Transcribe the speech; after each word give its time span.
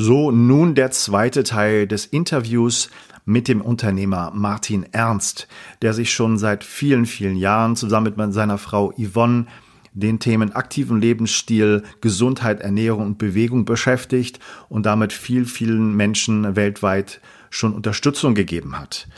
So, 0.00 0.30
nun 0.30 0.76
der 0.76 0.92
zweite 0.92 1.42
Teil 1.42 1.88
des 1.88 2.06
Interviews 2.06 2.88
mit 3.24 3.48
dem 3.48 3.60
Unternehmer 3.60 4.30
Martin 4.32 4.86
Ernst, 4.92 5.48
der 5.82 5.92
sich 5.92 6.12
schon 6.12 6.38
seit 6.38 6.62
vielen, 6.62 7.04
vielen 7.04 7.34
Jahren 7.34 7.74
zusammen 7.74 8.14
mit 8.16 8.32
seiner 8.32 8.58
Frau 8.58 8.92
Yvonne 8.96 9.46
den 9.94 10.20
Themen 10.20 10.52
aktiven 10.52 11.00
Lebensstil, 11.00 11.82
Gesundheit, 12.00 12.60
Ernährung 12.60 13.06
und 13.06 13.18
Bewegung 13.18 13.64
beschäftigt 13.64 14.38
und 14.68 14.86
damit 14.86 15.12
viel, 15.12 15.44
vielen 15.46 15.96
Menschen 15.96 16.54
weltweit 16.54 17.20
schon 17.50 17.74
Unterstützung 17.74 18.36
gegeben 18.36 18.78
hat. 18.78 19.08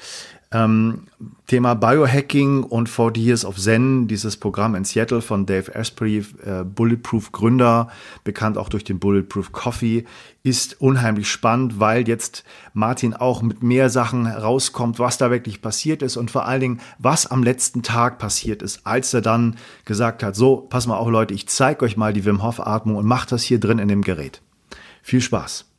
Ähm, 0.53 1.07
Thema 1.47 1.75
Biohacking 1.75 2.65
und 2.65 2.89
40 2.89 3.23
Years 3.23 3.45
of 3.45 3.57
Zen, 3.57 4.09
dieses 4.09 4.37
Programm 4.37 4.75
in 4.75 4.85
Seattle 4.85 5.21
von 5.21 5.47
Dave 5.47 5.73
Asprey, 5.77 6.25
äh, 6.45 6.65
Bulletproof 6.65 7.31
Gründer, 7.31 7.89
bekannt 8.25 8.59
auch 8.59 8.69
durch 8.69 8.83
den 8.83 8.99
Bulletproof 8.99 9.53
Coffee, 9.53 10.07
ist 10.43 10.81
unheimlich 10.81 11.31
spannend, 11.31 11.79
weil 11.79 12.09
jetzt 12.09 12.43
Martin 12.73 13.15
auch 13.15 13.43
mit 13.43 13.63
mehr 13.63 13.91
Sachen 13.91 14.27
rauskommt, 14.27 14.99
was 14.99 15.19
da 15.19 15.31
wirklich 15.31 15.63
passiert 15.63 16.03
ist 16.03 16.17
und 16.17 16.33
vor 16.33 16.47
allen 16.47 16.61
Dingen, 16.61 16.81
was 16.99 17.29
am 17.29 17.45
letzten 17.45 17.85
Tag 17.85 18.19
passiert 18.19 18.61
ist, 18.63 18.85
als 18.85 19.15
er 19.15 19.21
dann 19.21 19.57
gesagt 19.85 20.25
hat, 20.25 20.35
so, 20.35 20.57
pass 20.57 20.89
mal 20.89 20.97
auf 20.97 21.09
Leute, 21.09 21.33
ich 21.33 21.47
zeige 21.47 21.85
euch 21.85 21.97
mal 21.97 22.13
die 22.13 22.25
Wim 22.25 22.43
Hof 22.43 22.59
Atmung 22.59 22.97
und 22.97 23.07
macht 23.07 23.31
das 23.31 23.45
hier 23.45 23.61
drin 23.61 23.79
in 23.79 23.87
dem 23.87 24.03
Gerät. 24.03 24.43
Viel 25.03 25.21
Spaß 25.21 25.70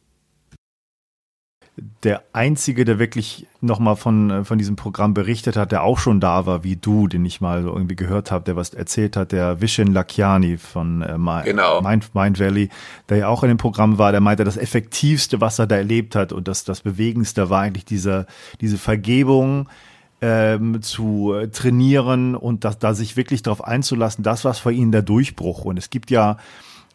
der 2.03 2.23
einzige, 2.33 2.83
der 2.83 2.99
wirklich 2.99 3.47
nochmal 3.61 3.95
von, 3.95 4.29
äh, 4.29 4.43
von 4.43 4.57
diesem 4.57 4.75
Programm 4.75 5.13
berichtet 5.13 5.55
hat, 5.55 5.71
der 5.71 5.83
auch 5.83 5.97
schon 5.97 6.19
da 6.19 6.45
war, 6.45 6.63
wie 6.63 6.75
du, 6.75 7.07
den 7.07 7.25
ich 7.25 7.41
mal 7.41 7.63
so 7.63 7.69
irgendwie 7.69 7.95
gehört 7.95 8.29
habe, 8.29 8.43
der 8.43 8.55
was 8.55 8.73
erzählt 8.73 9.15
hat, 9.15 9.31
der 9.31 9.61
Vishen 9.61 9.93
Lakiani 9.93 10.57
von 10.57 11.01
äh, 11.01 11.17
genau. 11.45 11.81
Mind, 11.81 12.13
Mind 12.13 12.39
Valley, 12.39 12.69
der 13.09 13.17
ja 13.17 13.27
auch 13.29 13.43
in 13.43 13.49
dem 13.49 13.57
Programm 13.57 13.97
war, 13.97 14.11
der 14.11 14.21
meinte, 14.21 14.43
das 14.43 14.57
Effektivste, 14.57 15.39
was 15.41 15.59
er 15.59 15.67
da 15.67 15.77
erlebt 15.77 16.15
hat 16.15 16.33
und 16.33 16.47
das, 16.47 16.65
das 16.65 16.81
Bewegendste 16.81 17.49
war 17.49 17.61
eigentlich 17.61 17.85
diese, 17.85 18.27
diese 18.59 18.77
Vergebung, 18.77 19.67
ähm, 20.21 20.81
zu 20.83 21.33
äh, 21.33 21.47
trainieren 21.49 22.35
und 22.35 22.63
das, 22.63 22.77
da 22.77 22.93
sich 22.93 23.17
wirklich 23.17 23.41
darauf 23.41 23.63
einzulassen, 23.63 24.23
das 24.23 24.45
war 24.45 24.53
für 24.53 24.71
ihn 24.71 24.91
der 24.91 25.01
Durchbruch. 25.01 25.65
Und 25.65 25.77
es 25.77 25.89
gibt 25.89 26.11
ja 26.11 26.37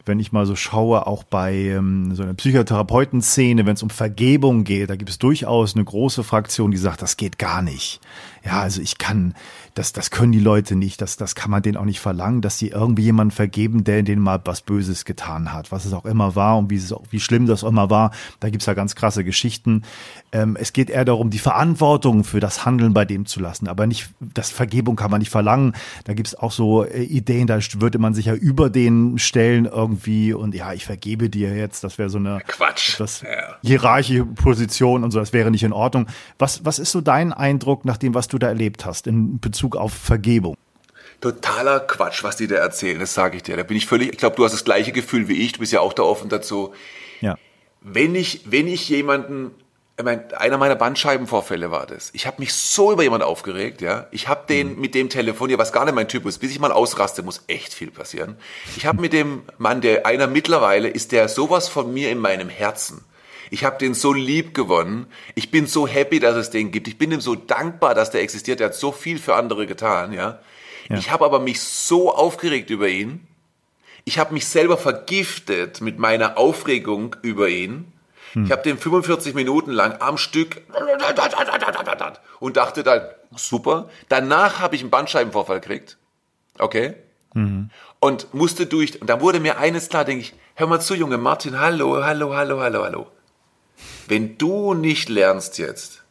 wenn 0.07 0.21
ich 0.21 0.33
mal 0.33 0.47
so 0.47 0.57
schaue, 0.57 1.07
auch 1.07 1.25
bei 1.25 1.55
ähm, 1.55 2.15
so 2.15 2.23
einer 2.23 2.35
Psychotherapeutenszene, 2.35 3.67
wenn 3.67 3.75
es 3.75 3.83
um 3.83 3.91
Vergebung 3.91 4.65
geht, 4.65 4.89
da 4.89 4.97
gibt 4.97 5.11
es 5.11 5.19
durchaus 5.19 5.75
eine 5.75 5.85
große 5.85 6.23
Fraktion, 6.23 6.71
die 6.71 6.77
sagt, 6.77 7.03
das 7.03 7.17
geht 7.17 7.39
gar 7.39 7.61
nicht. 7.61 8.01
Ja, 8.47 8.61
also 8.61 8.81
ich 8.81 8.99
kann, 8.99 9.35
das, 9.75 9.93
das 9.93 10.13
können 10.13 10.31
die 10.31 10.39
Leute 10.39 10.77
nicht, 10.77 11.03
das, 11.03 11.17
das 11.17 11.35
kann 11.35 11.51
man 11.51 11.63
denen 11.63 11.77
auch 11.77 11.85
nicht 11.85 11.99
verlangen, 11.99 12.43
dass 12.43 12.59
sie 12.59 12.69
irgendwie 12.69 13.03
jemanden 13.03 13.33
vergeben, 13.33 13.83
der 13.83 14.05
denen 14.05 14.23
mal 14.23 14.41
was 14.45 14.61
Böses 14.61 15.05
getan 15.05 15.53
hat, 15.53 15.73
was 15.73 15.85
es 15.85 15.93
auch 15.93 16.05
immer 16.05 16.37
war 16.37 16.57
und 16.57 16.71
wie, 16.71 16.77
es, 16.77 16.95
wie 17.11 17.19
schlimm 17.19 17.47
das 17.47 17.65
auch 17.65 17.69
immer 17.69 17.91
war. 17.91 18.13
Da 18.39 18.49
gibt's 18.49 18.67
ja 18.67 18.75
ganz 18.75 18.95
krasse 18.95 19.25
Geschichten. 19.25 19.83
Ähm, 20.31 20.57
es 20.59 20.73
geht 20.73 20.91
eher 20.91 21.05
darum, 21.05 21.31
die 21.31 21.41
Verantwortung 21.41 22.23
für 22.23 22.39
das 22.39 22.65
Handeln 22.65 22.95
bei 22.95 23.05
dem 23.05 23.27
zu 23.27 23.41
lassen, 23.41 23.67
aber 23.67 23.89
nicht, 23.89 24.11
das 24.21 24.51
Vergebung 24.51 24.95
kann 24.95 25.11
man 25.11 25.19
nicht 25.19 25.31
verlangen. 25.31 25.73
Da 26.05 26.15
gibt's 26.15 26.37
auch 26.37 26.53
so 26.53 26.85
äh, 26.85 27.03
Ideen, 27.03 27.49
da 27.49 27.59
würde 27.79 27.99
man 27.99 28.15
sich 28.15 28.27
ja 28.27 28.35
über 28.35 28.71
den 28.71 29.19
stellen 29.19 29.65
irgendwie 29.65 30.33
und 30.33 30.55
ja, 30.55 30.73
ich 30.73 30.87
vergebe 30.87 31.29
dir 31.29 31.57
jetzt, 31.57 31.83
das 31.83 31.99
wäre 31.99 32.11
so 32.11 32.19
eine 32.19 32.41
Quatsch. 32.47 33.01
Das 33.01 33.23
ja. 33.23 33.57
hierarchische 33.63 34.25
Position 34.25 35.03
und 35.03 35.11
so, 35.11 35.19
das 35.19 35.33
wäre 35.33 35.51
nicht 35.51 35.65
in 35.65 35.73
Ordnung. 35.73 36.07
Was, 36.39 36.65
was 36.65 36.79
ist 36.79 36.93
so 36.93 37.01
dein 37.01 37.33
Eindruck 37.33 37.85
nach 37.85 37.97
dem, 37.97 38.15
was 38.15 38.29
du 38.29 38.36
da 38.39 38.49
erlebt 38.49 38.85
hast 38.85 39.07
in 39.07 39.41
Bezug 39.41 39.77
auf 39.77 39.93
Vergebung? 39.93 40.57
Totaler 41.21 41.81
Quatsch, 41.81 42.23
was 42.25 42.37
die 42.37 42.47
da 42.47 42.57
erzählen, 42.57 43.01
das 43.01 43.15
sage 43.15 43.39
ich 43.39 43.43
dir. 43.43 43.57
Da 43.57 43.63
bin 43.63 43.77
ich 43.77 43.87
völlig, 43.87 44.11
ich 44.11 44.19
glaube, 44.19 44.37
du 44.37 44.45
hast 44.45 44.53
das 44.53 44.65
gleiche 44.65 44.93
Gefühl 44.93 45.29
wie 45.29 45.43
ich, 45.45 45.53
du 45.53 45.61
bist 45.61 45.73
ja 45.73 45.81
auch 45.81 45.93
da 45.93 46.03
offen 46.03 46.29
dazu. 46.29 46.75
Ja. 47.21 47.37
Wenn 47.81 48.15
ich, 48.15 48.43
wenn 48.45 48.69
ich 48.69 48.89
jemanden, 48.89 49.53
ich 49.99 50.05
meine, 50.05 50.39
einer 50.39 50.59
meiner 50.59 50.75
Bandscheibenvorfälle 50.75 51.71
war 51.71 51.87
das. 51.87 52.11
Ich 52.13 52.27
habe 52.27 52.37
mich 52.41 52.53
so 52.53 52.93
über 52.93 53.03
jemanden 53.03 53.25
aufgeregt, 53.25 53.81
ja. 53.81 54.09
Ich 54.11 54.29
habe 54.29 54.45
den 54.47 54.75
mhm. 54.75 54.81
mit 54.81 54.95
dem 54.95 55.09
telefoniert, 55.09 55.59
was 55.59 55.73
gar 55.73 55.87
nicht 55.87 55.95
mein 55.95 56.09
Typ 56.09 56.27
ist. 56.27 56.39
Bis 56.39 56.51
ich 56.51 56.61
mal 56.61 56.73
ausraste, 56.73 57.23
muss 57.23 57.45
echt 57.47 57.73
viel 57.73 57.91
passieren. 57.91 58.37
Ich 58.77 58.85
habe 58.85 59.01
mit 59.01 59.15
dem 59.15 59.43
Mann, 59.57 59.81
der 59.81 60.05
einer 60.05 60.27
mittlerweile 60.27 60.89
ist, 60.89 61.13
der 61.13 61.29
sowas 61.29 61.69
von 61.69 61.95
mir 61.95 62.11
in 62.11 62.19
meinem 62.19 62.51
Herzen. 62.51 63.05
Ich 63.51 63.65
habe 63.65 63.79
den 63.79 63.95
so 63.95 64.13
lieb 64.13 64.55
gewonnen. 64.55 65.07
Ich 65.35 65.51
bin 65.51 65.67
so 65.67 65.87
happy, 65.87 66.21
dass 66.21 66.37
es 66.37 66.51
den 66.51 66.71
gibt. 66.71 66.89
Ich 66.89 66.99
bin 66.99 67.13
ihm 67.13 67.21
so 67.21 67.35
dankbar, 67.35 67.95
dass 67.95 68.11
der 68.11 68.23
existiert. 68.23 68.61
Er 68.61 68.67
hat 68.67 68.75
so 68.75 68.93
viel 68.93 69.19
für 69.19 69.35
andere 69.35 69.67
getan, 69.67 70.13
ja. 70.13 70.39
ja. 70.89 70.97
Ich 70.97 71.11
habe 71.11 71.25
aber 71.25 71.41
mich 71.41 71.61
so 71.61 72.15
aufgeregt 72.15 72.71
über 72.71 72.89
ihn. 72.89 73.27
Ich 74.05 74.19
habe 74.19 74.35
mich 74.35 74.47
selber 74.47 74.77
vergiftet 74.77 75.81
mit 75.81 75.99
meiner 75.99 76.39
Aufregung 76.39 77.17
über 77.23 77.49
ihn. 77.49 77.93
Hm. 78.33 78.45
Ich 78.45 78.53
habe 78.53 78.63
den 78.63 78.79
45 78.79 79.35
Minuten 79.35 79.73
lang 79.73 80.01
am 80.01 80.19
Stück 80.19 80.63
und 82.39 82.57
dachte 82.57 82.83
dann, 82.83 83.03
super. 83.35 83.89
Danach 84.09 84.61
habe 84.61 84.77
ich 84.77 84.83
einen 84.83 84.91
Bandscheibenvorfall 84.91 85.61
gekriegt. 85.61 85.97
Okay? 86.59 86.95
Mhm. 87.35 87.71
Und 88.01 88.33
musste 88.35 88.67
durch, 88.67 89.01
und 89.01 89.09
da 89.09 89.21
wurde 89.21 89.41
mir 89.41 89.59
eines 89.59 89.89
klar, 89.89 90.05
denke 90.05 90.23
ich, 90.23 90.35
hör 90.55 90.67
mal 90.67 90.81
zu, 90.81 90.95
Junge, 90.95 91.19
Martin, 91.19 91.59
hallo, 91.59 92.03
hallo, 92.03 92.35
hallo, 92.35 92.61
hallo, 92.61 92.85
hallo. 92.85 93.07
Wenn 94.09 94.39
du 94.39 94.75
nicht 94.75 95.09
lernst 95.09 95.59
jetzt, 95.59 96.03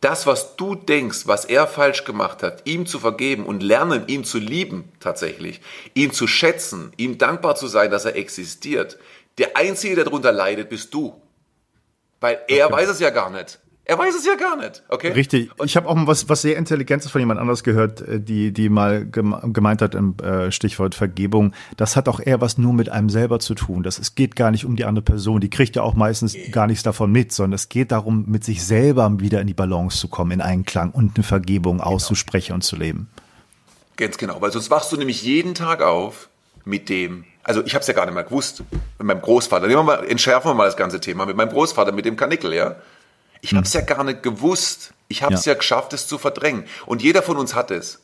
das, 0.00 0.26
was 0.26 0.56
du 0.56 0.74
denkst, 0.74 1.26
was 1.26 1.44
er 1.44 1.66
falsch 1.66 2.04
gemacht 2.04 2.42
hat, 2.42 2.66
ihm 2.66 2.86
zu 2.86 3.00
vergeben 3.00 3.46
und 3.46 3.62
lernen, 3.62 4.06
ihn 4.06 4.24
zu 4.24 4.38
lieben 4.38 4.92
tatsächlich, 5.00 5.60
ihn 5.94 6.12
zu 6.12 6.26
schätzen, 6.26 6.92
ihm 6.96 7.18
dankbar 7.18 7.56
zu 7.56 7.66
sein, 7.66 7.90
dass 7.90 8.04
er 8.04 8.16
existiert, 8.16 8.98
der 9.38 9.56
Einzige, 9.56 9.96
der 9.96 10.04
darunter 10.04 10.32
leidet, 10.32 10.68
bist 10.68 10.94
du. 10.94 11.20
Weil 12.20 12.40
er 12.48 12.66
okay. 12.66 12.74
weiß 12.74 12.88
es 12.90 13.00
ja 13.00 13.10
gar 13.10 13.30
nicht. 13.30 13.60
Er 13.88 13.98
weiß 13.98 14.14
es 14.14 14.26
ja 14.26 14.34
gar 14.34 14.54
nicht, 14.56 14.82
okay? 14.88 15.12
Richtig. 15.12 15.50
Ich 15.64 15.74
habe 15.74 15.88
auch 15.88 15.94
mal 15.94 16.06
was, 16.06 16.28
was 16.28 16.42
sehr 16.42 16.58
Intelligentes 16.58 17.10
von 17.10 17.22
jemand 17.22 17.40
anders 17.40 17.64
gehört, 17.64 18.02
äh, 18.02 18.20
die, 18.20 18.52
die 18.52 18.68
mal 18.68 19.06
gemeint 19.08 19.80
hat 19.80 19.94
im 19.94 20.14
äh, 20.18 20.52
Stichwort 20.52 20.94
Vergebung. 20.94 21.54
Das 21.78 21.96
hat 21.96 22.06
auch 22.06 22.20
eher 22.20 22.42
was 22.42 22.58
nur 22.58 22.74
mit 22.74 22.90
einem 22.90 23.08
selber 23.08 23.40
zu 23.40 23.54
tun. 23.54 23.82
Das, 23.82 23.98
es 23.98 24.14
geht 24.14 24.36
gar 24.36 24.50
nicht 24.50 24.66
um 24.66 24.76
die 24.76 24.84
andere 24.84 25.02
Person. 25.02 25.40
Die 25.40 25.48
kriegt 25.48 25.74
ja 25.74 25.82
auch 25.82 25.94
meistens 25.94 26.36
gar 26.50 26.66
nichts 26.66 26.82
davon 26.82 27.10
mit, 27.10 27.32
sondern 27.32 27.54
es 27.54 27.70
geht 27.70 27.90
darum, 27.90 28.26
mit 28.28 28.44
sich 28.44 28.62
selber 28.62 29.10
wieder 29.20 29.40
in 29.40 29.46
die 29.46 29.54
Balance 29.54 29.96
zu 29.96 30.08
kommen, 30.08 30.32
in 30.32 30.42
Einklang 30.42 30.90
und 30.90 31.16
eine 31.16 31.24
Vergebung 31.24 31.78
genau. 31.78 31.88
auszusprechen 31.88 32.52
und 32.52 32.60
zu 32.60 32.76
leben. 32.76 33.08
Ganz 33.96 34.18
genau, 34.18 34.38
weil 34.42 34.52
sonst 34.52 34.70
wachst 34.70 34.92
du 34.92 34.98
nämlich 34.98 35.22
jeden 35.22 35.54
Tag 35.54 35.80
auf 35.80 36.28
mit 36.66 36.90
dem, 36.90 37.24
also 37.42 37.64
ich 37.64 37.72
habe 37.72 37.80
es 37.80 37.86
ja 37.86 37.94
gar 37.94 38.04
nicht 38.04 38.14
mehr 38.14 38.24
gewusst, 38.24 38.62
mit 38.98 39.06
meinem 39.06 39.22
Großvater. 39.22 39.66
Nehmen 39.66 39.78
wir 39.78 39.96
mal, 39.96 40.06
entschärfen 40.06 40.50
wir 40.50 40.54
mal 40.54 40.66
das 40.66 40.76
ganze 40.76 41.00
Thema 41.00 41.24
mit 41.24 41.38
meinem 41.38 41.48
Großvater, 41.48 41.92
mit 41.92 42.04
dem 42.04 42.16
Kanickel, 42.16 42.52
ja. 42.52 42.76
Ich 43.40 43.54
habe 43.54 43.64
es 43.64 43.74
hm. 43.74 43.80
ja 43.80 43.86
gar 43.86 44.04
nicht 44.04 44.22
gewusst. 44.22 44.92
Ich 45.08 45.22
habe 45.22 45.34
es 45.34 45.44
ja. 45.44 45.52
ja 45.52 45.58
geschafft, 45.58 45.92
es 45.92 46.06
zu 46.06 46.18
verdrängen. 46.18 46.64
Und 46.86 47.02
jeder 47.02 47.22
von 47.22 47.36
uns 47.36 47.54
hat 47.54 47.70
es. 47.70 48.00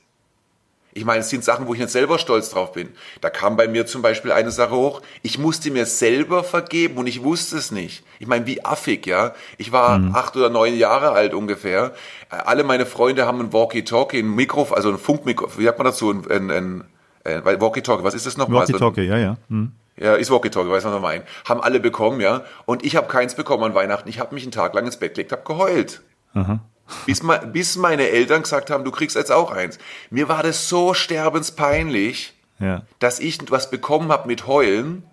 Ich 0.96 1.04
meine, 1.04 1.20
es 1.20 1.28
sind 1.28 1.42
Sachen, 1.42 1.66
wo 1.66 1.74
ich 1.74 1.80
nicht 1.80 1.90
selber 1.90 2.20
stolz 2.20 2.50
drauf 2.50 2.72
bin. 2.72 2.88
Da 3.20 3.28
kam 3.28 3.56
bei 3.56 3.66
mir 3.66 3.84
zum 3.84 4.00
Beispiel 4.00 4.30
eine 4.30 4.52
Sache 4.52 4.76
hoch, 4.76 5.02
ich 5.22 5.38
musste 5.38 5.72
mir 5.72 5.86
selber 5.86 6.44
vergeben 6.44 6.96
und 6.98 7.08
ich 7.08 7.24
wusste 7.24 7.58
es 7.58 7.72
nicht. 7.72 8.04
Ich 8.20 8.28
meine, 8.28 8.46
wie 8.46 8.64
affig, 8.64 9.04
ja. 9.04 9.34
Ich 9.58 9.72
war 9.72 9.98
mhm. 9.98 10.14
acht 10.14 10.36
oder 10.36 10.50
neun 10.50 10.76
Jahre 10.76 11.10
alt 11.10 11.34
ungefähr. 11.34 11.94
Alle 12.28 12.62
meine 12.62 12.86
Freunde 12.86 13.26
haben 13.26 13.40
ein 13.40 13.52
Walkie-Talkie, 13.52 14.20
ein 14.20 14.30
Mikro, 14.36 14.68
also 14.72 14.90
ein 14.90 14.98
Funkmikro, 14.98 15.48
wie 15.58 15.64
sagt 15.64 15.78
man 15.78 15.86
dazu, 15.86 16.12
ein, 16.12 16.30
ein, 16.30 16.50
ein, 16.52 16.84
ein 17.24 17.44
Walkie-Talkie, 17.44 18.04
was 18.04 18.14
ist 18.14 18.26
das 18.26 18.36
nochmal? 18.36 18.60
Walkie-Talkie, 18.60 19.02
ja, 19.02 19.18
ja. 19.18 19.36
Mhm. 19.48 19.72
Ja, 19.96 20.14
ist 20.14 20.30
Walkie-Talkie, 20.30 20.70
weiß 20.70 20.84
man 20.84 20.92
noch 20.92 21.00
mal 21.00 21.14
ein. 21.14 21.22
Haben 21.48 21.60
alle 21.60 21.78
bekommen, 21.78 22.20
ja. 22.20 22.44
Und 22.66 22.84
ich 22.84 22.96
habe 22.96 23.06
keins 23.06 23.34
bekommen 23.34 23.62
an 23.64 23.74
Weihnachten. 23.74 24.08
Ich 24.08 24.18
habe 24.18 24.34
mich 24.34 24.42
einen 24.42 24.52
Tag 24.52 24.74
lang 24.74 24.86
ins 24.86 24.96
Bett 24.96 25.14
gelegt, 25.14 25.32
habe 25.32 25.44
geheult. 25.44 26.02
Aha. 26.34 26.60
Bis, 27.06 27.22
bis 27.52 27.76
meine 27.76 28.08
Eltern 28.08 28.42
gesagt 28.42 28.70
haben, 28.70 28.84
du 28.84 28.90
kriegst 28.90 29.16
jetzt 29.16 29.32
auch 29.32 29.50
eins. 29.50 29.78
Mir 30.10 30.28
war 30.28 30.42
das 30.42 30.68
so 30.68 30.94
sterbenspeinlich, 30.94 32.34
ja. 32.58 32.82
dass 32.98 33.20
ich 33.20 33.50
was 33.50 33.70
bekommen 33.70 34.10
habe 34.10 34.26
mit 34.26 34.46
Heulen, 34.46 35.04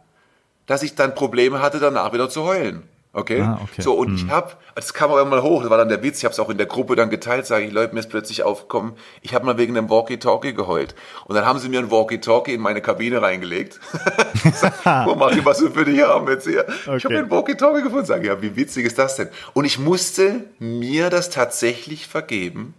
dass 0.65 0.83
ich 0.83 0.95
dann 0.95 1.15
Probleme 1.15 1.61
hatte, 1.61 1.79
danach 1.79 2.11
wieder 2.13 2.29
zu 2.29 2.43
heulen. 2.43 2.83
Okay? 3.13 3.41
Ah, 3.41 3.59
okay. 3.61 3.81
So, 3.81 3.93
und 3.93 4.07
hm. 4.07 4.15
ich 4.15 4.29
habe, 4.29 4.53
das 4.73 4.93
kam 4.93 5.11
auch 5.11 5.17
immer 5.17 5.43
hoch, 5.43 5.61
das 5.61 5.69
war 5.69 5.77
dann 5.77 5.89
der 5.89 6.01
Witz, 6.01 6.19
ich 6.19 6.23
habe 6.23 6.31
es 6.31 6.39
auch 6.39 6.49
in 6.49 6.57
der 6.57 6.65
Gruppe 6.65 6.95
dann 6.95 7.09
geteilt, 7.09 7.45
sage 7.45 7.65
ich, 7.65 7.73
Leute, 7.73 7.93
mir 7.93 7.99
ist 7.99 8.09
plötzlich 8.09 8.43
aufgekommen, 8.43 8.93
ich 9.21 9.33
habe 9.33 9.45
mal 9.45 9.57
wegen 9.57 9.77
einem 9.77 9.89
Walkie-Talkie 9.89 10.53
geheult. 10.53 10.95
Und 11.25 11.35
dann 11.35 11.45
haben 11.45 11.59
sie 11.59 11.67
mir 11.67 11.79
ein 11.79 11.91
Walkie-Talkie 11.91 12.53
in 12.53 12.61
meine 12.61 12.81
Kabine 12.81 13.21
reingelegt. 13.21 13.81
sag, 14.53 14.85
wo 15.05 15.15
mach 15.15 15.31
ich 15.31 15.43
was 15.43 15.61
für 15.61 15.83
dich 15.83 16.01
haben 16.01 16.29
jetzt 16.29 16.47
hier? 16.47 16.65
Okay. 16.85 16.97
Ich 16.97 17.05
habe 17.05 17.17
ein 17.17 17.29
Walkie-Talkie 17.29 17.83
gefunden, 17.83 18.05
sage 18.05 18.27
ja, 18.27 18.41
wie 18.41 18.55
witzig 18.55 18.85
ist 18.85 18.97
das 18.97 19.17
denn? 19.17 19.27
Und 19.53 19.65
ich 19.65 19.77
musste 19.77 20.45
mir 20.59 21.09
das 21.09 21.29
tatsächlich 21.29 22.07
vergeben, 22.07 22.75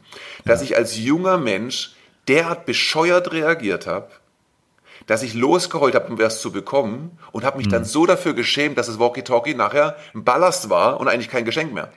dass 0.46 0.60
ja. 0.60 0.64
ich 0.64 0.76
als 0.76 0.96
junger 0.96 1.36
Mensch 1.36 1.94
derart 2.26 2.64
bescheuert 2.64 3.32
reagiert 3.32 3.86
habe, 3.86 4.08
dass 5.06 5.22
ich 5.22 5.34
losgeheult 5.34 5.94
habe, 5.94 6.12
um 6.12 6.18
was 6.18 6.40
zu 6.40 6.52
bekommen 6.52 7.18
und 7.32 7.44
habe 7.44 7.58
mich 7.58 7.66
mhm. 7.66 7.72
dann 7.72 7.84
so 7.84 8.06
dafür 8.06 8.34
geschämt, 8.34 8.78
dass 8.78 8.86
das 8.86 8.98
Walkie-Talkie 8.98 9.54
nachher 9.54 9.96
ein 10.14 10.24
Ballast 10.24 10.70
war 10.70 11.00
und 11.00 11.08
eigentlich 11.08 11.28
kein 11.28 11.44
Geschenk 11.44 11.72
mehr. 11.72 11.92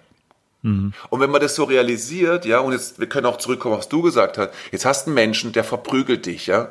Mhm. 0.61 0.93
Und 1.09 1.19
wenn 1.19 1.29
man 1.29 1.41
das 1.41 1.55
so 1.55 1.63
realisiert, 1.63 2.45
ja, 2.45 2.59
und 2.59 2.71
jetzt, 2.71 2.99
wir 2.99 3.07
können 3.07 3.27
auch 3.27 3.37
zurückkommen, 3.37 3.77
was 3.77 3.87
du 3.87 4.01
gesagt 4.01 4.37
hast, 4.37 4.49
jetzt 4.71 4.85
hast 4.85 5.05
du 5.05 5.11
einen 5.11 5.15
Menschen, 5.15 5.51
der 5.51 5.63
verprügelt 5.63 6.25
dich, 6.25 6.47
ja. 6.47 6.69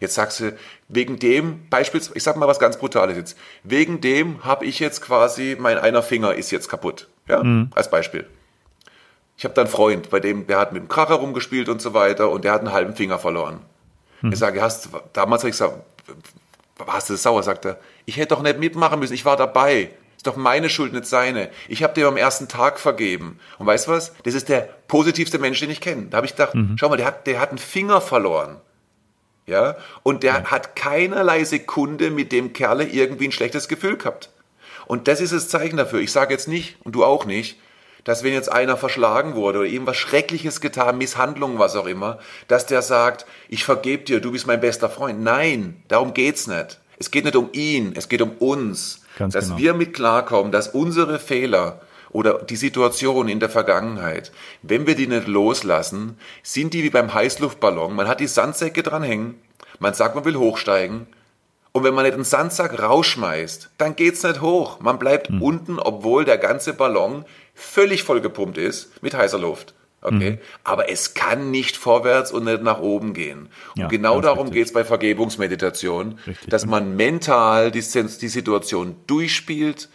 Jetzt 0.00 0.14
sagst 0.14 0.40
du, 0.40 0.56
wegen 0.88 1.18
dem, 1.18 1.68
beispielsweise, 1.70 2.16
ich 2.16 2.24
sag 2.24 2.36
mal 2.36 2.48
was 2.48 2.58
ganz 2.58 2.76
Brutales 2.76 3.16
jetzt, 3.16 3.38
wegen 3.62 4.00
dem 4.00 4.44
habe 4.44 4.66
ich 4.66 4.80
jetzt 4.80 5.00
quasi, 5.00 5.56
mein 5.58 5.78
einer 5.78 6.02
Finger 6.02 6.34
ist 6.34 6.50
jetzt 6.50 6.68
kaputt. 6.68 7.08
Ja, 7.28 7.42
mhm. 7.42 7.70
als 7.74 7.88
Beispiel. 7.88 8.26
Ich 9.36 9.44
habe 9.44 9.54
da 9.54 9.62
einen 9.62 9.70
Freund, 9.70 10.10
bei 10.10 10.20
dem, 10.20 10.46
der 10.46 10.58
hat 10.58 10.72
mit 10.72 10.82
dem 10.82 10.88
Kracher 10.88 11.14
rumgespielt 11.14 11.68
und 11.68 11.80
so 11.80 11.94
weiter 11.94 12.30
und 12.30 12.44
der 12.44 12.52
hat 12.52 12.60
einen 12.60 12.72
halben 12.72 12.94
Finger 12.94 13.18
verloren. 13.18 13.60
Mhm. 14.22 14.32
Ich 14.32 14.38
sage, 14.38 14.62
hast, 14.62 14.88
damals 15.12 15.42
habe 15.42 15.50
ich 15.50 15.54
gesagt, 15.54 15.74
warst 16.78 17.10
du 17.10 17.16
sauer? 17.16 17.42
Sagt 17.42 17.64
er, 17.64 17.78
ich 18.06 18.16
hätte 18.16 18.34
doch 18.34 18.42
nicht 18.42 18.58
mitmachen 18.58 18.98
müssen, 18.98 19.14
ich 19.14 19.24
war 19.24 19.36
dabei. 19.36 19.90
Ist 20.16 20.26
doch 20.28 20.36
meine 20.36 20.70
Schuld, 20.70 20.92
nicht 20.92 21.06
seine. 21.06 21.50
Ich 21.66 21.82
habe 21.82 21.94
dir 21.94 22.06
am 22.06 22.16
ersten 22.16 22.46
Tag 22.46 22.78
vergeben. 22.78 23.40
Und 23.58 23.66
weißt 23.66 23.88
du 23.88 23.90
was? 23.90 24.12
Das 24.22 24.34
ist 24.34 24.48
der 24.48 24.68
positivste 24.86 25.40
Mensch, 25.40 25.58
den 25.58 25.70
ich 25.70 25.80
kenne. 25.80 26.06
Da 26.10 26.18
habe 26.18 26.26
ich 26.26 26.36
gedacht, 26.36 26.54
mhm. 26.54 26.76
schau 26.78 26.88
mal, 26.88 26.96
der 26.96 27.06
hat, 27.06 27.26
der 27.26 27.40
hat 27.40 27.48
einen 27.48 27.58
Finger 27.58 28.00
verloren. 28.00 28.60
Ja, 29.46 29.76
und 30.04 30.22
der 30.22 30.34
ja. 30.34 30.44
hat 30.44 30.76
keinerlei 30.76 31.42
Sekunde 31.42 32.12
mit 32.12 32.30
dem 32.30 32.52
Kerle 32.52 32.84
irgendwie 32.84 33.26
ein 33.26 33.32
schlechtes 33.32 33.66
Gefühl 33.66 33.96
gehabt. 33.96 34.30
Und 34.86 35.08
das 35.08 35.20
ist 35.20 35.32
das 35.32 35.48
Zeichen 35.48 35.76
dafür. 35.76 35.98
Ich 35.98 36.12
sage 36.12 36.32
jetzt 36.32 36.46
nicht, 36.46 36.76
und 36.84 36.94
du 36.94 37.04
auch 37.04 37.24
nicht, 37.24 37.58
dass 38.04 38.24
wenn 38.24 38.32
jetzt 38.32 38.50
einer 38.50 38.76
verschlagen 38.76 39.34
wurde 39.34 39.60
oder 39.60 39.68
irgendwas 39.68 39.96
Schreckliches 39.96 40.60
getan, 40.60 40.98
Misshandlung, 40.98 41.58
was 41.58 41.76
auch 41.76 41.86
immer, 41.86 42.18
dass 42.48 42.66
der 42.66 42.82
sagt, 42.82 43.26
ich 43.48 43.64
vergebe 43.64 44.04
dir, 44.04 44.20
du 44.20 44.32
bist 44.32 44.46
mein 44.46 44.60
bester 44.60 44.90
Freund. 44.90 45.22
Nein, 45.22 45.82
darum 45.88 46.14
geht's 46.14 46.46
nicht. 46.46 46.80
Es 46.98 47.10
geht 47.10 47.24
nicht 47.24 47.36
um 47.36 47.48
ihn, 47.52 47.94
es 47.96 48.08
geht 48.08 48.22
um 48.22 48.32
uns. 48.38 49.02
Ganz 49.18 49.34
dass 49.34 49.46
genau. 49.46 49.58
wir 49.58 49.74
mit 49.74 49.94
klarkommen, 49.94 50.52
dass 50.52 50.68
unsere 50.68 51.18
Fehler 51.18 51.80
oder 52.10 52.42
die 52.42 52.56
Situation 52.56 53.28
in 53.28 53.40
der 53.40 53.48
Vergangenheit, 53.48 54.32
wenn 54.62 54.86
wir 54.86 54.94
die 54.94 55.06
nicht 55.06 55.28
loslassen, 55.28 56.18
sind 56.42 56.74
die 56.74 56.82
wie 56.82 56.90
beim 56.90 57.12
Heißluftballon. 57.12 57.94
Man 57.94 58.08
hat 58.08 58.20
die 58.20 58.26
Sandsäcke 58.26 58.82
dranhängen, 58.82 59.40
man 59.78 59.94
sagt, 59.94 60.14
man 60.14 60.24
will 60.24 60.36
hochsteigen. 60.36 61.06
Und 61.72 61.84
wenn 61.84 61.94
man 61.94 62.04
nicht 62.04 62.16
den 62.16 62.24
Sandsack 62.24 62.82
rausschmeißt, 62.82 63.70
dann 63.78 63.96
geht's 63.96 64.22
nicht 64.22 64.42
hoch. 64.42 64.80
Man 64.80 64.98
bleibt 64.98 65.30
mhm. 65.30 65.40
unten, 65.40 65.78
obwohl 65.78 66.26
der 66.26 66.36
ganze 66.36 66.74
Ballon 66.74 67.24
völlig 67.54 68.02
vollgepumpt 68.02 68.58
ist 68.58 69.02
mit 69.02 69.14
heißer 69.14 69.38
Luft. 69.38 69.74
Okay? 70.02 70.32
Mhm. 70.32 70.38
Aber 70.64 70.90
es 70.90 71.14
kann 71.14 71.50
nicht 71.50 71.76
vorwärts 71.76 72.32
und 72.32 72.44
nicht 72.44 72.62
nach 72.62 72.80
oben 72.80 73.14
gehen. 73.14 73.48
Ja, 73.76 73.84
und 73.84 73.90
genau 73.90 74.20
darum 74.20 74.50
geht 74.50 74.66
es 74.66 74.72
bei 74.72 74.84
Vergebungsmeditation, 74.84 76.18
richtig, 76.26 76.50
dass 76.50 76.66
man 76.66 76.96
mental 76.96 77.70
die, 77.70 77.80
die 77.80 78.28
Situation 78.28 78.96
durchspielt, 79.06 79.88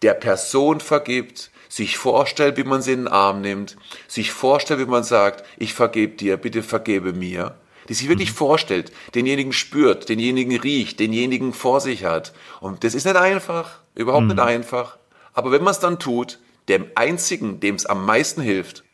der 0.00 0.14
Person 0.14 0.80
vergibt, 0.80 1.50
sich 1.68 1.96
vorstellt, 1.96 2.56
wie 2.56 2.64
man 2.64 2.82
sie 2.82 2.92
in 2.92 3.04
den 3.04 3.08
Arm 3.08 3.40
nimmt, 3.40 3.76
sich 4.08 4.30
vorstellt, 4.32 4.80
wie 4.80 4.86
man 4.86 5.04
sagt, 5.04 5.44
ich 5.56 5.74
vergebe 5.74 6.16
dir, 6.16 6.36
bitte 6.36 6.62
vergebe 6.62 7.12
mir. 7.12 7.56
Die 7.88 7.94
sich 7.94 8.08
wirklich 8.08 8.30
mhm. 8.30 8.36
vorstellt, 8.36 8.92
denjenigen 9.14 9.52
spürt, 9.52 10.08
denjenigen 10.08 10.58
riecht, 10.60 11.00
denjenigen 11.00 11.52
vor 11.52 11.80
sich 11.80 12.04
hat. 12.04 12.32
Und 12.60 12.84
das 12.84 12.94
ist 12.94 13.04
nicht 13.04 13.16
einfach, 13.16 13.80
überhaupt 13.94 14.24
mhm. 14.24 14.28
nicht 14.30 14.40
einfach. 14.40 14.98
Aber 15.34 15.50
wenn 15.50 15.64
man 15.64 15.72
es 15.72 15.80
dann 15.80 15.98
tut, 15.98 16.38
dem 16.68 16.86
einzigen, 16.94 17.60
dem 17.60 17.74
es 17.74 17.86
am 17.86 18.06
meisten 18.06 18.42
hilft, 18.42 18.84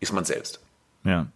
ist 0.00 0.12
man 0.12 0.24
selbst. 0.24 0.60
Ja. 1.04 1.26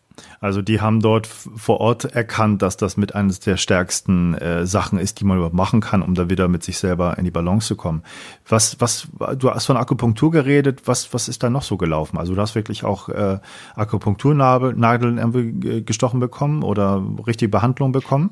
Also 0.40 0.62
die 0.62 0.80
haben 0.80 1.00
dort 1.00 1.26
vor 1.26 1.80
Ort 1.80 2.04
erkannt, 2.04 2.62
dass 2.62 2.76
das 2.76 2.96
mit 2.96 3.14
eines 3.14 3.40
der 3.40 3.56
stärksten 3.56 4.34
äh, 4.34 4.66
Sachen 4.66 4.98
ist, 4.98 5.18
die 5.18 5.24
man 5.24 5.38
überhaupt 5.38 5.56
machen 5.56 5.80
kann, 5.80 6.02
um 6.02 6.14
da 6.14 6.30
wieder 6.30 6.46
mit 6.46 6.62
sich 6.62 6.78
selber 6.78 7.18
in 7.18 7.24
die 7.24 7.30
Balance 7.30 7.66
zu 7.66 7.76
kommen. 7.76 8.02
Was, 8.48 8.80
was, 8.80 9.08
du 9.36 9.50
hast 9.50 9.66
von 9.66 9.76
Akupunktur 9.76 10.30
geredet, 10.30 10.82
was, 10.86 11.12
was 11.12 11.28
ist 11.28 11.42
da 11.42 11.50
noch 11.50 11.62
so 11.62 11.76
gelaufen? 11.76 12.18
Also 12.18 12.34
du 12.34 12.40
hast 12.40 12.54
wirklich 12.54 12.84
auch 12.84 13.08
äh, 13.08 13.38
Akupunkturnadeln 13.74 15.84
gestochen 15.84 16.20
bekommen 16.20 16.62
oder 16.62 17.02
richtige 17.26 17.48
Behandlung 17.48 17.90
bekommen? 17.90 18.30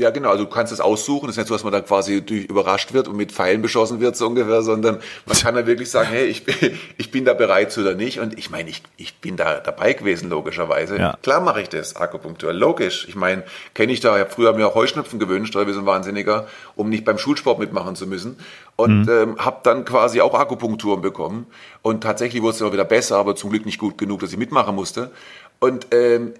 Ja, 0.00 0.10
genau. 0.10 0.30
Also 0.30 0.44
du 0.44 0.50
kannst 0.50 0.72
es 0.72 0.80
aussuchen. 0.80 1.28
Es 1.28 1.34
ist 1.34 1.38
nicht 1.38 1.48
so, 1.48 1.54
dass 1.54 1.62
man 1.62 1.72
dann 1.72 1.84
quasi 1.84 2.22
durch 2.22 2.46
überrascht 2.46 2.94
wird 2.94 3.06
und 3.06 3.16
mit 3.16 3.32
Pfeilen 3.32 3.60
beschossen 3.60 4.00
wird, 4.00 4.16
so 4.16 4.26
ungefähr, 4.26 4.62
sondern 4.62 4.98
man 5.26 5.36
kann 5.36 5.54
dann 5.54 5.66
wirklich 5.66 5.90
sagen, 5.90 6.08
hey, 6.08 6.24
ich 6.24 6.44
bin, 6.44 6.54
ich 6.96 7.10
bin 7.10 7.26
da 7.26 7.34
bereit 7.34 7.70
zu 7.70 7.82
oder 7.82 7.94
nicht. 7.94 8.18
Und 8.18 8.38
ich 8.38 8.50
meine, 8.50 8.70
ich, 8.70 8.82
ich 8.96 9.18
bin 9.18 9.36
da 9.36 9.60
dabei 9.60 9.92
gewesen, 9.92 10.30
logischerweise. 10.30 10.98
Ja. 10.98 11.18
Klar 11.22 11.42
mache 11.42 11.60
ich 11.60 11.68
das, 11.68 11.96
Akupunktur. 11.96 12.52
Logisch. 12.54 13.06
Ich 13.08 13.14
meine, 13.14 13.44
kenne 13.74 13.92
ich 13.92 14.00
da, 14.00 14.16
ich 14.16 14.20
habe 14.20 14.30
früher 14.30 14.54
mir 14.54 14.68
auch 14.68 14.74
Heuschnupfen 14.74 15.18
gewünscht, 15.18 15.54
oder 15.54 15.66
wie 15.66 15.72
so 15.72 15.80
ein 15.80 15.86
Wahnsinniger, 15.86 16.48
um 16.76 16.88
nicht 16.88 17.04
beim 17.04 17.18
Schulsport 17.18 17.58
mitmachen 17.58 17.94
zu 17.94 18.06
müssen. 18.06 18.38
Und 18.76 19.02
mhm. 19.02 19.10
ähm, 19.10 19.36
habe 19.38 19.58
dann 19.62 19.84
quasi 19.84 20.22
auch 20.22 20.32
Akupunkturen 20.32 21.02
bekommen. 21.02 21.46
Und 21.82 22.02
tatsächlich 22.02 22.42
wurde 22.42 22.54
es 22.54 22.60
immer 22.62 22.72
wieder 22.72 22.84
besser, 22.84 23.18
aber 23.18 23.36
zum 23.36 23.50
Glück 23.50 23.66
nicht 23.66 23.78
gut 23.78 23.98
genug, 23.98 24.20
dass 24.20 24.32
ich 24.32 24.38
mitmachen 24.38 24.74
musste. 24.74 25.10
Und 25.60 25.88
ähm, 25.92 26.32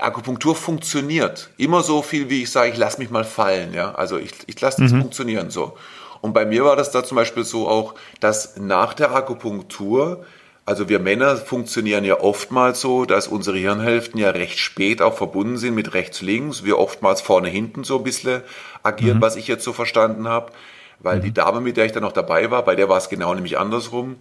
Akupunktur 0.00 0.56
funktioniert. 0.56 1.50
Immer 1.56 1.82
so 1.82 2.02
viel, 2.02 2.28
wie 2.28 2.42
ich 2.42 2.50
sage, 2.50 2.72
ich 2.72 2.76
lasse 2.76 2.98
mich 2.98 3.08
mal 3.08 3.24
fallen. 3.24 3.72
Ja? 3.72 3.94
Also 3.94 4.18
ich, 4.18 4.32
ich 4.46 4.60
lasse 4.60 4.82
das 4.82 4.92
mhm. 4.92 5.02
funktionieren 5.02 5.50
so. 5.50 5.76
Und 6.20 6.32
bei 6.32 6.44
mir 6.44 6.64
war 6.64 6.74
das 6.74 6.90
da 6.90 7.04
zum 7.04 7.16
Beispiel 7.16 7.44
so 7.44 7.68
auch, 7.68 7.94
dass 8.18 8.56
nach 8.56 8.94
der 8.94 9.14
Akupunktur, 9.14 10.24
also 10.66 10.88
wir 10.88 10.98
Männer 10.98 11.36
funktionieren 11.36 12.02
ja 12.02 12.18
oftmals 12.18 12.80
so, 12.80 13.04
dass 13.04 13.28
unsere 13.28 13.58
Hirnhälften 13.58 14.18
ja 14.18 14.30
recht 14.30 14.58
spät 14.58 15.02
auch 15.02 15.14
verbunden 15.14 15.56
sind 15.56 15.74
mit 15.74 15.94
rechts-links, 15.94 16.64
wir 16.64 16.78
oftmals 16.78 17.20
vorne-hinten 17.20 17.84
so 17.84 17.98
ein 17.98 18.04
bisschen 18.04 18.42
agieren, 18.82 19.18
mhm. 19.18 19.22
was 19.22 19.36
ich 19.36 19.46
jetzt 19.46 19.62
so 19.62 19.72
verstanden 19.72 20.26
habe. 20.26 20.50
Weil 20.98 21.18
mhm. 21.18 21.22
die 21.22 21.34
Dame, 21.34 21.60
mit 21.60 21.76
der 21.76 21.84
ich 21.84 21.92
dann 21.92 22.02
noch 22.02 22.12
dabei 22.12 22.50
war, 22.50 22.64
bei 22.64 22.74
der 22.74 22.88
war 22.88 22.96
es 22.96 23.08
genau 23.08 23.34
nämlich 23.34 23.58
andersrum. 23.58 24.16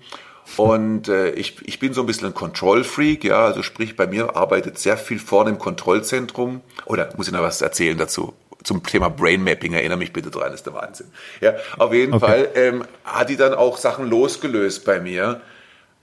Und 0.58 1.08
äh, 1.08 1.32
ich, 1.32 1.56
ich 1.68 1.80
bin 1.80 1.94
so 1.94 2.02
ein 2.02 2.08
bisschen 2.08 2.28
ein 2.28 2.34
Control-Freak, 2.34 3.24
ja, 3.24 3.46
also 3.46 3.64
sprich, 3.64 3.96
bei 3.96 4.08
mir 4.08 4.36
arbeitet 4.36 4.78
sehr 4.78 4.98
viel 4.98 5.20
vorne 5.20 5.52
im 5.52 5.60
Kontrollzentrum. 5.60 6.62
Oder 6.86 7.10
muss 7.18 7.28
ich 7.28 7.34
noch 7.34 7.42
was 7.42 7.62
erzählen 7.62 7.98
dazu? 7.98 8.34
Zum 8.64 8.84
Thema 8.84 9.10
Brain 9.10 9.44
Mapping, 9.44 9.74
erinnere 9.74 9.98
mich 9.98 10.14
bitte 10.14 10.30
dran, 10.30 10.54
ist 10.54 10.66
der 10.66 10.74
Wahnsinn. 10.74 11.08
Ja, 11.42 11.56
auf 11.78 11.94
jeden 11.94 12.14
okay. 12.14 12.26
Fall 12.26 12.50
ähm, 12.56 12.86
hat 13.04 13.30
die 13.30 13.36
dann 13.36 13.54
auch 13.54 13.78
Sachen 13.78 14.10
losgelöst 14.10 14.86
bei 14.86 15.00
mir, 15.00 15.42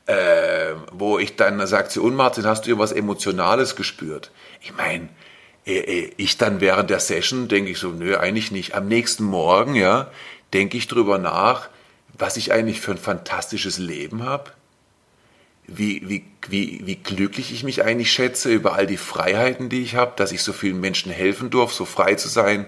äh, 0.06 0.72
wo 0.92 1.18
ich 1.18 1.36
dann 1.36 1.64
sagt 1.66 1.92
sie, 1.92 2.00
und 2.00 2.14
Martin, 2.14 2.44
hast 2.44 2.66
du 2.66 2.70
irgendwas 2.70 2.92
Emotionales 2.92 3.76
gespürt? 3.76 4.30
Ich 4.60 4.74
meine, 4.74 5.08
äh, 5.66 5.78
äh, 5.78 6.12
ich 6.16 6.36
dann 6.36 6.60
während 6.60 6.90
der 6.90 7.00
Session 7.00 7.48
denke 7.48 7.70
ich 7.70 7.78
so, 7.78 7.88
nö, 7.88 8.16
eigentlich 8.16 8.50
nicht. 8.50 8.74
Am 8.74 8.88
nächsten 8.88 9.24
Morgen, 9.24 9.74
ja, 9.74 10.10
denke 10.52 10.76
ich 10.76 10.88
drüber 10.88 11.18
nach, 11.18 11.68
was 12.20 12.36
ich 12.36 12.52
eigentlich 12.52 12.80
für 12.80 12.92
ein 12.92 12.98
fantastisches 12.98 13.78
Leben 13.78 14.24
habe, 14.24 14.52
wie, 15.66 16.02
wie, 16.08 16.24
wie, 16.48 16.80
wie 16.84 16.96
glücklich 16.96 17.52
ich 17.52 17.62
mich 17.62 17.84
eigentlich 17.84 18.10
schätze 18.10 18.52
über 18.52 18.74
all 18.74 18.86
die 18.86 18.96
Freiheiten, 18.96 19.68
die 19.68 19.82
ich 19.82 19.94
habe, 19.94 20.12
dass 20.16 20.32
ich 20.32 20.42
so 20.42 20.52
vielen 20.52 20.80
Menschen 20.80 21.12
helfen 21.12 21.50
durfte, 21.50 21.78
so 21.78 21.84
frei 21.84 22.16
zu 22.16 22.28
sein. 22.28 22.66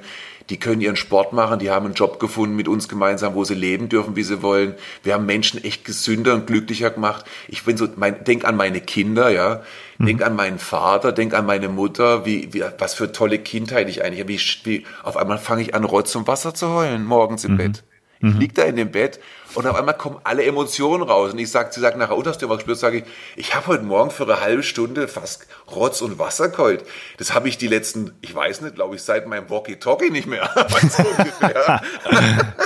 Die 0.51 0.59
können 0.59 0.81
ihren 0.81 0.97
Sport 0.97 1.33
machen, 1.33 1.59
die 1.59 1.71
haben 1.71 1.87
einen 1.87 1.95
Job 1.95 2.19
gefunden 2.19 2.57
mit 2.57 2.69
uns 2.69 2.89
gemeinsam, 2.89 3.35
wo 3.35 3.45
sie 3.45 3.55
leben 3.55 3.89
dürfen, 3.89 4.17
wie 4.17 4.23
sie 4.23 4.43
wollen. 4.43 4.75
Wir 5.03 5.15
haben 5.15 5.27
Menschen 5.27 5.63
echt 5.63 5.85
gesünder 5.85 6.35
und 6.35 6.47
glücklicher 6.47 6.91
gemacht. 6.91 7.25
Ich 7.49 7.65
bin 7.65 7.77
so, 7.77 7.89
mein, 7.97 8.25
denk 8.25 8.45
an 8.45 8.57
meine 8.57 8.81
Kinder, 8.81 9.31
ja, 9.31 9.63
mhm. 9.99 10.07
denk 10.07 10.23
an 10.23 10.37
meinen 10.37 10.59
Vater, 10.59 11.13
denk 11.13 11.35
an 11.35 11.47
meine 11.47 11.69
Mutter, 11.69 12.27
wie, 12.27 12.53
wie 12.53 12.65
was 12.79 12.95
für 12.95 13.13
tolle 13.13 13.39
Kindheit 13.39 13.89
ich 13.89 14.05
eigentlich 14.05 14.21
habe. 14.21 14.29
Wie, 14.31 14.41
wie, 14.65 14.87
auf 15.03 15.17
einmal 15.17 15.39
fange 15.39 15.63
ich 15.63 15.75
an, 15.75 15.85
Rotz 15.85 16.15
und 16.15 16.27
Wasser 16.27 16.55
zu 16.55 16.71
heulen 16.71 17.05
morgens 17.05 17.45
im 17.45 17.53
mhm. 17.53 17.57
Bett. 17.59 17.85
Ich 18.23 18.35
mhm. 18.35 18.39
lieg 18.39 18.55
da 18.55 18.63
in 18.63 18.77
dem 18.77 18.93
Bett 18.93 19.19
und 19.55 19.67
auf 19.67 19.75
einmal 19.75 19.97
kommen 19.97 20.19
alle 20.23 20.45
Emotionen 20.45 21.03
raus. 21.03 21.33
Und 21.33 21.41
ich 21.41 21.51
sag, 21.51 21.75
sie 21.75 21.81
sagt 21.81 21.99
nachher, 21.99 22.17
oh, 22.17 22.25
hast 22.25 22.41
du 22.41 22.49
gespürt? 22.49 22.79
Sage 22.79 22.99
ich, 22.99 23.05
ich 23.35 23.55
habe 23.57 23.67
heute 23.67 23.83
Morgen 23.83 24.13
für 24.13 24.23
eine 24.23 24.41
halbe 24.41 24.63
Stunde 24.63 25.09
fast 25.09 25.49
Rotz 25.69 26.01
und 26.03 26.21
Wasser 26.21 26.49
geheult. 26.49 26.85
Das 27.19 27.35
habe 27.35 27.49
ich 27.49 27.59
die 27.59 27.67
letzten, 27.67 28.13
ich 28.21 28.33
weiß 28.33 28.61
nicht, 28.61 28.77
glaube 28.77 28.95
ich, 28.95 29.03
seit 29.03 29.27
meinem 29.27 29.51
Walkie-Talkie 29.51 30.11
nicht 30.11 30.29
mehr. 30.29 30.49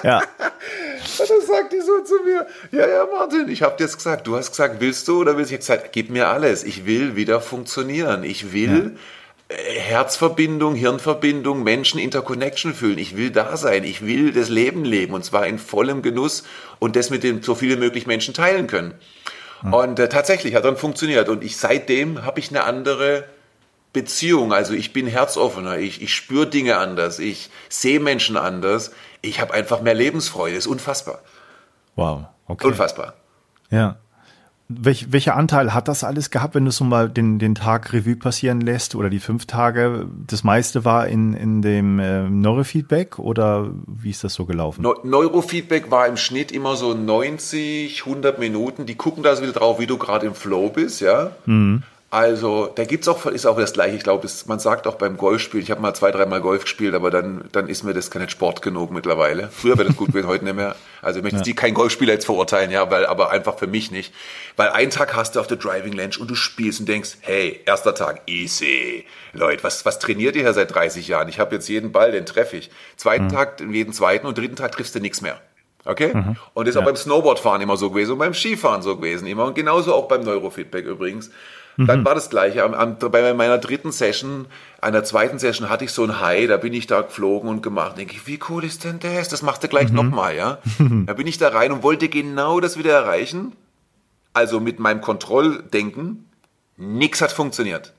ja. 0.02 0.22
Und 1.18 1.30
dann 1.30 1.40
sagt 1.40 1.72
die 1.72 1.80
so 1.80 2.00
zu 2.02 2.14
mir, 2.24 2.46
ja, 2.72 2.86
ja, 2.86 3.06
Martin, 3.10 3.48
ich 3.48 3.62
habe 3.62 3.76
dir 3.76 3.84
jetzt 3.84 3.96
gesagt, 3.96 4.26
du 4.26 4.36
hast 4.36 4.50
gesagt, 4.50 4.80
willst 4.80 5.08
du 5.08 5.20
oder 5.20 5.36
willst 5.36 5.50
du? 5.50 5.54
Ich 5.54 5.68
habe 5.68 5.78
gesagt, 5.78 5.92
gib 5.92 6.10
mir 6.10 6.28
alles. 6.28 6.64
Ich 6.64 6.84
will 6.84 7.16
wieder 7.16 7.40
funktionieren. 7.40 8.24
Ich 8.24 8.52
will... 8.52 8.92
Ja 8.94 9.00
Herzverbindung, 9.48 10.74
Hirnverbindung, 10.74 11.62
Menschen 11.62 12.00
Interconnection 12.00 12.74
fühlen. 12.74 12.98
Ich 12.98 13.16
will 13.16 13.30
da 13.30 13.56
sein. 13.56 13.84
Ich 13.84 14.04
will 14.04 14.32
das 14.32 14.48
Leben 14.48 14.84
leben 14.84 15.14
und 15.14 15.24
zwar 15.24 15.46
in 15.46 15.58
vollem 15.58 16.02
Genuss 16.02 16.42
und 16.80 16.96
das 16.96 17.10
mit 17.10 17.22
den 17.22 17.42
so 17.42 17.54
viele 17.54 17.76
möglich 17.76 18.06
Menschen 18.06 18.34
teilen 18.34 18.66
können. 18.66 18.94
Mhm. 19.62 19.74
Und 19.74 19.98
äh, 20.00 20.08
tatsächlich 20.08 20.54
hat 20.56 20.64
dann 20.64 20.76
funktioniert 20.76 21.28
und 21.28 21.44
ich 21.44 21.56
seitdem 21.56 22.24
habe 22.24 22.40
ich 22.40 22.50
eine 22.50 22.64
andere 22.64 23.24
Beziehung. 23.92 24.52
Also 24.52 24.74
ich 24.74 24.92
bin 24.92 25.06
herzoffener, 25.06 25.78
ich, 25.78 26.02
ich 26.02 26.14
spüre 26.14 26.48
Dinge 26.48 26.76
anders, 26.78 27.18
ich 27.18 27.50
sehe 27.68 28.00
Menschen 28.00 28.36
anders. 28.36 28.92
Ich 29.22 29.40
habe 29.40 29.54
einfach 29.54 29.80
mehr 29.80 29.94
Lebensfreude. 29.94 30.56
Ist 30.56 30.66
unfassbar. 30.66 31.20
Wow. 31.94 32.26
Okay. 32.46 32.66
Unfassbar. 32.66 33.14
Ja. 33.70 33.96
Welch, 34.68 35.12
welcher 35.12 35.36
Anteil 35.36 35.74
hat 35.74 35.86
das 35.86 36.02
alles 36.02 36.30
gehabt, 36.30 36.56
wenn 36.56 36.64
du 36.64 36.72
so 36.72 36.82
mal 36.82 37.08
den, 37.08 37.38
den 37.38 37.54
Tag 37.54 37.92
Revue 37.92 38.16
passieren 38.16 38.60
lässt 38.60 38.96
oder 38.96 39.08
die 39.08 39.20
fünf 39.20 39.46
Tage? 39.46 40.08
Das 40.26 40.42
meiste 40.42 40.84
war 40.84 41.06
in, 41.06 41.34
in 41.34 41.62
dem 41.62 42.00
äh, 42.00 42.28
Neurofeedback 42.28 43.20
oder 43.20 43.70
wie 43.86 44.10
ist 44.10 44.24
das 44.24 44.34
so 44.34 44.44
gelaufen? 44.44 44.82
Neurofeedback 45.04 45.92
war 45.92 46.08
im 46.08 46.16
Schnitt 46.16 46.50
immer 46.50 46.74
so 46.74 46.94
90, 46.94 48.04
100 48.04 48.40
Minuten. 48.40 48.86
Die 48.86 48.96
gucken 48.96 49.22
da 49.22 49.36
so 49.36 49.42
wieder 49.42 49.52
drauf, 49.52 49.78
wie 49.78 49.86
du 49.86 49.98
gerade 49.98 50.26
im 50.26 50.34
Flow 50.34 50.68
bist, 50.68 51.00
ja. 51.00 51.30
Mhm. 51.46 51.84
Also, 52.16 52.72
da 52.74 52.86
gibt's 52.86 53.08
auch, 53.08 53.26
ist 53.26 53.44
auch 53.44 53.58
das 53.58 53.74
Gleiche. 53.74 53.94
Ich 53.94 54.02
glaube, 54.02 54.26
man 54.46 54.58
sagt 54.58 54.86
auch 54.86 54.94
beim 54.94 55.18
Golfspielen, 55.18 55.62
ich 55.62 55.70
habe 55.70 55.82
mal 55.82 55.92
zwei, 55.92 56.10
dreimal 56.10 56.40
Golf 56.40 56.62
gespielt, 56.62 56.94
aber 56.94 57.10
dann, 57.10 57.44
dann 57.52 57.68
ist 57.68 57.82
mir 57.82 57.92
das 57.92 58.10
kein 58.10 58.26
Sport 58.30 58.62
genug 58.62 58.90
mittlerweile. 58.90 59.50
Früher 59.52 59.76
wäre 59.76 59.88
das 59.88 59.98
gut 59.98 60.08
gewesen, 60.08 60.26
heute 60.26 60.46
nicht 60.46 60.56
mehr. 60.56 60.76
Also, 61.02 61.18
ich 61.18 61.22
möchte 61.24 61.40
ja. 61.40 61.42
die 61.42 61.54
kein 61.54 61.74
Golfspieler 61.74 62.14
jetzt 62.14 62.24
verurteilen, 62.24 62.70
ja, 62.70 62.90
weil, 62.90 63.04
aber 63.04 63.32
einfach 63.32 63.58
für 63.58 63.66
mich 63.66 63.90
nicht. 63.90 64.14
Weil 64.56 64.70
einen 64.70 64.90
Tag 64.90 65.14
hast 65.14 65.36
du 65.36 65.40
auf 65.40 65.46
der 65.46 65.58
Driving 65.58 66.00
Range 66.00 66.14
und 66.18 66.30
du 66.30 66.34
spielst 66.34 66.80
und 66.80 66.88
denkst, 66.88 67.18
hey, 67.20 67.60
erster 67.66 67.94
Tag, 67.94 68.22
easy. 68.24 69.04
Leute, 69.34 69.62
was, 69.62 69.84
was 69.84 69.98
trainiert 69.98 70.36
ihr 70.36 70.42
hier 70.44 70.54
seit 70.54 70.74
30 70.74 71.06
Jahren? 71.08 71.28
Ich 71.28 71.38
habe 71.38 71.54
jetzt 71.54 71.68
jeden 71.68 71.92
Ball, 71.92 72.12
den 72.12 72.24
treffe 72.24 72.56
ich. 72.56 72.70
Zweiten 72.96 73.24
mhm. 73.24 73.32
Tag, 73.32 73.60
jeden 73.60 73.92
zweiten 73.92 74.26
und 74.26 74.38
dritten 74.38 74.56
Tag 74.56 74.72
triffst 74.72 74.94
du 74.94 75.00
nichts 75.00 75.20
mehr. 75.20 75.38
Okay? 75.84 76.14
Mhm. 76.14 76.36
Und 76.54 76.64
das 76.64 76.70
ist 76.70 76.76
ja. 76.76 76.80
auch 76.80 76.86
beim 76.86 76.96
Snowboardfahren 76.96 77.60
immer 77.60 77.76
so 77.76 77.90
gewesen 77.90 78.12
und 78.12 78.18
beim 78.20 78.32
Skifahren 78.32 78.80
so 78.80 78.96
gewesen 78.96 79.26
immer. 79.26 79.44
Und 79.44 79.54
genauso 79.54 79.94
auch 79.94 80.08
beim 80.08 80.22
Neurofeedback 80.22 80.86
übrigens. 80.86 81.30
Dann 81.76 82.00
mhm. 82.00 82.04
war 82.04 82.14
das 82.14 82.30
Gleiche. 82.30 82.64
Am, 82.64 82.72
am, 82.72 82.98
bei 82.98 83.34
meiner 83.34 83.58
dritten 83.58 83.92
Session, 83.92 84.46
einer 84.80 85.04
zweiten 85.04 85.38
Session 85.38 85.68
hatte 85.68 85.84
ich 85.84 85.92
so 85.92 86.04
ein 86.04 86.20
High, 86.20 86.48
da 86.48 86.56
bin 86.56 86.72
ich 86.72 86.86
da 86.86 87.02
geflogen 87.02 87.50
und 87.50 87.62
gemacht. 87.62 87.98
Denke 87.98 88.14
ich, 88.14 88.26
wie 88.26 88.38
cool 88.48 88.64
ist 88.64 88.84
denn 88.84 88.98
das? 88.98 89.28
Das 89.28 89.42
machst 89.42 89.62
du 89.62 89.68
gleich 89.68 89.90
mhm. 89.90 89.96
nochmal, 89.96 90.36
ja? 90.36 90.58
da 90.78 91.12
bin 91.12 91.26
ich 91.26 91.38
da 91.38 91.48
rein 91.48 91.72
und 91.72 91.82
wollte 91.82 92.08
genau 92.08 92.60
das 92.60 92.78
wieder 92.78 92.92
erreichen. 92.92 93.52
Also 94.32 94.60
mit 94.60 94.78
meinem 94.78 95.00
Kontrolldenken. 95.00 96.30
Nix 96.78 97.20
hat 97.20 97.32
funktioniert. 97.32 97.94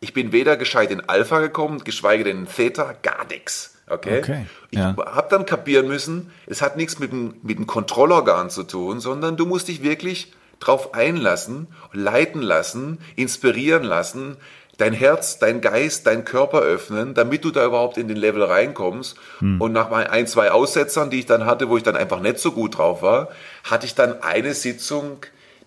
Ich 0.00 0.12
bin 0.12 0.32
weder 0.32 0.56
gescheit 0.56 0.90
in 0.90 1.00
Alpha 1.00 1.40
gekommen, 1.40 1.84
geschweige 1.84 2.24
denn 2.24 2.40
in 2.40 2.46
Theta, 2.46 2.94
gar 3.02 3.26
nichts. 3.26 3.78
Okay? 3.88 4.18
okay 4.18 4.46
ich 4.70 4.78
ja. 4.78 4.96
habe 4.96 5.26
dann 5.30 5.44
kapieren 5.44 5.86
müssen, 5.86 6.30
es 6.46 6.62
hat 6.62 6.76
nichts 6.76 6.98
mit 6.98 7.12
dem, 7.12 7.34
mit 7.42 7.58
dem 7.58 7.66
Kontrollorgan 7.66 8.48
zu 8.48 8.62
tun, 8.62 9.00
sondern 9.00 9.36
du 9.36 9.44
musst 9.44 9.68
dich 9.68 9.82
wirklich 9.82 10.32
drauf 10.66 10.94
einlassen, 10.94 11.68
leiten 11.92 12.42
lassen, 12.42 12.98
inspirieren 13.16 13.84
lassen, 13.84 14.36
dein 14.78 14.92
Herz, 14.92 15.38
dein 15.38 15.60
Geist, 15.60 16.06
dein 16.06 16.24
Körper 16.24 16.60
öffnen, 16.60 17.14
damit 17.14 17.44
du 17.44 17.50
da 17.50 17.64
überhaupt 17.64 17.98
in 17.98 18.08
den 18.08 18.16
Level 18.16 18.42
reinkommst. 18.42 19.16
Hm. 19.38 19.60
Und 19.60 19.72
nach 19.72 19.90
ein, 19.90 20.26
zwei 20.26 20.50
Aussetzern, 20.50 21.10
die 21.10 21.20
ich 21.20 21.26
dann 21.26 21.46
hatte, 21.46 21.68
wo 21.68 21.76
ich 21.76 21.82
dann 21.82 21.96
einfach 21.96 22.20
nicht 22.20 22.38
so 22.38 22.52
gut 22.52 22.78
drauf 22.78 23.02
war, 23.02 23.28
hatte 23.64 23.86
ich 23.86 23.94
dann 23.94 24.22
eine 24.22 24.54
Sitzung, 24.54 25.18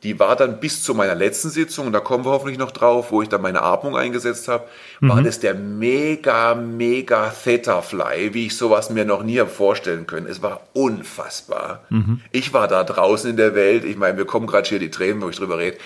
die 0.05 0.19
war 0.19 0.35
dann 0.35 0.59
bis 0.59 0.83
zu 0.83 0.93
meiner 0.93 1.15
letzten 1.15 1.49
Sitzung, 1.49 1.87
und 1.87 1.93
da 1.93 1.99
kommen 1.99 2.25
wir 2.25 2.29
hoffentlich 2.29 2.59
noch 2.59 2.69
drauf, 2.69 3.11
wo 3.11 3.23
ich 3.23 3.29
dann 3.29 3.41
meine 3.41 3.63
Atmung 3.63 3.97
eingesetzt 3.97 4.47
habe, 4.47 4.65
mhm. 4.99 5.09
war 5.09 5.21
das 5.23 5.39
der 5.39 5.55
mega, 5.55 6.53
mega 6.53 7.31
Theta 7.31 7.81
Fly, 7.81 8.35
wie 8.35 8.45
ich 8.45 8.55
sowas 8.55 8.91
mir 8.91 9.03
noch 9.03 9.23
nie 9.23 9.39
habe 9.39 9.49
vorstellen 9.49 10.05
können. 10.05 10.27
Es 10.27 10.43
war 10.43 10.61
unfassbar. 10.73 11.81
Mhm. 11.89 12.21
Ich 12.31 12.53
war 12.53 12.67
da 12.67 12.83
draußen 12.83 13.31
in 13.31 13.35
der 13.35 13.55
Welt, 13.55 13.83
ich 13.83 13.97
meine, 13.97 14.15
wir 14.15 14.25
kommen 14.25 14.45
gerade 14.45 14.69
hier 14.69 14.77
die 14.77 14.91
Tränen, 14.91 15.23
wo 15.23 15.29
ich 15.29 15.37
drüber 15.37 15.57
rede. 15.57 15.77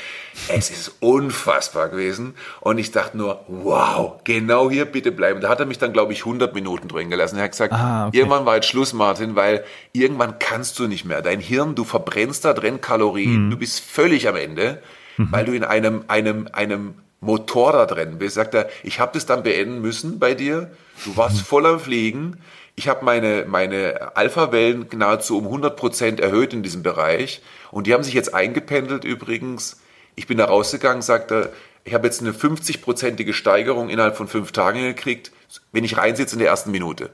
Es 0.48 0.70
ist 0.70 0.92
unfassbar 1.00 1.90
gewesen. 1.90 2.34
Und 2.60 2.78
ich 2.78 2.92
dachte 2.92 3.18
nur, 3.18 3.42
wow, 3.48 4.20
genau 4.24 4.70
hier 4.70 4.86
bitte 4.86 5.12
bleiben. 5.12 5.42
Da 5.42 5.50
hat 5.50 5.60
er 5.60 5.66
mich 5.66 5.78
dann, 5.78 5.94
glaube 5.94 6.14
ich, 6.14 6.26
100 6.26 6.54
Minuten 6.54 6.88
drin 6.88 7.10
gelassen. 7.10 7.38
Er 7.38 7.44
hat 7.44 7.52
gesagt, 7.52 7.74
ah, 7.74 8.08
okay. 8.08 8.18
irgendwann 8.18 8.46
war 8.46 8.56
jetzt 8.56 8.68
Schluss, 8.68 8.94
Martin, 8.94 9.36
weil 9.36 9.64
irgendwann 9.94 10.40
kannst 10.40 10.78
du 10.80 10.88
nicht 10.88 11.06
mehr. 11.06 11.22
Dein 11.22 11.40
Hirn, 11.40 11.76
du 11.76 11.84
verbrennst 11.84 12.46
da 12.46 12.54
drin 12.54 12.82
Kalorien, 12.82 13.46
mhm. 13.46 13.52
du 13.52 13.58
bist 13.58 13.80
völlig 13.80 14.09
am 14.28 14.36
Ende, 14.36 14.82
mhm. 15.18 15.28
weil 15.32 15.46
du 15.46 15.54
in 15.54 15.64
einem, 15.64 16.04
einem, 16.08 16.48
einem 16.52 16.96
Motor 17.22 17.74
da 17.74 17.86
drin 17.86 18.18
bist. 18.18 18.36
Sagt 18.36 18.54
er, 18.54 18.70
ich 18.84 19.00
habe 19.00 19.12
das 19.14 19.26
dann 19.26 19.44
beenden 19.44 19.82
müssen 19.82 20.20
bei 20.20 20.34
dir. 20.34 20.72
Du 21.06 21.16
warst 21.18 21.38
mhm. 21.38 21.42
voll 21.42 21.66
am 21.66 21.80
Fliegen. 21.80 22.38
Ich 22.76 22.88
habe 22.88 23.04
meine, 23.04 23.46
meine 23.48 24.16
Alpha-Wellen 24.16 24.88
nahezu 24.96 25.38
um 25.38 25.46
100 25.46 25.76
Prozent 25.76 26.20
erhöht 26.20 26.54
in 26.54 26.64
diesem 26.64 26.82
Bereich. 26.82 27.42
Und 27.72 27.88
die 27.88 27.94
haben 27.94 28.04
sich 28.04 28.14
jetzt 28.14 28.34
eingependelt 28.34 29.04
übrigens 29.04 29.82
ich 30.20 30.28
bin 30.28 30.38
da 30.38 30.46
rausgegangen, 30.46 31.02
sagte, 31.02 31.54
ich 31.86 31.94
habe 31.94 32.06
jetzt 32.06 32.20
eine 32.20 32.34
50-prozentige 32.34 33.32
Steigerung 33.32 33.88
innerhalb 33.88 34.18
von 34.18 34.28
fünf 34.28 34.52
Tagen 34.52 34.82
gekriegt, 34.82 35.32
wenn 35.72 35.86
ich 35.86 35.96
reinsitze 35.96 36.36
in 36.36 36.40
der 36.40 36.50
ersten 36.50 36.72
Minute. 36.72 37.10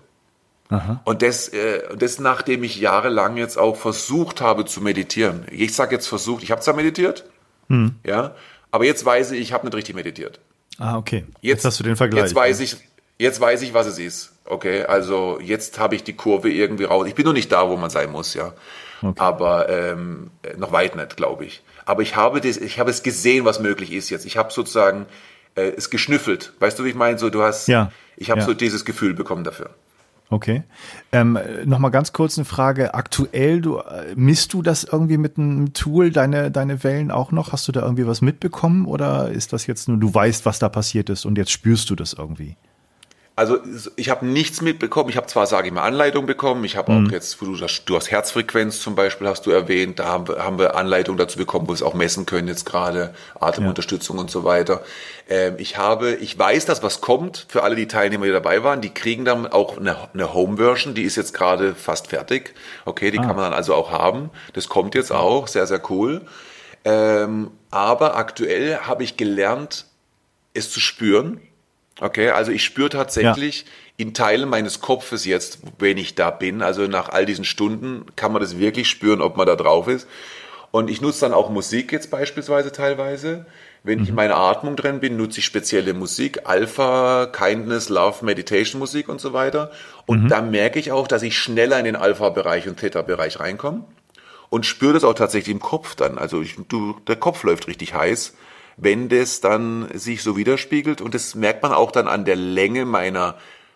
Aha. 0.69 1.01
Und 1.05 1.21
das, 1.21 1.49
äh, 1.49 1.95
das, 1.95 2.19
nachdem 2.19 2.63
ich 2.63 2.77
jahrelang 2.77 3.37
jetzt 3.37 3.57
auch 3.57 3.75
versucht 3.75 4.41
habe 4.41 4.65
zu 4.65 4.81
meditieren. 4.81 5.45
Ich 5.51 5.75
sage 5.75 5.95
jetzt 5.95 6.07
versucht, 6.07 6.43
ich 6.43 6.51
habe 6.51 6.61
zwar 6.61 6.75
meditiert, 6.75 7.25
hm. 7.69 7.95
ja, 8.03 8.33
aber 8.71 8.85
jetzt 8.85 9.05
weiß 9.05 9.31
ich, 9.31 9.41
ich 9.41 9.53
habe 9.53 9.65
nicht 9.65 9.75
richtig 9.75 9.95
meditiert. 9.95 10.39
Ah, 10.79 10.97
okay. 10.97 11.25
Jetzt, 11.41 11.41
jetzt 11.41 11.65
hast 11.65 11.79
du 11.79 11.83
den 11.83 11.95
Vergleich. 11.95 12.23
Jetzt 12.23 12.35
weiß 12.35 12.59
ich, 12.59 12.77
jetzt 13.17 13.39
weiß 13.39 13.61
ich, 13.61 13.73
was 13.73 13.87
es 13.87 13.99
ist. 13.99 14.33
Okay, 14.45 14.83
also 14.83 15.39
jetzt 15.41 15.79
habe 15.79 15.95
ich 15.95 16.03
die 16.03 16.13
Kurve 16.13 16.51
irgendwie 16.51 16.83
raus. 16.83 17.07
Ich 17.07 17.15
bin 17.15 17.25
noch 17.25 17.33
nicht 17.33 17.51
da, 17.51 17.69
wo 17.69 17.77
man 17.77 17.89
sein 17.89 18.11
muss, 18.11 18.33
ja. 18.33 18.53
Okay. 19.01 19.19
Aber 19.19 19.69
ähm, 19.69 20.31
noch 20.57 20.71
weit 20.71 20.95
nicht, 20.95 21.17
glaube 21.17 21.45
ich. 21.45 21.63
Aber 21.85 22.01
ich 22.01 22.15
habe, 22.15 22.41
das, 22.41 22.57
ich 22.57 22.79
habe 22.79 22.89
es 22.89 23.03
gesehen, 23.03 23.45
was 23.45 23.59
möglich 23.59 23.91
ist 23.91 24.09
jetzt. 24.09 24.25
Ich 24.25 24.37
habe 24.37 24.51
sozusagen 24.51 25.05
äh, 25.55 25.71
es 25.77 25.89
geschnüffelt. 25.89 26.53
Weißt 26.59 26.77
du, 26.77 26.83
wie 26.83 26.89
ich 26.89 26.95
meine? 26.95 27.17
So, 27.17 27.29
du 27.29 27.43
hast, 27.43 27.67
ja. 27.67 27.91
ich 28.17 28.31
habe 28.31 28.41
ja. 28.41 28.45
so 28.45 28.53
dieses 28.53 28.85
Gefühl 28.85 29.13
bekommen 29.13 29.43
dafür. 29.43 29.69
Okay. 30.29 30.63
Ähm, 31.11 31.37
Nochmal 31.65 31.91
ganz 31.91 32.11
kurz 32.11 32.37
eine 32.37 32.45
Frage. 32.45 32.93
Aktuell, 32.93 33.61
du, 33.61 33.77
äh, 33.77 34.13
misst 34.15 34.53
du 34.53 34.61
das 34.61 34.83
irgendwie 34.83 35.17
mit 35.17 35.37
einem 35.37 35.73
Tool, 35.73 36.11
deine, 36.11 36.49
deine 36.49 36.83
Wellen 36.83 37.11
auch 37.11 37.31
noch? 37.31 37.51
Hast 37.51 37.67
du 37.67 37.71
da 37.71 37.81
irgendwie 37.81 38.07
was 38.07 38.21
mitbekommen 38.21 38.85
oder 38.85 39.29
ist 39.29 39.53
das 39.53 39.67
jetzt 39.67 39.87
nur, 39.87 39.97
du 39.97 40.13
weißt, 40.13 40.45
was 40.45 40.59
da 40.59 40.69
passiert 40.69 41.09
ist 41.09 41.25
und 41.25 41.37
jetzt 41.37 41.51
spürst 41.51 41.89
du 41.89 41.95
das 41.95 42.13
irgendwie? 42.13 42.57
Also 43.37 43.57
ich 43.97 44.09
habe 44.09 44.25
nichts 44.25 44.61
mitbekommen. 44.61 45.09
Ich 45.09 45.17
habe 45.17 45.27
zwar, 45.27 45.45
sage 45.45 45.67
ich 45.67 45.73
mal, 45.73 45.83
Anleitung 45.83 46.25
bekommen. 46.25 46.63
Ich 46.63 46.77
habe 46.77 46.93
mhm. 46.93 47.07
auch 47.07 47.11
jetzt, 47.11 47.41
du, 47.41 47.57
du 47.57 47.95
hast 47.95 48.09
Herzfrequenz 48.09 48.79
zum 48.79 48.95
Beispiel, 48.95 49.27
hast 49.27 49.45
du 49.45 49.51
erwähnt. 49.51 49.99
Da 49.99 50.05
haben 50.05 50.29
wir, 50.29 50.37
haben 50.37 50.57
wir 50.57 50.77
Anleitung 50.77 51.17
dazu 51.17 51.37
bekommen, 51.37 51.67
wo 51.67 51.71
wir 51.71 51.75
es 51.75 51.83
auch 51.83 51.93
messen 51.93 52.25
können 52.25 52.47
jetzt 52.47 52.65
gerade, 52.65 53.13
Atemunterstützung 53.37 54.15
ja. 54.15 54.21
und 54.21 54.31
so 54.31 54.45
weiter. 54.45 54.83
Ähm, 55.27 55.55
ich 55.57 55.77
habe, 55.77 56.13
ich 56.13 56.39
weiß, 56.39 56.65
dass 56.65 56.81
was 56.81 57.01
kommt 57.01 57.45
für 57.49 57.63
alle 57.63 57.75
die 57.75 57.89
Teilnehmer, 57.89 58.25
die 58.25 58.31
dabei 58.31 58.63
waren. 58.63 58.79
Die 58.79 58.93
kriegen 58.93 59.25
dann 59.25 59.47
auch 59.47 59.77
eine, 59.77 59.97
eine 60.13 60.33
Home-Version. 60.33 60.93
Die 60.93 61.03
ist 61.03 61.17
jetzt 61.17 61.33
gerade 61.33 61.75
fast 61.75 62.07
fertig. 62.07 62.53
Okay, 62.85 63.11
die 63.11 63.19
ah. 63.19 63.23
kann 63.23 63.35
man 63.35 63.43
dann 63.43 63.53
also 63.53 63.73
auch 63.73 63.91
haben. 63.91 64.29
Das 64.53 64.69
kommt 64.69 64.95
jetzt 64.95 65.11
auch. 65.11 65.49
Sehr, 65.49 65.67
sehr 65.67 65.81
cool. 65.89 66.21
Ähm, 66.85 67.51
aber 67.69 68.15
aktuell 68.15 68.77
habe 68.77 69.03
ich 69.03 69.17
gelernt, 69.17 69.87
es 70.53 70.71
zu 70.71 70.79
spüren 70.79 71.41
Okay, 72.01 72.29
also 72.29 72.51
ich 72.51 72.63
spüre 72.63 72.89
tatsächlich 72.89 73.61
ja. 73.61 73.67
in 73.97 74.13
Teilen 74.13 74.49
meines 74.49 74.81
Kopfes 74.81 75.25
jetzt, 75.25 75.59
wenn 75.79 75.97
ich 75.97 76.15
da 76.15 76.29
bin, 76.29 76.61
also 76.61 76.87
nach 76.87 77.09
all 77.09 77.25
diesen 77.25 77.45
Stunden 77.45 78.05
kann 78.15 78.33
man 78.33 78.41
das 78.41 78.59
wirklich 78.59 78.89
spüren, 78.89 79.21
ob 79.21 79.37
man 79.37 79.47
da 79.47 79.55
drauf 79.55 79.87
ist. 79.87 80.07
Und 80.71 80.89
ich 80.89 80.99
nutze 80.99 81.21
dann 81.21 81.33
auch 81.33 81.49
Musik 81.49 81.93
jetzt 81.93 82.11
beispielsweise 82.11 82.73
teilweise. 82.73 83.45
Wenn 83.83 83.99
mhm. 83.99 84.03
ich 84.03 84.09
in 84.09 84.15
meiner 84.15 84.35
Atmung 84.35 84.75
drin 84.75 84.99
bin, 84.99 85.15
nutze 85.15 85.39
ich 85.39 85.45
spezielle 85.45 85.93
Musik, 85.93 86.41
Alpha, 86.49 87.27
Kindness, 87.27 87.87
Love, 87.87 88.25
Meditation 88.25 88.79
Musik 88.79 89.07
und 89.07 89.21
so 89.21 89.31
weiter. 89.31 89.71
Und 90.05 90.23
mhm. 90.23 90.27
da 90.27 90.41
merke 90.41 90.79
ich 90.79 90.91
auch, 90.91 91.07
dass 91.07 91.23
ich 91.23 91.37
schneller 91.37 91.79
in 91.79 91.85
den 91.85 91.95
Alpha-Bereich 91.95 92.67
und 92.67 92.77
Theta-Bereich 92.77 93.39
reinkomme 93.39 93.85
und 94.49 94.65
spüre 94.65 94.91
das 94.91 95.05
auch 95.05 95.13
tatsächlich 95.13 95.53
im 95.53 95.61
Kopf 95.61 95.95
dann. 95.95 96.17
Also 96.17 96.41
ich, 96.41 96.57
du, 96.67 96.99
der 97.07 97.15
Kopf 97.15 97.43
läuft 97.43 97.67
richtig 97.67 97.93
heiß 97.93 98.33
wenn 98.77 99.09
das 99.09 99.41
dann 99.41 99.87
sich 99.93 100.21
so 100.23 100.37
widerspiegelt. 100.37 101.01
Und 101.01 101.13
das 101.13 101.35
merkt 101.35 101.63
man 101.63 101.71
auch 101.71 101.91
dann 101.91 102.07
an 102.07 102.25
der 102.25 102.35
Länge 102.35 102.85
meiner 102.85 103.35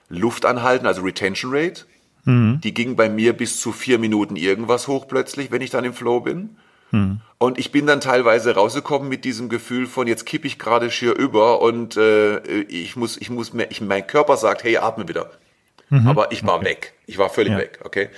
Luftanhalten, 0.10 0.88
also 0.88 1.02
Retention 1.02 1.52
Rate. 1.54 1.86
Mhm. 2.26 2.62
Die 2.62 2.74
ging 2.74 2.96
bei 2.96 3.10
mir 3.10 3.34
bis 3.34 3.60
zu 3.60 3.72
vier 3.72 4.00
Minuten 4.00 4.36
irgendwas 4.36 4.88
hoch 4.88 5.08
plötzlich, 5.08 5.52
wenn 5.52 5.62
ich 5.62 5.70
dann 5.70 5.86
im 5.86 5.94
Flow 5.94 6.22
bin. 6.22 6.58
Mhm. 6.92 7.22
Und 7.38 7.58
ich 7.58 7.72
bin 7.72 7.88
dann 7.88 8.02
teilweise 8.02 8.56
rausgekommen 8.56 9.08
mit 9.08 9.24
diesem 9.24 9.48
Gefühl 9.50 9.86
von, 9.86 10.08
jetzt 10.08 10.26
kippe 10.26 10.48
ich 10.48 10.60
gerade 10.60 10.92
schier 10.92 11.16
über 11.16 11.62
und 11.62 11.96
äh, 11.98 12.40
ich 12.64 12.96
muss, 12.96 13.18
ich 13.18 13.30
muss, 13.30 13.54
mehr, 13.54 13.72
ich, 13.72 13.82
mein 13.82 14.06
Körper 14.06 14.38
sagt, 14.38 14.64
hey, 14.64 14.78
atme 14.78 15.08
wieder. 15.08 15.32
Mhm. 15.90 16.08
Aber 16.08 16.32
ich 16.32 16.46
war 16.46 16.58
okay. 16.58 16.66
weg. 16.66 16.94
Ich 17.06 17.18
war 17.18 17.30
völlig 17.30 17.54
ja. 17.54 17.60
weg, 17.60 17.80
okay? 17.84 18.10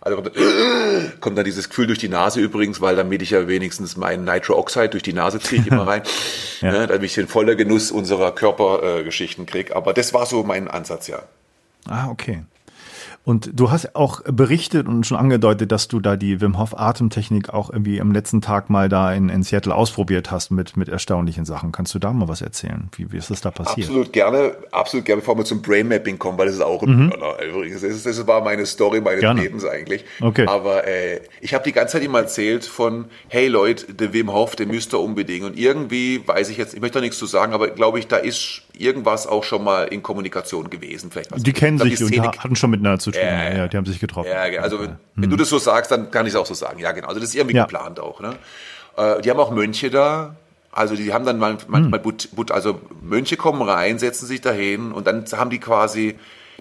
Also 0.00 0.22
kommt 1.20 1.36
dann 1.36 1.44
dieses 1.44 1.68
Gefühl 1.68 1.86
durch 1.86 1.98
die 1.98 2.08
Nase 2.08 2.40
übrigens, 2.40 2.80
weil 2.80 2.96
damit 2.96 3.22
ich 3.22 3.30
ja 3.30 3.48
wenigstens 3.48 3.96
meinen 3.96 4.24
Nitro 4.24 4.56
Oxide 4.56 4.90
durch 4.90 5.02
die 5.02 5.12
Nase 5.12 5.40
ziehe 5.40 5.62
ich 5.62 5.68
immer 5.68 5.86
rein, 5.86 6.02
ja. 6.60 6.72
ne, 6.72 6.86
damit 6.86 7.04
ich 7.04 7.14
den 7.14 7.28
voller 7.28 7.54
Genuss 7.56 7.90
unserer 7.90 8.32
Körpergeschichten 8.32 9.44
äh, 9.44 9.50
kriege. 9.50 9.76
Aber 9.76 9.92
das 9.92 10.14
war 10.14 10.26
so 10.26 10.42
mein 10.44 10.68
Ansatz, 10.68 11.08
ja. 11.08 11.22
Ah, 11.86 12.08
okay. 12.10 12.42
Und 13.28 13.50
du 13.52 13.70
hast 13.70 13.94
auch 13.94 14.22
berichtet 14.22 14.88
und 14.88 15.06
schon 15.06 15.18
angedeutet, 15.18 15.70
dass 15.70 15.86
du 15.86 16.00
da 16.00 16.16
die 16.16 16.40
Wim 16.40 16.58
Hof 16.58 16.78
Atemtechnik 16.78 17.50
auch 17.50 17.68
irgendwie 17.68 18.00
am 18.00 18.10
letzten 18.10 18.40
Tag 18.40 18.70
mal 18.70 18.88
da 18.88 19.12
in, 19.12 19.28
in 19.28 19.42
Seattle 19.42 19.74
ausprobiert 19.74 20.30
hast 20.30 20.50
mit, 20.50 20.78
mit 20.78 20.88
erstaunlichen 20.88 21.44
Sachen. 21.44 21.70
Kannst 21.70 21.94
du 21.94 21.98
da 21.98 22.10
mal 22.14 22.26
was 22.26 22.40
erzählen? 22.40 22.88
Wie, 22.96 23.12
wie 23.12 23.18
ist 23.18 23.30
das 23.30 23.42
da 23.42 23.50
passiert? 23.50 23.88
Absolut 23.88 24.14
gerne, 24.14 24.52
absolut 24.70 25.04
gerne, 25.04 25.20
bevor 25.20 25.36
wir 25.36 25.44
zum 25.44 25.60
Brain 25.60 25.88
Mapping 25.88 26.18
kommen, 26.18 26.38
weil 26.38 26.46
das 26.46 26.54
ist 26.54 26.62
auch 26.62 26.82
ein 26.82 27.04
mhm. 27.04 27.12
übrigens. 27.46 27.82
Das, 27.82 28.02
das, 28.02 28.26
war 28.26 28.42
meine 28.42 28.64
Story 28.64 29.02
meines 29.02 29.20
gerne. 29.20 29.42
Lebens 29.42 29.66
eigentlich. 29.66 30.06
Okay. 30.22 30.46
Aber 30.46 30.86
äh, 30.86 31.20
ich 31.42 31.52
habe 31.52 31.64
die 31.64 31.72
ganze 31.72 31.98
Zeit 31.98 32.04
immer 32.04 32.20
erzählt 32.20 32.64
von, 32.64 33.04
hey 33.28 33.48
Leute, 33.48 33.92
der 33.92 34.14
Wim 34.14 34.32
Hof, 34.32 34.56
der 34.56 34.66
müsst 34.66 34.94
ihr 34.94 35.00
unbedingt. 35.00 35.44
Und 35.44 35.58
irgendwie 35.58 36.26
weiß 36.26 36.48
ich 36.48 36.56
jetzt, 36.56 36.72
ich 36.72 36.80
möchte 36.80 37.00
da 37.00 37.02
nichts 37.02 37.18
zu 37.18 37.26
sagen, 37.26 37.52
aber 37.52 37.68
glaube 37.68 37.98
ich, 37.98 38.06
da 38.06 38.16
ist 38.16 38.62
irgendwas 38.80 39.26
auch 39.26 39.44
schon 39.44 39.64
mal 39.64 39.84
in 39.84 40.02
Kommunikation 40.02 40.70
gewesen. 40.70 41.10
Vielleicht 41.10 41.32
was 41.32 41.42
die 41.42 41.52
kennen 41.52 41.78
sich 41.78 42.02
und 42.02 42.38
hatten 42.38 42.56
schon 42.56 42.70
miteinander 42.70 42.98
zu 42.98 43.10
tun. 43.10 43.20
Äh, 43.20 43.58
ja, 43.58 43.68
die 43.68 43.76
haben 43.76 43.86
sich 43.86 44.00
getroffen. 44.00 44.30
Ja, 44.30 44.60
also 44.60 44.80
wenn, 44.80 44.96
wenn 45.16 45.30
du 45.30 45.36
das 45.36 45.48
so 45.48 45.58
sagst, 45.58 45.90
dann 45.90 46.10
kann 46.10 46.26
ich 46.26 46.32
es 46.32 46.36
auch 46.36 46.46
so 46.46 46.54
sagen. 46.54 46.78
Ja, 46.78 46.92
genau. 46.92 47.08
Also 47.08 47.20
das 47.20 47.30
ist 47.30 47.34
irgendwie 47.34 47.56
ja. 47.56 47.64
geplant 47.64 48.00
auch. 48.00 48.20
Ne? 48.20 48.34
Äh, 48.96 49.20
die 49.22 49.30
haben 49.30 49.40
auch 49.40 49.50
Mönche 49.50 49.90
da. 49.90 50.36
Also 50.70 50.94
die 50.94 51.12
haben 51.12 51.24
dann 51.24 51.38
manchmal, 51.38 51.82
hm. 51.82 52.16
also 52.50 52.80
Mönche 53.00 53.36
kommen 53.36 53.62
rein, 53.62 53.98
setzen 53.98 54.26
sich 54.26 54.40
dahin 54.40 54.92
und 54.92 55.06
dann 55.06 55.24
haben 55.32 55.50
die 55.50 55.58
quasi 55.58 56.16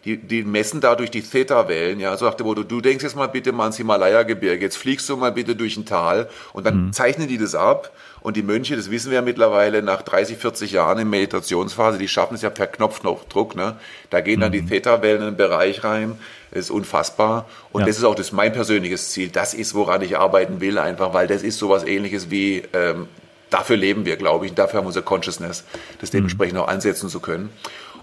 die, 0.08 0.16
die 0.16 0.44
messen 0.44 0.80
dadurch 0.80 1.12
die 1.12 1.22
Theta-Wellen, 1.22 2.00
ja, 2.00 2.16
so 2.16 2.26
nach 2.26 2.36
dem 2.36 2.48
Motto, 2.48 2.64
du 2.64 2.80
denkst 2.80 3.04
jetzt 3.04 3.18
mal 3.18 3.28
bitte 3.28 3.52
mal 3.52 3.64
ans 3.64 3.76
Himalaya-Gebirge, 3.76 4.64
jetzt 4.64 4.78
fliegst 4.78 5.10
du 5.10 5.18
mal 5.18 5.34
bitte 5.34 5.54
durch 5.54 5.76
ein 5.76 5.86
Tal 5.86 6.30
und 6.54 6.66
dann 6.66 6.86
mhm. 6.86 6.94
zeichnen 6.94 7.28
die 7.28 7.38
das 7.38 7.56
ab 7.56 7.92
und 8.22 8.38
die 8.38 8.42
Mönche, 8.42 8.78
das 8.78 8.90
wissen 8.90 9.12
wir 9.12 9.16
ja 9.16 9.22
mittlerweile 9.22 9.84
nach 9.84 10.02
30, 10.02 10.38
40 10.38 10.72
Jahren 10.72 11.00
in 11.00 11.10
Meditationsphase, 11.10 11.98
die 11.98 12.08
schaffen 12.08 12.36
es 12.36 12.42
ja 12.42 12.50
per 12.50 12.68
Knopfdruck, 12.68 13.58
ne, 13.58 13.76
da 14.10 14.22
gehen 14.22 14.40
dann 14.40 14.54
die 14.54 14.62
mhm. 14.62 14.70
Theta-Wellen 14.70 15.20
in 15.20 15.28
den 15.32 15.38
Bereich 15.38 15.84
rein, 15.84 16.18
das 16.52 16.62
ist 16.62 16.72
unfassbar 16.72 17.46
und 17.74 17.82
ja. 17.82 17.88
das 17.88 17.98
ist 17.98 18.06
auch 18.06 18.16
das 18.16 18.32
mein 18.32 18.54
persönliches 18.54 19.10
Ziel, 19.10 19.28
das 19.28 19.54
ist, 19.54 19.76
woran 19.76 20.02
ich 20.02 20.18
arbeiten 20.18 20.62
will 20.62 20.78
einfach, 20.78 21.14
weil 21.14 21.28
das 21.28 21.44
ist 21.44 21.58
sowas 21.58 21.84
ähnliches 21.84 22.32
wie, 22.32 22.64
ähm, 22.72 23.08
dafür 23.50 23.76
leben 23.76 24.06
wir, 24.06 24.16
glaube 24.16 24.46
ich, 24.46 24.54
dafür 24.54 24.78
haben 24.78 24.86
wir 24.86 24.90
unser 24.90 25.02
Consciousness, 25.02 25.66
das 26.00 26.14
mhm. 26.14 26.20
dementsprechend 26.20 26.58
auch 26.60 26.70
ansetzen 26.70 27.10
zu 27.10 27.20
können. 27.20 27.50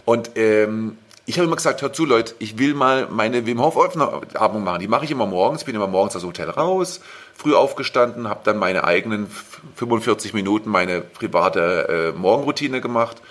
Und 0.05 0.33
ähm, 0.35 0.99
ich 1.27 1.39
habe 1.39 1.47
immer 1.47 1.57
gesagt, 1.57 1.81
hör 1.81 1.93
zu, 1.93 2.05
Leute, 2.05 2.35
ich 2.39 2.59
will 2.59 2.75
mal 2.75 3.09
meine 3.11 3.47
Wim 3.47 3.61
Hof 3.61 3.79
Atmung 3.79 4.65
machen. 4.65 4.81
Die 4.81 4.89
mache 4.89 5.07
ich 5.07 5.11
immer 5.11 5.27
morgens. 5.27 5.65
Bin 5.65 5.75
immer 5.75 5.87
morgens 5.87 6.17
aus 6.17 6.23
dem 6.23 6.29
Hotel 6.29 6.51
raus, 6.51 7.01
früh 7.35 7.55
aufgestanden, 7.55 8.29
habe 8.29 8.41
dann 8.45 8.59
meine 8.59 8.85
eigenen 8.85 9.29
45 9.77 10.35
Minuten 10.35 10.69
meine 10.69 11.01
private 11.01 12.13
äh, 12.15 12.19
Morgenroutine 12.19 12.83
gemacht 12.83 13.23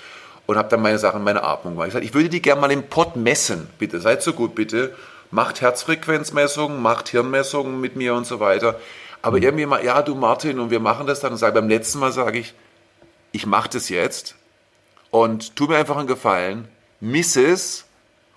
und 0.47 0.57
habe 0.57 0.69
dann 0.69 0.81
meine 0.81 0.97
Sachen, 0.97 1.23
meine 1.23 1.43
Atmung 1.43 1.73
gemacht. 1.73 1.89
Ich 1.89 1.93
sage, 1.93 2.05
ich 2.05 2.13
würde 2.15 2.29
die 2.29 2.41
gerne 2.41 2.61
mal 2.61 2.71
im 2.71 2.83
Pott 2.83 3.15
messen. 3.15 3.69
Bitte, 3.77 3.99
seid 3.99 4.23
so 4.23 4.33
gut, 4.33 4.55
bitte. 4.55 4.95
Macht 5.29 5.61
Herzfrequenzmessungen, 5.61 6.81
macht 6.81 7.09
Hirnmessungen 7.09 7.79
mit 7.79 7.95
mir 7.95 8.15
und 8.15 8.25
so 8.25 8.39
weiter. 8.39 8.79
Aber 9.21 9.37
mhm. 9.37 9.43
irgendwie 9.43 9.65
mal, 9.67 9.85
ja, 9.85 10.01
du 10.01 10.15
Martin, 10.15 10.59
und 10.59 10.71
wir 10.71 10.79
machen 10.79 11.05
das 11.05 11.19
dann. 11.19 11.33
Und 11.33 11.37
sage 11.37 11.53
beim 11.53 11.69
letzten 11.69 11.99
Mal 11.99 12.11
sage 12.11 12.39
ich, 12.39 12.55
ich 13.31 13.45
mache 13.45 13.69
das 13.69 13.89
jetzt 13.89 14.35
und 15.11 15.55
tu 15.55 15.67
mir 15.67 15.77
einfach 15.77 15.97
einen 15.97 16.07
Gefallen 16.07 16.67
miss 17.03 17.35
es 17.35 17.82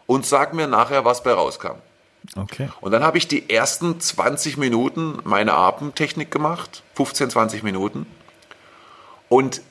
und 0.07 0.27
sag 0.27 0.55
mir 0.55 0.67
nachher, 0.67 1.05
was 1.05 1.23
bei 1.23 1.33
rauskam. 1.33 1.77
Okay. 2.35 2.69
Und 2.81 2.93
dann 2.93 3.05
habe 3.05 3.19
ich 3.19 3.29
die 3.29 3.51
ersten 3.51 4.01
20 4.01 4.57
Minuten 4.57 5.19
meine 5.25 5.55
Atemtechnik 5.55 6.31
gemacht, 6.31 6.83
15, 6.95 7.31
20 7.31 7.63
Minuten. 7.63 8.07
Und 9.29 9.63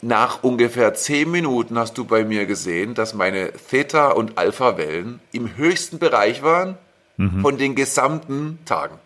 nach 0.00 0.42
ungefähr 0.42 0.94
10 0.94 1.30
Minuten 1.30 1.78
hast 1.78 1.96
du 1.98 2.04
bei 2.04 2.24
mir 2.24 2.46
gesehen, 2.46 2.94
dass 2.94 3.14
meine 3.14 3.52
Theta- 3.52 4.10
und 4.10 4.38
Alpha-Wellen 4.38 5.20
im 5.32 5.56
höchsten 5.56 5.98
Bereich 5.98 6.42
waren 6.42 6.76
mhm. 7.16 7.40
von 7.40 7.56
den 7.56 7.74
gesamten 7.74 8.58
Tagen. 8.64 8.98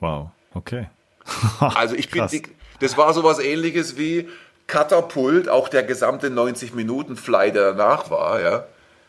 Wow, 0.00 0.30
okay. 0.54 0.88
also 1.60 1.94
ich 1.94 2.10
bin, 2.10 2.26
das 2.80 2.96
war 2.96 3.12
sowas 3.12 3.38
ähnliches 3.38 3.98
wie, 3.98 4.28
Katapult, 4.66 5.48
auch 5.48 5.68
der 5.68 5.84
gesamte 5.84 6.28
90-Minuten-Fly, 6.28 7.52
der 7.52 7.72
danach 7.72 8.10
war, 8.10 8.40
ja, 8.40 8.64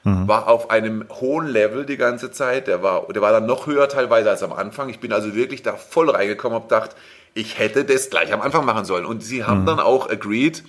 mhm. 0.08 0.28
war 0.28 0.48
auf 0.48 0.70
einem 0.70 1.06
hohen 1.20 1.48
Level 1.48 1.86
die 1.86 1.98
ganze 1.98 2.32
Zeit. 2.32 2.68
Der 2.68 2.82
war, 2.82 3.08
der 3.14 3.22
war 3.22 3.32
dann 3.32 3.46
noch 3.46 3.68
höher 3.68 3.90
teilweise 3.90 4.30
als 4.30 4.44
am 4.44 4.54
Anfang. 4.54 4.90
Ich 4.90 5.00
bin 5.00 5.12
also 5.12 5.36
wirklich 5.36 5.64
da 5.64 5.74
voll 5.74 6.10
reingekommen 6.10 6.58
und 6.58 6.70
gedacht, 6.70 6.96
ich 7.34 7.60
hätte 7.60 7.86
das 7.86 8.10
gleich 8.10 8.34
am 8.34 8.42
Anfang 8.42 8.66
machen 8.66 8.86
sollen. 8.86 9.06
Und 9.06 9.24
sie 9.24 9.44
haben 9.44 9.62
mhm. 9.62 9.66
dann 9.66 9.80
auch 9.80 10.10
agreed, 10.10 10.64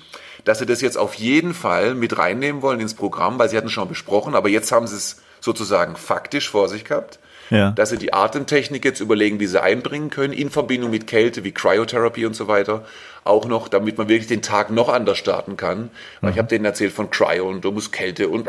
dass 0.44 0.58
sie 0.58 0.66
das 0.66 0.80
jetzt 0.80 0.98
auf 0.98 1.14
jeden 1.14 1.54
Fall 1.54 1.94
mit 1.94 2.18
reinnehmen 2.18 2.62
wollen 2.62 2.80
ins 2.80 2.94
Programm, 2.94 3.38
weil 3.38 3.48
sie 3.48 3.56
hatten 3.56 3.70
schon 3.70 3.88
besprochen, 3.88 4.34
aber 4.34 4.48
jetzt 4.48 4.72
haben 4.72 4.86
sie 4.86 4.96
es 4.96 5.22
sozusagen 5.40 5.96
faktisch 5.96 6.50
vor 6.50 6.68
sich 6.68 6.84
gehabt. 6.84 7.18
Ja. 7.50 7.70
Dass 7.70 7.88
sie 7.88 7.96
die 7.96 8.12
Atemtechnik 8.12 8.84
jetzt 8.84 9.00
überlegen, 9.00 9.40
wie 9.40 9.46
sie 9.46 9.62
einbringen 9.62 10.10
können, 10.10 10.34
in 10.34 10.50
Verbindung 10.50 10.90
mit 10.90 11.06
Kälte, 11.06 11.44
wie 11.44 11.52
Cryotherapie 11.52 12.26
und 12.26 12.34
so 12.34 12.46
weiter 12.46 12.84
auch 13.28 13.46
noch, 13.46 13.68
damit 13.68 13.98
man 13.98 14.08
wirklich 14.08 14.26
den 14.26 14.42
Tag 14.42 14.70
noch 14.70 14.88
anders 14.88 15.18
starten 15.18 15.56
kann. 15.56 15.90
Weil 16.20 16.30
mhm. 16.30 16.34
ich 16.34 16.38
habe 16.38 16.48
denen 16.48 16.64
erzählt 16.64 16.92
von 16.92 17.10
Cryo 17.10 17.48
und 17.48 17.64
du 17.64 17.70
musst 17.70 17.92
Kälte 17.92 18.28
und 18.28 18.46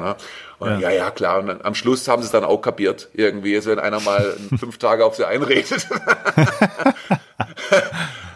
ne? 0.00 0.16
Und 0.58 0.80
ja. 0.80 0.90
ja, 0.90 0.90
ja, 0.90 1.10
klar. 1.10 1.38
Und 1.38 1.46
dann, 1.46 1.60
am 1.62 1.74
Schluss 1.74 2.08
haben 2.08 2.22
sie 2.22 2.26
es 2.26 2.32
dann 2.32 2.44
auch 2.44 2.60
kapiert, 2.60 3.08
irgendwie, 3.14 3.54
als 3.54 3.66
wenn 3.66 3.78
einer 3.78 4.00
mal 4.00 4.36
fünf 4.58 4.78
Tage 4.78 5.04
auf 5.04 5.14
sie 5.14 5.26
einredet. 5.26 5.86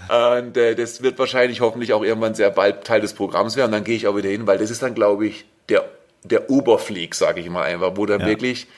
und 0.39 0.57
äh, 0.57 0.75
das 0.75 1.03
wird 1.03 1.19
wahrscheinlich 1.19 1.61
hoffentlich 1.61 1.93
auch 1.93 2.03
irgendwann 2.03 2.35
sehr 2.35 2.51
bald 2.51 2.85
Teil 2.85 3.01
des 3.01 3.15
Programms 3.15 3.57
werden. 3.57 3.73
Dann 3.73 3.85
gehe 3.85 3.97
ich 3.97 4.07
auch 4.07 4.17
wieder 4.17 4.29
hin, 4.29 4.47
weil 4.47 4.59
das 4.59 4.71
ist 4.71 4.83
dann, 4.83 4.95
glaube 4.95 5.27
ich, 5.27 5.45
der, 5.69 5.85
der 6.23 6.49
Oberflieg, 6.51 7.15
sage 7.15 7.41
ich 7.41 7.51
mal 7.51 7.65
einfach, 7.65 7.93
wo 7.97 8.07
dann 8.07 8.21
ja. 8.21 8.27
wirklich 8.27 8.69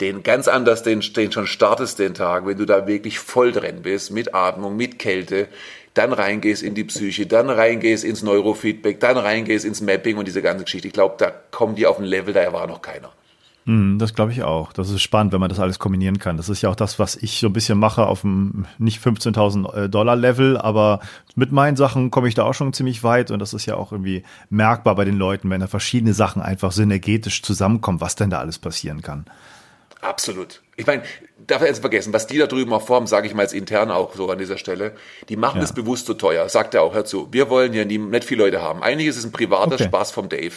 den 0.00 0.22
ganz 0.22 0.48
anders, 0.48 0.82
den, 0.82 1.00
den 1.00 1.30
schon 1.30 1.46
startest 1.46 1.98
den 1.98 2.14
Tag, 2.14 2.46
wenn 2.46 2.56
du 2.56 2.64
da 2.64 2.86
wirklich 2.86 3.18
voll 3.18 3.52
drin 3.52 3.82
bist, 3.82 4.10
mit 4.10 4.34
Atmung, 4.34 4.76
mit 4.76 4.98
Kälte, 4.98 5.48
dann 5.94 6.12
reingehst 6.12 6.62
in 6.62 6.74
die 6.74 6.84
Psyche, 6.84 7.26
dann 7.26 7.50
reingehst 7.50 8.04
ins 8.04 8.22
Neurofeedback, 8.22 9.00
dann 9.00 9.16
reingehst 9.16 9.64
ins 9.64 9.80
Mapping 9.80 10.16
und 10.16 10.26
diese 10.28 10.42
ganze 10.42 10.64
Geschichte. 10.64 10.88
Ich 10.88 10.94
glaube, 10.94 11.16
da 11.18 11.30
kommen 11.50 11.74
die 11.74 11.86
auf 11.86 11.98
ein 11.98 12.04
Level, 12.04 12.32
da 12.32 12.52
war 12.52 12.66
noch 12.66 12.82
keiner. 12.82 13.10
Hm, 13.66 13.98
das 13.98 14.14
glaube 14.14 14.32
ich 14.32 14.42
auch. 14.42 14.72
Das 14.72 14.88
ist 14.90 15.02
spannend, 15.02 15.32
wenn 15.32 15.40
man 15.40 15.50
das 15.50 15.60
alles 15.60 15.78
kombinieren 15.78 16.18
kann. 16.18 16.36
Das 16.36 16.48
ist 16.48 16.62
ja 16.62 16.70
auch 16.70 16.76
das, 16.76 16.98
was 16.98 17.16
ich 17.16 17.40
so 17.40 17.48
ein 17.48 17.52
bisschen 17.52 17.78
mache 17.78 18.06
auf 18.06 18.22
dem 18.22 18.66
nicht 18.78 19.04
15.000 19.04 19.74
äh, 19.74 19.88
Dollar 19.88 20.16
Level, 20.16 20.56
aber 20.56 21.00
mit 21.34 21.52
meinen 21.52 21.76
Sachen 21.76 22.10
komme 22.10 22.28
ich 22.28 22.34
da 22.34 22.44
auch 22.44 22.54
schon 22.54 22.72
ziemlich 22.72 23.04
weit 23.04 23.30
und 23.30 23.38
das 23.38 23.52
ist 23.52 23.66
ja 23.66 23.76
auch 23.76 23.92
irgendwie 23.92 24.22
merkbar 24.48 24.94
bei 24.94 25.04
den 25.04 25.16
Leuten, 25.16 25.50
wenn 25.50 25.60
da 25.60 25.66
verschiedene 25.66 26.14
Sachen 26.14 26.40
einfach 26.40 26.72
synergetisch 26.72 27.42
zusammenkommen, 27.42 28.00
was 28.00 28.14
denn 28.14 28.30
da 28.30 28.38
alles 28.38 28.58
passieren 28.58 29.02
kann. 29.02 29.26
Absolut. 30.00 30.62
Ich 30.76 30.86
meine, 30.86 31.02
darf 31.50 31.62
jetzt 31.62 31.80
vergessen, 31.80 32.12
was 32.12 32.26
die 32.26 32.38
da 32.38 32.46
drüben 32.46 32.72
auch 32.72 32.82
formen, 32.82 33.06
sage 33.06 33.26
ich 33.26 33.34
mal 33.34 33.42
jetzt 33.42 33.54
intern 33.54 33.90
auch 33.90 34.14
so 34.14 34.30
an 34.30 34.38
dieser 34.38 34.58
Stelle, 34.58 34.92
die 35.28 35.36
machen 35.36 35.60
es 35.60 35.72
bewusst 35.72 36.06
so 36.06 36.14
teuer, 36.14 36.48
sagt 36.48 36.74
er 36.74 36.82
auch, 36.82 36.94
hör 36.94 37.04
zu, 37.04 37.28
wir 37.30 37.50
wollen 37.50 37.72
hier 37.72 37.84
nie, 37.84 37.98
nicht 37.98 38.24
viele 38.24 38.44
Leute 38.44 38.62
haben. 38.62 38.82
Eigentlich 38.82 39.08
ist 39.08 39.16
es 39.16 39.24
ein 39.24 39.32
privater 39.32 39.74
okay. 39.74 39.84
Spaß 39.84 40.10
vom 40.10 40.28
Dave. 40.28 40.54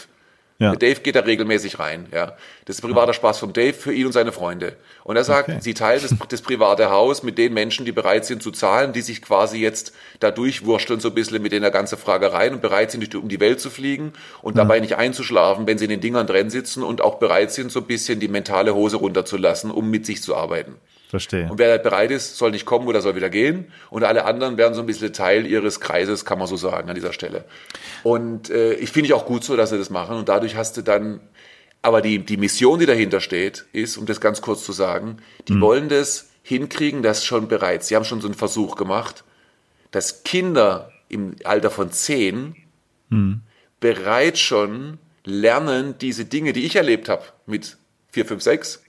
Ja. 0.63 0.75
Der 0.75 0.89
Dave 0.89 1.01
geht 1.01 1.15
da 1.15 1.19
regelmäßig 1.19 1.79
rein. 1.79 2.07
Ja. 2.11 2.37
Das 2.65 2.77
ist 2.77 2.81
privater 2.81 3.13
Spaß 3.13 3.39
vom 3.39 3.51
Dave 3.51 3.73
für 3.73 3.93
ihn 3.93 4.05
und 4.05 4.13
seine 4.13 4.31
Freunde. 4.31 4.77
Und 5.03 5.17
er 5.17 5.25
sagt, 5.25 5.49
okay. 5.49 5.59
sie 5.61 5.73
teilen 5.73 6.01
das, 6.01 6.15
das, 6.29 6.41
private 6.41 6.89
Haus 6.89 7.21
mit 7.21 7.37
den 7.37 7.53
Menschen, 7.53 7.85
die 7.85 7.91
bereit 7.91 8.25
sind 8.25 8.41
zu 8.41 8.51
zahlen, 8.51 8.93
die 8.93 9.01
sich 9.01 9.21
quasi 9.21 9.57
jetzt 9.57 9.93
da 10.19 10.31
durchwursteln 10.31 11.01
so 11.01 11.09
ein 11.09 11.15
bisschen 11.15 11.41
mit 11.41 11.51
den 11.51 11.63
ganzen 11.63 11.97
Fragereien 11.97 12.53
und 12.53 12.61
bereit 12.61 12.91
sind, 12.91 13.13
um 13.15 13.27
die 13.27 13.39
Welt 13.41 13.59
zu 13.59 13.69
fliegen 13.69 14.13
und 14.41 14.57
dabei 14.57 14.79
nicht 14.79 14.95
einzuschlafen, 14.95 15.67
wenn 15.67 15.77
sie 15.77 15.85
in 15.85 15.91
den 15.91 16.01
Dingern 16.01 16.27
drin 16.27 16.49
sitzen 16.49 16.83
und 16.83 17.01
auch 17.01 17.15
bereit 17.19 17.51
sind, 17.51 17.71
so 17.71 17.81
ein 17.81 17.87
bisschen 17.87 18.21
die 18.21 18.29
mentale 18.29 18.73
Hose 18.73 18.97
runterzulassen, 18.97 19.69
um 19.69 19.89
mit 19.89 20.05
sich 20.05 20.21
zu 20.21 20.35
arbeiten. 20.35 20.75
Verstehe. 21.13 21.47
Und 21.47 21.59
wer 21.59 21.77
bereit 21.77 22.09
ist, 22.09 22.37
soll 22.37 22.49
nicht 22.49 22.65
kommen 22.65 22.87
oder 22.87 22.99
soll 22.99 23.15
wieder 23.15 23.29
gehen. 23.29 23.71
Und 23.91 24.03
alle 24.03 24.25
anderen 24.25 24.57
werden 24.57 24.73
so 24.73 24.79
ein 24.79 24.87
bisschen 24.87 25.13
Teil 25.13 25.45
ihres 25.45 25.79
Kreises, 25.79 26.25
kann 26.25 26.39
man 26.39 26.47
so 26.47 26.57
sagen, 26.57 26.89
an 26.89 26.95
dieser 26.95 27.13
Stelle. 27.13 27.45
Und 28.01 28.49
äh, 28.49 28.73
ich 28.73 28.89
finde 28.89 29.09
ich 29.09 29.13
auch 29.13 29.27
gut 29.27 29.43
so, 29.43 29.55
dass 29.55 29.69
sie 29.69 29.77
das 29.77 29.91
machen. 29.91 30.17
Und 30.17 30.27
dadurch 30.27 30.55
hast 30.55 30.75
du 30.75 30.81
dann, 30.81 31.19
aber 31.83 32.01
die, 32.01 32.17
die 32.17 32.37
Mission, 32.37 32.79
die 32.79 32.87
dahinter 32.87 33.21
steht, 33.21 33.65
ist, 33.73 33.97
um 33.97 34.07
das 34.07 34.21
ganz 34.21 34.41
kurz 34.41 34.65
zu 34.65 34.71
sagen, 34.71 35.17
die 35.47 35.53
mhm. 35.53 35.61
wollen 35.61 35.87
das 35.87 36.29
hinkriegen, 36.41 37.03
dass 37.03 37.23
schon 37.23 37.47
bereits, 37.47 37.89
sie 37.89 37.95
haben 37.95 38.05
schon 38.05 38.19
so 38.19 38.27
einen 38.27 38.33
Versuch 38.33 38.75
gemacht, 38.75 39.23
dass 39.91 40.23
Kinder 40.23 40.91
im 41.09 41.35
Alter 41.43 41.69
von 41.69 41.91
zehn 41.91 42.55
mhm. 43.09 43.41
bereits 43.79 44.39
schon 44.39 44.97
lernen, 45.25 45.93
diese 46.01 46.25
Dinge, 46.25 46.53
die 46.53 46.65
ich 46.65 46.75
erlebt 46.75 47.07
habe 47.07 47.21
mit 47.45 47.77
vier, 48.09 48.25
fünf, 48.25 48.41
sechs, 48.41 48.82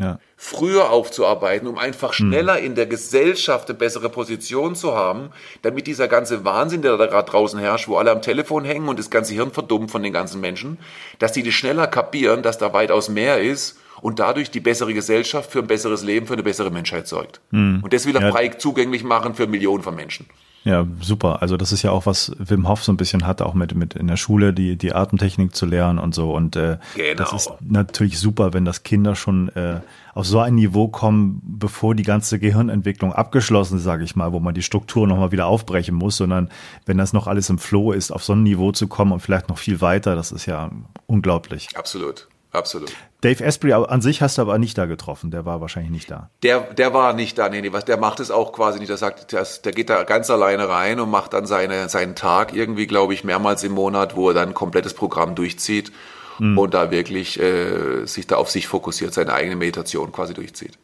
ja. 0.00 0.18
früher 0.36 0.90
aufzuarbeiten, 0.90 1.68
um 1.68 1.78
einfach 1.78 2.12
schneller 2.12 2.56
hm. 2.56 2.64
in 2.64 2.74
der 2.74 2.86
Gesellschaft 2.86 3.68
eine 3.68 3.78
bessere 3.78 4.08
Position 4.08 4.74
zu 4.74 4.94
haben, 4.94 5.30
damit 5.62 5.86
dieser 5.86 6.08
ganze 6.08 6.44
Wahnsinn, 6.44 6.82
der 6.82 6.96
da 6.96 7.06
gerade 7.06 7.30
draußen 7.30 7.60
herrscht, 7.60 7.86
wo 7.88 7.96
alle 7.96 8.10
am 8.10 8.22
Telefon 8.22 8.64
hängen 8.64 8.88
und 8.88 8.98
das 8.98 9.10
ganze 9.10 9.34
Hirn 9.34 9.50
verdummt 9.52 9.90
von 9.90 10.02
den 10.02 10.12
ganzen 10.12 10.40
Menschen, 10.40 10.78
dass 11.18 11.32
die 11.32 11.42
das 11.42 11.54
schneller 11.54 11.86
kapieren, 11.86 12.42
dass 12.42 12.58
da 12.58 12.72
weitaus 12.72 13.08
mehr 13.08 13.40
ist 13.40 13.78
und 14.00 14.18
dadurch 14.18 14.50
die 14.50 14.60
bessere 14.60 14.94
Gesellschaft 14.94 15.52
für 15.52 15.60
ein 15.60 15.66
besseres 15.66 16.02
Leben, 16.02 16.26
für 16.26 16.32
eine 16.32 16.42
bessere 16.42 16.70
Menschheit 16.70 17.06
sorgt. 17.06 17.40
Hm. 17.50 17.80
Und 17.82 17.92
das 17.92 18.06
will 18.06 18.16
er 18.16 18.22
ja. 18.22 18.32
frei 18.32 18.48
zugänglich 18.48 19.04
machen 19.04 19.34
für 19.34 19.46
Millionen 19.46 19.82
von 19.82 19.94
Menschen. 19.94 20.26
Ja, 20.64 20.86
super. 21.00 21.40
Also 21.40 21.56
das 21.56 21.72
ist 21.72 21.82
ja 21.82 21.90
auch, 21.90 22.04
was 22.04 22.32
Wim 22.38 22.68
Hof 22.68 22.84
so 22.84 22.92
ein 22.92 22.98
bisschen 22.98 23.26
hatte, 23.26 23.46
auch 23.46 23.54
mit, 23.54 23.74
mit 23.74 23.94
in 23.94 24.08
der 24.08 24.16
Schule, 24.16 24.52
die, 24.52 24.76
die 24.76 24.92
Atemtechnik 24.92 25.54
zu 25.54 25.64
lernen 25.64 25.98
und 25.98 26.14
so. 26.14 26.32
Und 26.32 26.54
äh, 26.56 26.76
genau. 26.94 27.14
das 27.16 27.32
ist 27.32 27.50
natürlich 27.60 28.18
super, 28.18 28.52
wenn 28.52 28.66
das 28.66 28.82
Kinder 28.82 29.14
schon 29.14 29.48
äh, 29.50 29.80
auf 30.14 30.26
so 30.26 30.38
ein 30.38 30.54
Niveau 30.54 30.88
kommen, 30.88 31.40
bevor 31.42 31.94
die 31.94 32.02
ganze 32.02 32.38
Gehirnentwicklung 32.38 33.12
abgeschlossen 33.12 33.78
ist, 33.78 33.84
sage 33.84 34.04
ich 34.04 34.16
mal, 34.16 34.32
wo 34.32 34.40
man 34.40 34.54
die 34.54 34.62
Struktur 34.62 35.06
nochmal 35.06 35.32
wieder 35.32 35.46
aufbrechen 35.46 35.94
muss, 35.94 36.18
sondern 36.18 36.50
wenn 36.84 36.98
das 36.98 37.14
noch 37.14 37.26
alles 37.26 37.48
im 37.48 37.58
Flow 37.58 37.92
ist, 37.92 38.10
auf 38.10 38.22
so 38.22 38.34
ein 38.34 38.42
Niveau 38.42 38.72
zu 38.72 38.86
kommen 38.86 39.12
und 39.12 39.20
vielleicht 39.20 39.48
noch 39.48 39.58
viel 39.58 39.80
weiter, 39.80 40.14
das 40.14 40.30
ist 40.30 40.44
ja 40.44 40.70
unglaublich. 41.06 41.68
Absolut. 41.74 42.28
Absolut. 42.52 42.92
Dave 43.20 43.44
Asprey 43.44 43.72
an 43.72 44.00
sich 44.00 44.22
hast 44.22 44.38
du 44.38 44.42
aber 44.42 44.58
nicht 44.58 44.76
da 44.76 44.86
getroffen. 44.86 45.30
Der 45.30 45.44
war 45.44 45.60
wahrscheinlich 45.60 45.92
nicht 45.92 46.10
da. 46.10 46.30
Der, 46.42 46.60
der 46.60 46.92
war 46.92 47.12
nicht 47.12 47.38
da. 47.38 47.48
Nee, 47.48 47.60
nee, 47.60 47.72
was, 47.72 47.84
der 47.84 47.96
macht 47.96 48.18
es 48.18 48.30
auch 48.30 48.52
quasi 48.52 48.80
nicht. 48.80 48.88
Der 48.88 48.96
sagt, 48.96 49.32
der, 49.32 49.46
der 49.64 49.72
geht 49.72 49.88
da 49.88 50.02
ganz 50.02 50.30
alleine 50.30 50.68
rein 50.68 50.98
und 50.98 51.10
macht 51.10 51.32
dann 51.32 51.46
seine, 51.46 51.88
seinen 51.88 52.16
Tag 52.16 52.52
irgendwie, 52.52 52.86
glaube 52.86 53.14
ich, 53.14 53.22
mehrmals 53.22 53.62
im 53.62 53.72
Monat, 53.72 54.16
wo 54.16 54.28
er 54.28 54.34
dann 54.34 54.48
ein 54.48 54.54
komplettes 54.54 54.94
Programm 54.94 55.36
durchzieht 55.36 55.92
mhm. 56.40 56.58
und 56.58 56.74
da 56.74 56.90
wirklich 56.90 57.38
äh, 57.38 58.04
sich 58.06 58.26
da 58.26 58.36
auf 58.36 58.50
sich 58.50 58.66
fokussiert, 58.66 59.14
seine 59.14 59.32
eigene 59.32 59.54
Meditation 59.54 60.10
quasi 60.10 60.34
durchzieht. 60.34 60.78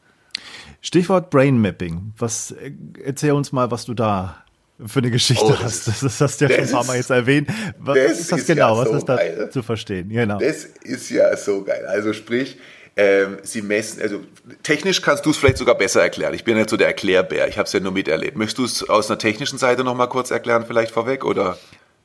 Stichwort 0.83 1.31
Brain 1.31 1.61
Mapping. 1.61 2.13
Was, 2.17 2.55
erzähl 3.03 3.33
uns 3.33 3.51
mal, 3.51 3.73
was 3.73 3.87
du 3.87 3.95
da 3.95 4.37
für 4.85 4.99
eine 4.99 5.11
Geschichte 5.11 5.45
oh, 5.45 5.59
hast. 5.59 5.89
Das, 5.89 6.01
das, 6.01 6.21
hast 6.21 6.41
du 6.41 6.47
ja 6.47 6.51
schon 6.51 6.65
ein 6.65 6.71
paar 6.71 6.85
Mal 6.85 6.97
jetzt 6.97 7.11
erwähnt. 7.11 7.49
Was 7.79 7.97
ist 7.97 8.33
das 8.33 8.41
ist 8.41 8.47
genau? 8.47 8.75
Ja 8.75 8.79
was 8.79 8.89
so 8.89 8.97
ist 8.97 9.05
da 9.07 9.17
geil. 9.17 9.51
zu 9.51 9.63
verstehen? 9.63 10.09
Genau. 10.09 10.39
Das 10.39 10.65
ist 10.65 11.11
ja 11.11 11.37
so 11.37 11.63
geil. 11.63 11.87
Also 11.87 12.13
sprich, 12.13 12.59
ähm, 12.97 13.39
sie 13.43 13.63
messen, 13.63 14.03
also 14.03 14.21
technisch 14.63 15.03
kannst 15.03 15.25
du 15.27 15.31
es 15.31 15.37
vielleicht 15.37 15.59
sogar 15.59 15.77
besser 15.77 16.03
erklären. 16.03 16.35
Ich 16.35 16.45
bin 16.45 16.57
ja 16.57 16.69
so 16.69 16.77
der 16.77 16.89
Erklärbär. 16.89 17.49
Ich 17.49 17.59
habe 17.59 17.67
es 17.67 17.73
ja 17.73 17.81
nur 17.81 17.93
miterlebt. 17.93 18.37
Möchtest 18.37 18.59
du 18.59 18.65
es 18.65 18.89
aus 18.89 19.11
einer 19.11 19.19
technischen 19.19 19.59
Seite 19.59 19.85
noch 19.85 19.95
mal 19.95 20.07
kurz 20.07 20.31
erklären, 20.31 20.65
vielleicht 20.67 20.93
vorweg 20.93 21.25
oder? 21.25 21.59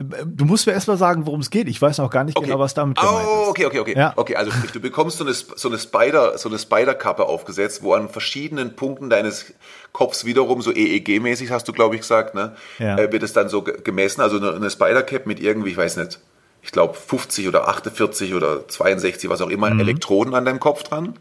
Du 0.04 0.46
musst 0.46 0.68
mir 0.68 0.74
erst 0.74 0.88
mal 0.88 0.98
sagen, 0.98 1.26
worum 1.26 1.40
es 1.42 1.50
geht. 1.50 1.68
Ich 1.68 1.82
weiß 1.82 1.98
noch 2.00 2.10
gar 2.10 2.24
nicht 2.24 2.38
okay. 2.38 2.48
genau, 2.48 2.60
was 2.60 2.74
damit 2.74 2.98
gemeint 2.98 3.28
oh, 3.28 3.50
okay, 3.50 3.66
okay, 3.66 3.80
okay. 3.80 3.98
Ja. 3.98 4.14
Okay, 4.16 4.36
also 4.36 4.52
du 4.74 4.80
bekommst 4.80 5.18
so 5.18 5.24
eine, 5.24 5.34
so 5.34 5.68
eine 5.68 5.78
Spider, 5.78 6.38
so 6.38 6.50
eine 6.50 6.60
Spider-Kappe 6.60 7.26
aufgesetzt, 7.26 7.84
wo 7.84 7.94
an 7.94 8.10
verschiedenen 8.10 8.76
Punkten 8.76 9.10
deines 9.10 9.54
Kopfs 9.92 10.26
wiederum 10.26 10.62
so 10.62 10.72
EEG-mäßig, 10.72 11.50
hast 11.50 11.68
du, 11.68 11.74
glaube 11.74 11.96
ich, 11.96 12.02
gesagt, 12.02 12.36
ne? 12.36 12.56
Ja. 12.80 12.98
Äh, 12.98 13.12
wird 13.12 13.24
es 13.24 13.34
dann 13.34 13.50
so 13.50 13.62
gemessen. 13.62 14.22
Also 14.22 14.38
eine, 14.38 14.54
eine 14.54 14.70
Spider-Cap 14.70 15.26
mit 15.26 15.40
irgendwie, 15.40 15.72
ich 15.72 15.78
weiß 15.78 15.98
nicht, 15.98 16.20
ich 16.64 16.72
glaube 16.72 16.94
50 16.94 17.48
oder 17.48 17.68
48 17.68 18.34
oder 18.34 18.68
62, 18.68 19.30
was 19.30 19.42
auch 19.42 19.50
immer, 19.50 19.70
mhm. 19.70 19.80
Elektroden 19.80 20.36
an 20.36 20.46
deinem 20.46 20.60
Kopf 20.60 20.84
dran. 20.84 21.16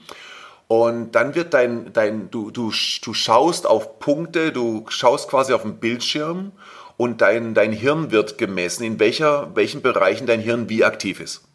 Und 0.71 1.17
dann 1.17 1.35
wird 1.35 1.53
dein, 1.53 1.93
dein, 1.93 2.31
du, 2.31 2.53
du, 2.53 2.71
du 3.03 3.13
schaust 3.13 3.67
auf 3.67 3.99
Punkte, 3.99 4.53
du 4.53 4.85
schaust 4.89 5.29
quasi 5.29 5.53
auf 5.53 5.63
den 5.63 5.79
Bildschirm 5.79 6.53
und 7.01 7.23
dein, 7.23 7.55
dein 7.55 7.73
Hirn 7.73 8.11
wird 8.11 8.37
gemessen, 8.37 8.85
in 8.85 9.01
welcher, 9.01 9.57
welchen 9.57 9.81
Bereichen 9.81 10.27
dein 10.27 10.39
Hirn 10.39 10.69
wie 10.69 10.85
aktiv 10.85 11.19
ist. 11.19 11.49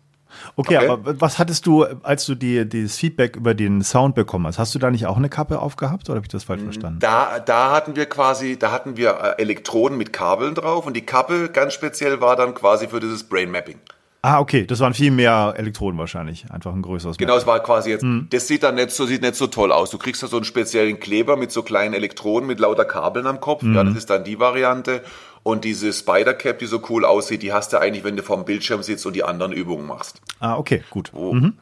Okay, 0.56 0.78
okay, 0.78 0.88
aber 0.88 1.22
was 1.22 1.38
hattest 1.38 1.68
du, 1.68 1.84
als 1.84 2.26
du 2.26 2.34
die, 2.34 2.68
dieses 2.68 2.98
Feedback 2.98 3.36
über 3.36 3.54
den 3.54 3.84
Sound 3.84 4.16
bekommen 4.16 4.48
hast? 4.48 4.58
Hast 4.58 4.74
du 4.74 4.80
da 4.80 4.90
nicht 4.90 5.06
auch 5.06 5.18
eine 5.18 5.30
Kappe 5.30 5.60
aufgehabt 5.60 6.10
oder 6.10 6.16
habe 6.16 6.26
ich 6.26 6.32
das 6.32 6.46
falsch 6.46 6.64
verstanden? 6.64 6.98
Da, 7.00 7.40
da 7.40 7.70
hatten 7.72 7.96
wir 7.96 8.08
quasi, 8.08 8.58
da 8.58 8.72
hatten 8.72 8.98
wir 8.98 9.12
äh, 9.12 9.42
Elektroden 9.42 10.00
mit 10.00 10.14
Kabeln 10.14 10.56
drauf 10.56 10.88
und 10.88 10.96
die 10.96 11.06
Kappe 11.06 11.50
ganz 11.50 11.76
speziell 11.76 12.22
war 12.22 12.36
dann 12.36 12.56
quasi 12.56 12.88
für 12.88 13.00
dieses 13.00 13.24
Brain 13.24 13.52
Mapping. 13.52 13.78
Ah, 14.24 14.40
okay, 14.40 14.66
das 14.66 14.80
waren 14.80 14.96
viel 14.96 15.12
mehr 15.12 15.54
Elektroden 15.56 16.00
wahrscheinlich, 16.00 16.48
einfach 16.50 16.74
ein 16.74 16.82
größeres. 16.82 17.18
Genau, 17.18 17.38
es 17.38 17.46
war 17.46 17.60
quasi 17.62 17.92
jetzt, 17.92 18.02
hm. 18.02 18.26
das 18.32 18.48
sieht 18.48 18.64
dann 18.64 18.74
nicht 18.74 18.90
so, 18.90 19.06
sieht 19.06 19.22
nicht 19.22 19.36
so 19.36 19.46
toll 19.46 19.72
aus. 19.72 19.92
Du 19.92 20.00
kriegst 20.00 20.24
da 20.24 20.28
so 20.28 20.38
einen 20.38 20.46
speziellen 20.46 21.00
Kleber 21.00 21.38
mit 21.38 21.52
so 21.52 21.62
kleinen 21.62 21.94
Elektroden 21.94 22.48
mit 22.48 22.60
lauter 22.60 22.86
Kabeln 22.86 23.28
am 23.28 23.40
Kopf. 23.40 23.62
Hm. 23.62 23.76
Ja, 23.76 23.84
das 23.84 23.96
ist 23.96 24.10
dann 24.10 24.24
die 24.24 24.40
Variante. 24.40 25.04
Und 25.46 25.64
diese 25.64 25.94
Spider 25.94 26.34
Cap, 26.34 26.58
die 26.58 26.66
so 26.66 26.82
cool 26.90 27.06
aussieht, 27.06 27.44
die 27.44 27.54
hast 27.54 27.72
du 27.72 27.78
eigentlich, 27.78 28.04
wenn 28.04 28.18
du 28.18 28.24
vorm 28.24 28.46
Bildschirm 28.46 28.82
sitzt 28.82 29.06
und 29.06 29.14
die 29.14 29.24
anderen 29.24 29.52
Übungen 29.52 29.86
machst. 29.86 30.20
Ah, 30.40 30.58
okay, 30.58 30.84
gut. 30.90 31.12
Oh. 31.14 31.34
Mhm. 31.34 31.54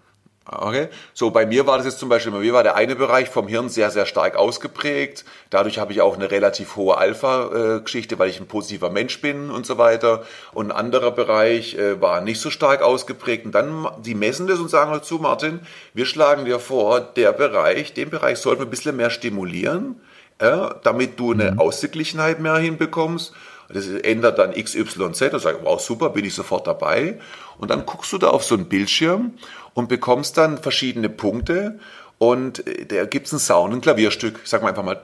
Okay. 0.46 0.88
So, 1.14 1.32
bei 1.32 1.46
mir 1.46 1.68
war 1.68 1.76
das 1.76 1.88
jetzt 1.88 2.00
zum 2.00 2.08
Beispiel, 2.08 2.32
bei 2.32 2.40
mir 2.40 2.54
war 2.54 2.64
der 2.64 2.78
eine 2.78 2.96
Bereich 2.96 3.28
vom 3.28 3.46
Hirn 3.46 3.68
sehr, 3.68 3.92
sehr 3.92 4.06
stark 4.06 4.38
ausgeprägt. 4.38 5.26
Dadurch 5.50 5.80
habe 5.80 5.92
ich 5.92 6.00
auch 6.00 6.16
eine 6.16 6.32
relativ 6.32 6.78
hohe 6.78 6.98
Alpha-Geschichte, 6.98 8.20
weil 8.20 8.30
ich 8.30 8.40
ein 8.40 8.48
positiver 8.48 8.90
Mensch 8.90 9.20
bin 9.20 9.52
und 9.52 9.66
so 9.66 9.78
weiter. 9.78 10.24
Und 10.54 10.72
ein 10.72 10.78
anderer 10.78 11.12
Bereich 11.12 11.76
äh, 11.76 12.00
war 12.00 12.22
nicht 12.22 12.40
so 12.40 12.50
stark 12.52 12.82
ausgeprägt. 12.82 13.46
Und 13.46 13.52
dann, 13.52 13.86
die 14.00 14.16
messen 14.16 14.48
das 14.48 14.60
und 14.60 14.70
sagen 14.70 14.92
halt 14.92 15.04
zu, 15.04 15.18
Martin, 15.18 15.60
wir 15.94 16.06
schlagen 16.06 16.46
dir 16.46 16.60
vor, 16.60 17.02
der 17.02 17.34
Bereich, 17.34 17.94
den 17.94 18.10
Bereich 18.10 18.38
sollten 18.38 18.62
wir 18.62 18.68
ein 18.68 18.72
bisschen 18.72 18.96
mehr 18.96 19.10
stimulieren, 19.10 20.00
äh, 20.40 20.70
damit 20.84 21.20
du 21.20 21.34
eine 21.34 21.52
mhm. 21.52 21.60
Ausgeglichenheit 21.60 22.40
mehr 22.40 22.56
hinbekommst. 22.56 23.34
Das 23.74 23.88
ändert 23.88 24.40
dann 24.40 24.54
XYZ. 24.54 25.18
Sage 25.18 25.58
ich, 25.60 25.66
wow, 25.66 25.80
super, 25.80 26.10
bin 26.10 26.26
ich 26.26 26.34
sofort 26.34 26.68
dabei. 26.68 27.20
Und 27.58 27.72
dann 27.72 27.86
guckst 27.86 28.14
du 28.14 28.18
da 28.18 28.30
auf 28.30 28.44
so 28.44 28.56
einen 28.56 28.66
Bildschirm 28.66 29.34
und 29.74 29.90
bekommst 29.90 30.38
dann 30.38 30.58
verschiedene 30.58 31.10
Punkte 31.10 31.80
und 32.20 32.66
äh, 32.68 32.86
da 32.86 33.06
gibt 33.06 33.28
es 33.28 33.34
ein 33.34 33.40
Sound, 33.40 33.74
ein 33.74 33.82
Klavierstück. 33.82 34.40
Sag 34.46 34.62
mal 34.62 34.70
einfach 34.70 34.84
mal, 34.84 35.02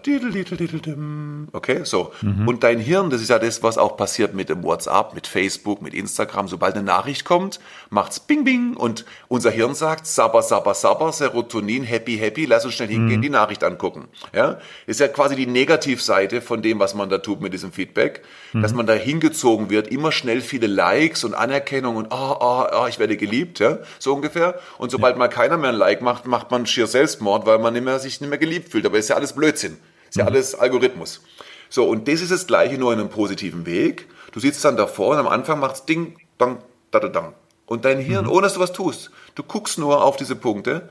okay, 1.51 1.81
so. 1.83 2.13
Mhm. 2.21 2.47
Und 2.47 2.63
dein 2.63 2.79
Hirn, 2.79 3.09
das 3.09 3.21
ist 3.21 3.29
ja 3.29 3.39
das, 3.39 3.61
was 3.61 3.77
auch 3.77 3.97
passiert 3.97 4.33
mit 4.33 4.49
dem 4.49 4.63
WhatsApp, 4.63 5.13
mit 5.13 5.27
Facebook, 5.27 5.81
mit 5.81 5.93
Instagram. 5.93 6.47
Sobald 6.47 6.75
eine 6.75 6.83
Nachricht 6.83 7.25
kommt, 7.25 7.59
macht's 7.89 8.19
Bing 8.19 8.43
Bing 8.45 8.75
und 8.75 9.05
unser 9.27 9.51
Hirn 9.51 9.75
sagt, 9.75 10.07
sabber, 10.07 10.41
sabber, 10.41 10.73
sabber, 10.73 11.11
Serotonin, 11.11 11.83
happy, 11.83 12.17
happy, 12.17 12.45
lass 12.45 12.63
uns 12.63 12.75
schnell 12.75 12.87
hingehen, 12.87 13.17
mhm. 13.17 13.23
die 13.23 13.29
Nachricht 13.29 13.63
angucken. 13.63 14.07
Ja, 14.33 14.59
ist 14.85 14.99
ja 14.99 15.07
quasi 15.07 15.35
die 15.35 15.47
Negativseite 15.47 16.41
von 16.41 16.61
dem, 16.61 16.79
was 16.79 16.93
man 16.93 17.09
da 17.09 17.17
tut 17.17 17.41
mit 17.41 17.53
diesem 17.53 17.73
Feedback, 17.73 18.23
mhm. 18.53 18.61
dass 18.61 18.73
man 18.73 18.85
da 18.85 18.93
hingezogen 18.93 19.69
wird, 19.69 19.89
immer 19.89 20.11
schnell 20.11 20.41
viele 20.41 20.67
Likes 20.67 21.25
und 21.25 21.33
Anerkennung 21.33 21.97
und 21.97 22.07
oh, 22.11 22.35
oh, 22.39 22.63
oh, 22.71 22.85
ich 22.87 22.99
werde 22.99 23.17
geliebt, 23.17 23.59
ja, 23.59 23.79
so 23.97 24.13
ungefähr. 24.13 24.59
Und 24.77 24.91
sobald 24.91 25.15
ja. 25.15 25.19
mal 25.19 25.27
keiner 25.27 25.57
mehr 25.57 25.71
ein 25.71 25.75
Like 25.75 26.01
macht, 26.01 26.25
macht 26.25 26.49
man 26.51 26.65
schier 26.65 26.87
selbst 26.87 26.98
Selbstmord, 26.99 27.45
weil 27.45 27.59
man 27.59 27.73
nicht 27.73 27.85
mehr, 27.85 27.97
sich 27.97 28.19
nicht 28.19 28.29
mehr 28.29 28.37
geliebt 28.37 28.69
fühlt. 28.69 28.85
Aber 28.85 28.97
ist 28.97 29.09
ja 29.09 29.15
alles 29.15 29.33
Blödsinn. 29.33 29.77
Ist 30.09 30.17
ja 30.17 30.23
mhm. 30.23 30.29
alles 30.29 30.53
Algorithmus. 30.53 31.21
So, 31.69 31.87
und 31.87 32.07
das 32.09 32.19
ist 32.19 32.31
das 32.31 32.45
Gleiche, 32.45 32.77
nur 32.77 32.91
in 32.91 32.99
einem 32.99 33.09
positiven 33.09 33.65
Weg. 33.65 34.07
Du 34.33 34.39
sitzt 34.41 34.65
dann 34.65 34.75
davor 34.75 35.13
und 35.13 35.17
am 35.17 35.27
Anfang 35.27 35.59
macht 35.59 35.75
es 35.75 35.85
Ding, 35.85 36.17
Dang, 36.37 36.57
da, 36.91 36.99
da, 36.99 37.07
Dang. 37.07 37.33
Und 37.65 37.85
dein 37.85 37.99
Hirn, 37.99 38.25
mhm. 38.25 38.31
ohne 38.31 38.41
dass 38.41 38.55
du 38.55 38.59
was 38.59 38.73
tust, 38.73 39.11
du 39.35 39.43
guckst 39.43 39.77
nur 39.77 40.03
auf 40.03 40.17
diese 40.17 40.35
Punkte, 40.35 40.89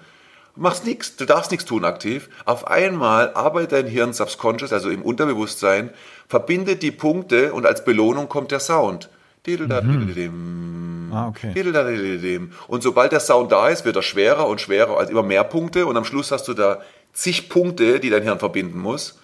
machst 0.56 0.86
nichts, 0.86 1.16
du 1.16 1.26
darfst 1.26 1.50
nichts 1.50 1.66
tun 1.66 1.84
aktiv. 1.84 2.30
Auf 2.46 2.66
einmal 2.68 3.34
arbeitet 3.34 3.72
dein 3.72 3.86
Hirn 3.86 4.12
subconscious, 4.14 4.72
also 4.72 4.88
im 4.88 5.02
Unterbewusstsein, 5.02 5.90
verbindet 6.26 6.82
die 6.82 6.90
Punkte 6.90 7.52
und 7.52 7.66
als 7.66 7.84
Belohnung 7.84 8.28
kommt 8.28 8.50
der 8.50 8.60
Sound. 8.60 9.10
Mhm. 9.56 11.12
Ah, 11.12 11.28
okay. 11.28 11.54
Und 12.68 12.82
sobald 12.82 13.12
der 13.12 13.20
Sound 13.20 13.50
da 13.50 13.68
ist, 13.68 13.84
wird 13.84 13.96
er 13.96 14.02
schwerer 14.02 14.46
und 14.46 14.60
schwerer, 14.60 14.98
also 14.98 15.10
immer 15.10 15.22
mehr 15.22 15.44
Punkte 15.44 15.86
und 15.86 15.96
am 15.96 16.04
Schluss 16.04 16.30
hast 16.30 16.48
du 16.48 16.54
da 16.54 16.80
zig 17.12 17.48
Punkte, 17.48 18.00
die 18.00 18.10
dein 18.10 18.22
Hirn 18.22 18.38
verbinden 18.38 18.78
muss. 18.78 19.18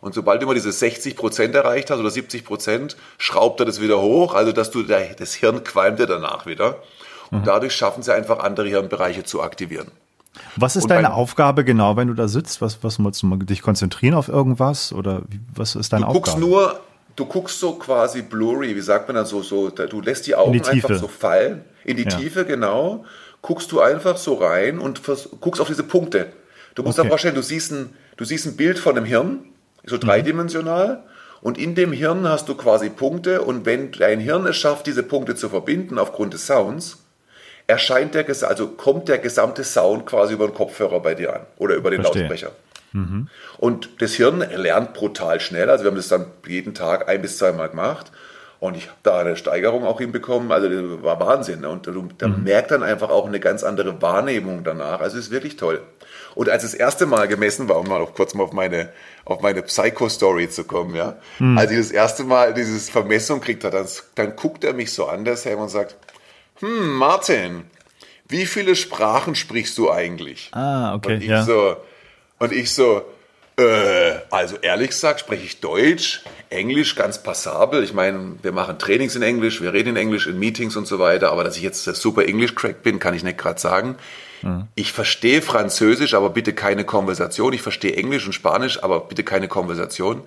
Und 0.00 0.14
sobald 0.14 0.40
du 0.40 0.46
immer 0.46 0.54
diese 0.54 0.72
60 0.72 1.14
Prozent 1.14 1.54
erreicht 1.54 1.90
hast 1.90 1.98
oder 1.98 2.10
70 2.10 2.44
Prozent, 2.44 2.96
schraubt 3.18 3.60
er 3.60 3.66
das 3.66 3.80
wieder 3.80 4.00
hoch, 4.00 4.34
also 4.34 4.52
dass 4.52 4.70
du 4.70 4.82
das 4.82 5.34
Hirn 5.34 5.62
qualmt 5.62 5.98
dir 5.98 6.06
danach 6.06 6.46
wieder. 6.46 6.76
Und 7.30 7.40
mhm. 7.40 7.44
dadurch 7.44 7.74
schaffen 7.74 8.02
sie 8.02 8.12
einfach 8.14 8.40
andere 8.40 8.68
Hirnbereiche 8.68 9.24
zu 9.24 9.42
aktivieren. 9.42 9.88
Was 10.56 10.76
ist 10.76 10.84
und 10.84 10.90
deine 10.90 11.12
Aufgabe 11.12 11.64
genau, 11.64 11.96
wenn 11.96 12.08
du 12.08 12.14
da 12.14 12.28
sitzt? 12.28 12.62
Was, 12.62 12.82
was 12.82 12.98
musst 12.98 13.22
du 13.22 13.36
dich 13.36 13.62
konzentrieren 13.62 14.14
auf 14.14 14.28
irgendwas 14.28 14.92
oder 14.92 15.22
was 15.54 15.74
ist 15.74 15.92
deine 15.92 16.06
du 16.06 16.10
Aufgabe? 16.10 16.40
Du 16.40 16.46
guckst 16.46 16.72
nur 16.72 16.80
du 17.20 17.26
guckst 17.26 17.60
so 17.60 17.74
quasi 17.74 18.22
blurry, 18.22 18.74
wie 18.74 18.80
sagt 18.80 19.06
man 19.08 19.14
dann 19.14 19.26
so, 19.26 19.42
so 19.42 19.68
du 19.68 20.00
lässt 20.00 20.26
die 20.26 20.34
Augen 20.34 20.54
die 20.54 20.64
einfach 20.64 20.94
so 20.96 21.06
fallen, 21.06 21.64
in 21.84 21.96
die 21.96 22.04
ja. 22.04 22.16
Tiefe, 22.16 22.46
genau, 22.46 23.04
guckst 23.42 23.70
du 23.72 23.80
einfach 23.80 24.16
so 24.16 24.34
rein 24.34 24.78
und 24.78 25.02
guckst 25.40 25.60
auf 25.60 25.68
diese 25.68 25.82
Punkte. 25.82 26.32
Du 26.74 26.82
musst 26.82 26.98
okay. 26.98 27.06
dir 27.06 27.10
vorstellen, 27.10 27.34
du 27.34 27.42
siehst, 27.42 27.72
ein, 27.72 27.90
du 28.16 28.24
siehst 28.24 28.46
ein 28.46 28.56
Bild 28.56 28.78
von 28.78 28.96
einem 28.96 29.04
Hirn, 29.04 29.40
so 29.84 29.96
mhm. 29.96 30.00
dreidimensional, 30.00 30.88
mhm. 30.88 31.00
und 31.42 31.58
in 31.58 31.74
dem 31.74 31.92
Hirn 31.92 32.26
hast 32.26 32.48
du 32.48 32.54
quasi 32.54 32.88
Punkte, 32.88 33.42
und 33.42 33.66
wenn 33.66 33.92
dein 33.92 34.18
Hirn 34.18 34.46
es 34.46 34.56
schafft, 34.56 34.86
diese 34.86 35.02
Punkte 35.02 35.34
zu 35.34 35.50
verbinden 35.50 35.98
aufgrund 35.98 36.32
des 36.32 36.46
Sounds, 36.46 37.04
erscheint 37.66 38.14
der, 38.14 38.26
also 38.48 38.68
kommt 38.68 39.08
der 39.08 39.18
gesamte 39.18 39.62
Sound 39.62 40.06
quasi 40.06 40.34
über 40.34 40.46
den 40.46 40.54
Kopfhörer 40.54 41.00
bei 41.00 41.14
dir 41.14 41.34
an 41.34 41.46
oder 41.58 41.74
über 41.74 41.90
den 41.90 42.00
Verstehe. 42.00 42.22
Lautsprecher. 42.22 42.52
Mhm. 42.92 43.28
Und 43.58 43.90
das 44.02 44.14
Hirn 44.14 44.40
lernt 44.40 44.94
brutal 44.94 45.40
schnell. 45.40 45.70
Also 45.70 45.84
wir 45.84 45.90
haben 45.90 45.96
das 45.96 46.08
dann 46.08 46.26
jeden 46.46 46.74
Tag 46.74 47.08
ein 47.08 47.22
bis 47.22 47.38
zweimal 47.38 47.68
gemacht. 47.68 48.10
Und 48.58 48.76
ich 48.76 48.88
habe 48.88 48.98
da 49.02 49.18
eine 49.20 49.36
Steigerung 49.36 49.84
auch 49.84 50.00
hinbekommen. 50.00 50.52
Also 50.52 50.68
das 50.68 51.02
war 51.02 51.18
Wahnsinn. 51.18 51.64
Und 51.64 51.88
da 52.18 52.28
mhm. 52.28 52.44
merkt 52.44 52.70
dann 52.70 52.82
einfach 52.82 53.08
auch 53.08 53.26
eine 53.26 53.40
ganz 53.40 53.62
andere 53.62 54.02
Wahrnehmung 54.02 54.64
danach. 54.64 55.00
Also 55.00 55.18
es 55.18 55.26
ist 55.26 55.30
wirklich 55.30 55.56
toll. 55.56 55.80
Und 56.34 56.48
als 56.48 56.62
das 56.62 56.74
erste 56.74 57.06
Mal 57.06 57.26
gemessen 57.26 57.68
war, 57.68 57.78
um 57.78 57.88
mal 57.88 57.98
noch 57.98 58.14
kurz 58.14 58.34
mal 58.34 58.44
auf 58.44 58.52
meine, 58.52 58.90
auf 59.24 59.40
meine 59.40 59.62
Psycho-Story 59.62 60.48
zu 60.48 60.64
kommen, 60.64 60.94
ja. 60.94 61.16
Mhm. 61.38 61.58
Als 61.58 61.70
ich 61.70 61.78
das 61.78 61.90
erste 61.90 62.24
Mal 62.24 62.54
dieses 62.54 62.90
Vermessung 62.90 63.40
kriegt 63.40 63.64
hat, 63.64 63.74
dann, 63.74 63.86
dann 64.14 64.36
guckt 64.36 64.62
er 64.62 64.72
mich 64.72 64.92
so 64.92 65.06
an, 65.06 65.24
der 65.24 65.36
Sam, 65.36 65.58
und 65.58 65.70
sagt, 65.70 65.96
hm, 66.60 66.94
Martin, 66.94 67.64
wie 68.28 68.46
viele 68.46 68.76
Sprachen 68.76 69.34
sprichst 69.34 69.76
du 69.78 69.90
eigentlich? 69.90 70.50
Ah, 70.52 70.94
okay. 70.94 71.14
Und 71.14 71.22
ich 71.22 71.28
ja. 71.28 71.42
so, 71.42 71.76
und 72.40 72.52
ich 72.52 72.72
so, 72.72 73.02
äh, 73.56 74.18
also 74.30 74.56
ehrlich 74.56 74.88
gesagt 74.88 75.20
spreche 75.20 75.44
ich 75.44 75.60
Deutsch, 75.60 76.22
Englisch 76.48 76.96
ganz 76.96 77.22
passabel. 77.22 77.84
Ich 77.84 77.92
meine, 77.92 78.36
wir 78.42 78.52
machen 78.52 78.78
Trainings 78.78 79.14
in 79.14 79.22
Englisch, 79.22 79.60
wir 79.60 79.72
reden 79.72 79.90
in 79.90 79.96
Englisch 79.96 80.26
in 80.26 80.38
Meetings 80.38 80.74
und 80.74 80.86
so 80.86 80.98
weiter, 80.98 81.30
aber 81.30 81.44
dass 81.44 81.56
ich 81.56 81.62
jetzt 81.62 81.84
super 81.84 82.26
Englisch-Crack 82.26 82.82
bin, 82.82 82.98
kann 82.98 83.14
ich 83.14 83.22
nicht 83.22 83.38
gerade 83.38 83.60
sagen. 83.60 83.96
Mhm. 84.42 84.68
Ich 84.74 84.92
verstehe 84.92 85.42
Französisch, 85.42 86.14
aber 86.14 86.30
bitte 86.30 86.54
keine 86.54 86.84
Konversation. 86.84 87.52
Ich 87.52 87.62
verstehe 87.62 87.94
Englisch 87.94 88.26
und 88.26 88.32
Spanisch, 88.32 88.82
aber 88.82 89.00
bitte 89.00 89.22
keine 89.22 89.46
Konversation. 89.46 90.22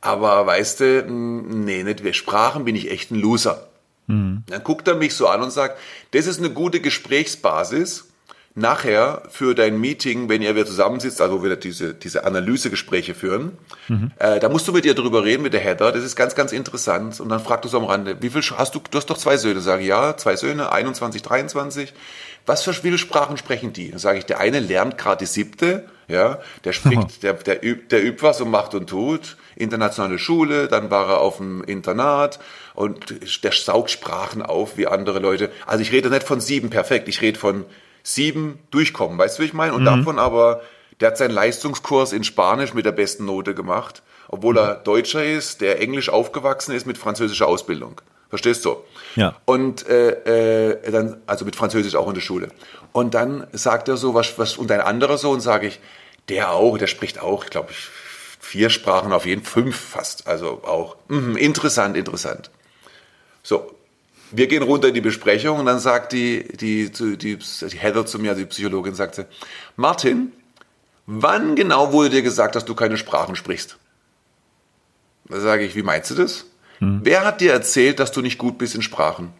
Aber 0.00 0.44
weißt 0.44 0.80
du, 0.80 1.04
nee, 1.08 1.84
nicht 1.84 2.02
wir 2.02 2.12
Sprachen 2.12 2.64
bin 2.64 2.74
ich 2.74 2.90
echt 2.90 3.12
ein 3.12 3.20
Loser. 3.20 3.68
Mhm. 4.08 4.42
Dann 4.48 4.64
guckt 4.64 4.88
er 4.88 4.96
mich 4.96 5.14
so 5.14 5.28
an 5.28 5.40
und 5.40 5.52
sagt, 5.52 5.78
das 6.10 6.26
ist 6.26 6.40
eine 6.40 6.50
gute 6.50 6.80
Gesprächsbasis 6.80 8.08
nachher 8.54 9.22
für 9.30 9.54
dein 9.54 9.80
Meeting, 9.80 10.28
wenn 10.28 10.40
ihr 10.40 10.54
wieder 10.54 10.66
zusammensitzt, 10.66 11.20
also 11.20 11.42
wieder 11.42 11.56
diese, 11.56 11.92
diese 11.92 12.24
Analysegespräche 12.24 13.14
führen, 13.14 13.58
mhm. 13.88 14.12
äh, 14.18 14.38
da 14.38 14.48
musst 14.48 14.68
du 14.68 14.72
mit 14.72 14.84
ihr 14.84 14.94
drüber 14.94 15.24
reden, 15.24 15.42
mit 15.42 15.54
der 15.54 15.60
Heather, 15.60 15.90
das 15.90 16.04
ist 16.04 16.14
ganz, 16.14 16.36
ganz 16.36 16.52
interessant. 16.52 17.18
Und 17.18 17.30
dann 17.30 17.40
fragt 17.40 17.64
du 17.64 17.68
so 17.68 17.78
am 17.78 17.84
Rande, 17.84 18.16
wie 18.20 18.30
viel 18.30 18.42
hast 18.56 18.74
du, 18.74 18.80
du 18.90 18.96
hast 18.96 19.10
doch 19.10 19.18
zwei 19.18 19.36
Söhne, 19.36 19.60
sage 19.60 19.82
ich, 19.82 19.88
ja, 19.88 20.16
zwei 20.16 20.36
Söhne, 20.36 20.70
21, 20.70 21.22
23. 21.22 21.92
Was 22.46 22.62
für 22.62 22.74
viele 22.74 22.98
Sprachen 22.98 23.36
sprechen 23.38 23.72
die? 23.72 23.90
Dann 23.90 23.98
sage 23.98 24.18
ich, 24.18 24.26
der 24.26 24.38
eine 24.38 24.60
lernt 24.60 24.98
gerade 24.98 25.24
die 25.24 25.26
siebte, 25.26 25.86
Ja, 26.06 26.40
der 26.64 26.72
spricht, 26.72 27.22
der, 27.22 27.32
der 27.34 27.64
übt, 27.64 27.86
der 27.90 28.04
übt 28.04 28.22
was 28.22 28.40
und 28.40 28.50
macht 28.50 28.74
und 28.74 28.88
tut. 28.88 29.36
Internationale 29.56 30.18
Schule, 30.18 30.68
dann 30.68 30.90
war 30.90 31.08
er 31.08 31.20
auf 31.20 31.38
dem 31.38 31.64
Internat 31.64 32.38
und 32.74 33.14
der 33.42 33.52
saugt 33.52 33.90
Sprachen 33.90 34.42
auf 34.42 34.76
wie 34.76 34.86
andere 34.86 35.20
Leute. 35.20 35.50
Also 35.64 35.80
ich 35.82 35.92
rede 35.92 36.10
nicht 36.10 36.24
von 36.24 36.40
sieben 36.40 36.70
perfekt, 36.70 37.08
ich 37.08 37.22
rede 37.22 37.38
von 37.38 37.64
sieben 38.04 38.60
durchkommen, 38.70 39.18
weißt 39.18 39.38
du, 39.38 39.42
wie 39.42 39.46
ich 39.46 39.52
meine? 39.52 39.72
Und 39.74 39.80
mhm. 39.80 39.86
davon 39.86 40.18
aber, 40.20 40.62
der 41.00 41.08
hat 41.08 41.18
seinen 41.18 41.32
Leistungskurs 41.32 42.12
in 42.12 42.22
Spanisch 42.22 42.74
mit 42.74 42.86
der 42.86 42.92
besten 42.92 43.24
Note 43.24 43.54
gemacht, 43.54 44.02
obwohl 44.28 44.56
er 44.58 44.76
Deutscher 44.76 45.24
ist, 45.24 45.60
der 45.60 45.80
Englisch 45.80 46.08
aufgewachsen 46.08 46.72
ist 46.72 46.86
mit 46.86 46.98
französischer 46.98 47.48
Ausbildung. 47.48 48.00
Verstehst 48.28 48.64
du? 48.64 48.76
Ja. 49.16 49.36
Und 49.44 49.88
äh, 49.88 50.72
äh, 50.72 50.90
dann, 50.90 51.22
also 51.26 51.44
mit 51.44 51.56
Französisch 51.56 51.94
auch 51.94 52.08
in 52.08 52.14
der 52.14 52.20
Schule. 52.20 52.48
Und 52.92 53.14
dann 53.14 53.46
sagt 53.52 53.88
er 53.88 53.96
so, 53.96 54.14
was, 54.14 54.38
was, 54.38 54.56
und 54.56 54.70
ein 54.70 54.80
anderer 54.80 55.18
Sohn 55.18 55.40
sage 55.40 55.68
ich, 55.68 55.80
der 56.28 56.52
auch, 56.52 56.78
der 56.78 56.86
spricht 56.86 57.20
auch, 57.20 57.46
glaube 57.46 57.70
ich, 57.70 57.88
vier 58.40 58.70
Sprachen, 58.70 59.12
auf 59.12 59.26
jeden 59.26 59.44
fünf 59.44 59.76
fast. 59.76 60.26
Also 60.26 60.62
auch 60.64 60.96
mh, 61.08 61.38
interessant, 61.38 61.96
interessant. 61.96 62.50
So, 63.42 63.74
wir 64.36 64.46
gehen 64.48 64.62
runter 64.62 64.88
in 64.88 64.94
die 64.94 65.00
Besprechung 65.00 65.58
und 65.58 65.66
dann 65.66 65.78
sagt 65.78 66.12
die, 66.12 66.44
die, 66.56 66.90
die, 66.90 67.16
die 67.16 67.38
Heather 67.76 68.06
zu 68.06 68.18
mir, 68.18 68.34
die 68.34 68.46
Psychologin, 68.46 68.94
sagt 68.94 69.14
sie, 69.14 69.26
Martin, 69.76 70.32
wann 71.06 71.54
genau 71.54 71.92
wurde 71.92 72.10
dir 72.10 72.22
gesagt, 72.22 72.54
dass 72.56 72.64
du 72.64 72.74
keine 72.74 72.96
Sprachen 72.96 73.36
sprichst? 73.36 73.78
Da 75.26 75.40
sage 75.40 75.64
ich, 75.64 75.74
wie 75.74 75.82
meinst 75.82 76.10
du 76.10 76.14
das? 76.14 76.46
Hm. 76.78 77.00
Wer 77.02 77.24
hat 77.24 77.40
dir 77.40 77.52
erzählt, 77.52 77.98
dass 77.98 78.12
du 78.12 78.20
nicht 78.20 78.38
gut 78.38 78.58
bist 78.58 78.74
in 78.74 78.82
Sprachen? 78.82 79.32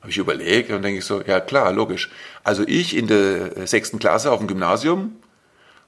Habe 0.00 0.10
ich 0.10 0.18
überlegt 0.18 0.70
und 0.70 0.82
denke 0.82 0.98
ich 0.98 1.04
so, 1.04 1.22
ja 1.22 1.40
klar, 1.40 1.72
logisch. 1.72 2.10
Also 2.44 2.64
ich 2.66 2.96
in 2.96 3.06
der 3.06 3.66
sechsten 3.66 3.98
Klasse 3.98 4.30
auf 4.30 4.38
dem 4.38 4.48
Gymnasium 4.48 5.16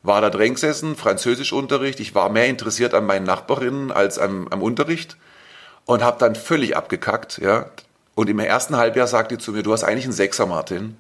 war 0.02 0.20
da 0.20 0.30
drin 0.30 0.54
gesessen, 0.54 0.96
Französischunterricht. 0.96 2.00
Ich 2.00 2.14
war 2.14 2.30
mehr 2.30 2.46
interessiert 2.46 2.94
an 2.94 3.04
meinen 3.04 3.24
Nachbarinnen 3.24 3.92
als 3.92 4.18
am, 4.18 4.48
am 4.48 4.62
Unterricht 4.62 5.16
und 5.84 6.02
habe 6.02 6.18
dann 6.18 6.34
völlig 6.34 6.76
abgekackt. 6.76 7.38
Ja. 7.38 7.70
Und 8.18 8.28
im 8.28 8.40
ersten 8.40 8.76
Halbjahr 8.76 9.06
sagte 9.06 9.36
die 9.36 9.40
zu 9.40 9.52
mir, 9.52 9.62
du 9.62 9.72
hast 9.72 9.84
eigentlich 9.84 10.02
einen 10.02 10.12
Sechser, 10.12 10.44
Martin. 10.44 10.96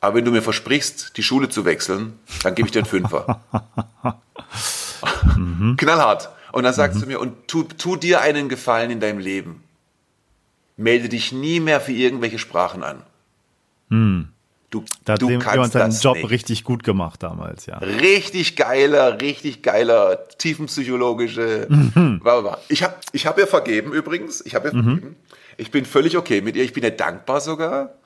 Aber 0.00 0.14
wenn 0.14 0.24
du 0.24 0.30
mir 0.30 0.40
versprichst, 0.40 1.16
die 1.16 1.24
Schule 1.24 1.48
zu 1.48 1.64
wechseln, 1.64 2.12
dann 2.44 2.54
gebe 2.54 2.68
ich 2.68 2.70
dir 2.70 2.78
einen 2.78 2.86
Fünfer. 2.86 3.40
mhm. 5.36 5.74
Knallhart. 5.76 6.28
Und 6.52 6.62
dann 6.62 6.72
sagt 6.72 6.94
mhm. 6.94 7.00
sie 7.00 7.06
mir, 7.06 7.18
und 7.18 7.48
tu, 7.48 7.64
tu 7.64 7.96
dir 7.96 8.20
einen 8.20 8.48
Gefallen 8.48 8.92
in 8.92 9.00
deinem 9.00 9.18
Leben. 9.18 9.64
Melde 10.76 11.08
dich 11.08 11.32
nie 11.32 11.58
mehr 11.58 11.80
für 11.80 11.90
irgendwelche 11.90 12.38
Sprachen 12.38 12.84
an. 12.84 13.02
Mhm. 13.88 14.28
Du, 14.70 14.84
da 15.04 15.14
hat 15.14 15.22
du 15.22 15.28
jemand 15.28 15.72
seinen 15.72 15.90
Job 15.90 16.18
nicht. 16.18 16.30
richtig 16.30 16.62
gut 16.62 16.84
gemacht 16.84 17.20
damals, 17.24 17.66
ja. 17.66 17.78
Richtig 17.78 18.54
geiler, 18.54 19.20
richtig 19.20 19.62
geiler, 19.62 20.28
tiefenpsychologische. 20.38 21.66
Mhm. 21.68 22.20
Ich 22.68 22.84
habe 22.84 22.94
ich 23.10 23.26
hab 23.26 23.38
ihr 23.38 23.48
vergeben 23.48 23.92
übrigens. 23.92 24.40
Ich 24.46 24.54
habe 24.54 24.68
ihr 24.68 24.74
mhm. 24.76 25.16
Ich 25.60 25.70
bin 25.70 25.84
völlig 25.84 26.16
okay 26.16 26.40
mit 26.40 26.56
ihr. 26.56 26.64
Ich 26.64 26.72
bin 26.72 26.82
ihr 26.82 26.90
dankbar 26.90 27.42
sogar 27.42 27.99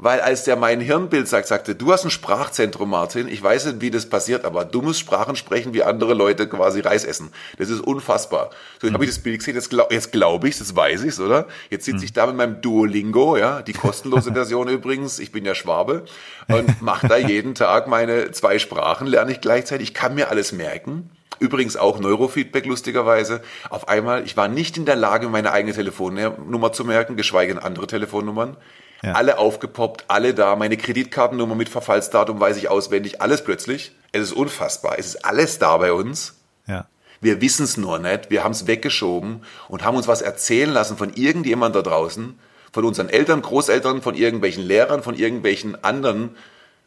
weil 0.00 0.20
als 0.20 0.44
der 0.44 0.56
mein 0.56 0.80
Hirnbild 0.80 1.28
sagt, 1.28 1.46
sagte, 1.46 1.74
du 1.74 1.92
hast 1.92 2.04
ein 2.04 2.10
Sprachzentrum, 2.10 2.90
Martin, 2.90 3.28
ich 3.28 3.42
weiß 3.42 3.66
nicht, 3.66 3.80
wie 3.82 3.90
das 3.90 4.06
passiert, 4.06 4.44
aber 4.44 4.64
du 4.64 4.80
musst 4.80 4.98
Sprachen 4.98 5.36
sprechen, 5.36 5.74
wie 5.74 5.82
andere 5.82 6.14
Leute 6.14 6.48
quasi 6.48 6.80
Reis 6.80 7.04
essen. 7.04 7.30
Das 7.58 7.68
ist 7.68 7.80
unfassbar. 7.80 8.50
So, 8.80 8.86
jetzt 8.86 8.90
mhm. 8.90 8.94
habe 8.94 9.04
ich 9.04 9.10
das 9.10 9.18
Bild 9.18 9.38
gesehen, 9.38 9.54
jetzt, 9.54 9.68
glaub, 9.68 9.92
jetzt 9.92 10.10
glaube 10.10 10.48
ich 10.48 10.58
jetzt 10.58 10.74
weiß 10.74 11.04
ich 11.04 11.18
oder? 11.20 11.46
Jetzt 11.68 11.84
sitze 11.84 11.98
mhm. 11.98 12.04
ich 12.04 12.12
da 12.14 12.26
mit 12.26 12.36
meinem 12.36 12.62
Duolingo, 12.62 13.36
ja, 13.36 13.60
die 13.60 13.74
kostenlose 13.74 14.32
Version 14.34 14.68
übrigens, 14.68 15.18
ich 15.18 15.32
bin 15.32 15.44
ja 15.44 15.54
Schwabe, 15.54 16.04
und 16.48 16.80
mache 16.80 17.06
da 17.06 17.16
jeden 17.16 17.54
Tag 17.54 17.86
meine 17.86 18.30
zwei 18.32 18.58
Sprachen, 18.58 19.06
lerne 19.06 19.32
ich 19.32 19.40
gleichzeitig, 19.40 19.88
ich 19.88 19.94
kann 19.94 20.14
mir 20.14 20.30
alles 20.30 20.52
merken. 20.52 21.10
Übrigens 21.38 21.76
auch 21.78 21.98
Neurofeedback 21.98 22.66
lustigerweise. 22.66 23.40
Auf 23.70 23.88
einmal, 23.88 24.24
ich 24.24 24.36
war 24.36 24.48
nicht 24.48 24.76
in 24.76 24.84
der 24.84 24.96
Lage, 24.96 25.28
meine 25.30 25.52
eigene 25.52 25.74
Telefonnummer 25.74 26.72
zu 26.72 26.84
merken, 26.84 27.16
geschweige 27.16 27.54
denn 27.54 27.62
andere 27.62 27.86
Telefonnummern. 27.86 28.58
Ja. 29.02 29.12
Alle 29.12 29.38
aufgepoppt, 29.38 30.04
alle 30.08 30.34
da. 30.34 30.56
Meine 30.56 30.76
Kreditkartennummer 30.76 31.54
mit 31.54 31.68
Verfallsdatum 31.68 32.38
weiß 32.38 32.56
ich 32.58 32.68
auswendig. 32.68 33.22
Alles 33.22 33.42
plötzlich. 33.42 33.92
Es 34.12 34.22
ist 34.22 34.32
unfassbar. 34.32 34.98
Es 34.98 35.06
ist 35.06 35.24
alles 35.24 35.58
da 35.58 35.76
bei 35.78 35.92
uns. 35.92 36.34
Ja. 36.66 36.86
Wir 37.20 37.40
wissen 37.40 37.64
es 37.64 37.76
nur 37.76 37.98
nicht. 37.98 38.30
Wir 38.30 38.44
haben 38.44 38.52
es 38.52 38.66
weggeschoben 38.66 39.42
und 39.68 39.84
haben 39.84 39.96
uns 39.96 40.08
was 40.08 40.22
erzählen 40.22 40.70
lassen 40.70 40.96
von 40.96 41.12
irgendjemand 41.14 41.74
da 41.74 41.82
draußen, 41.82 42.38
von 42.72 42.84
unseren 42.84 43.08
Eltern, 43.08 43.42
Großeltern, 43.42 44.02
von 44.02 44.14
irgendwelchen 44.14 44.64
Lehrern, 44.64 45.02
von 45.02 45.14
irgendwelchen 45.14 45.82
anderen 45.82 46.36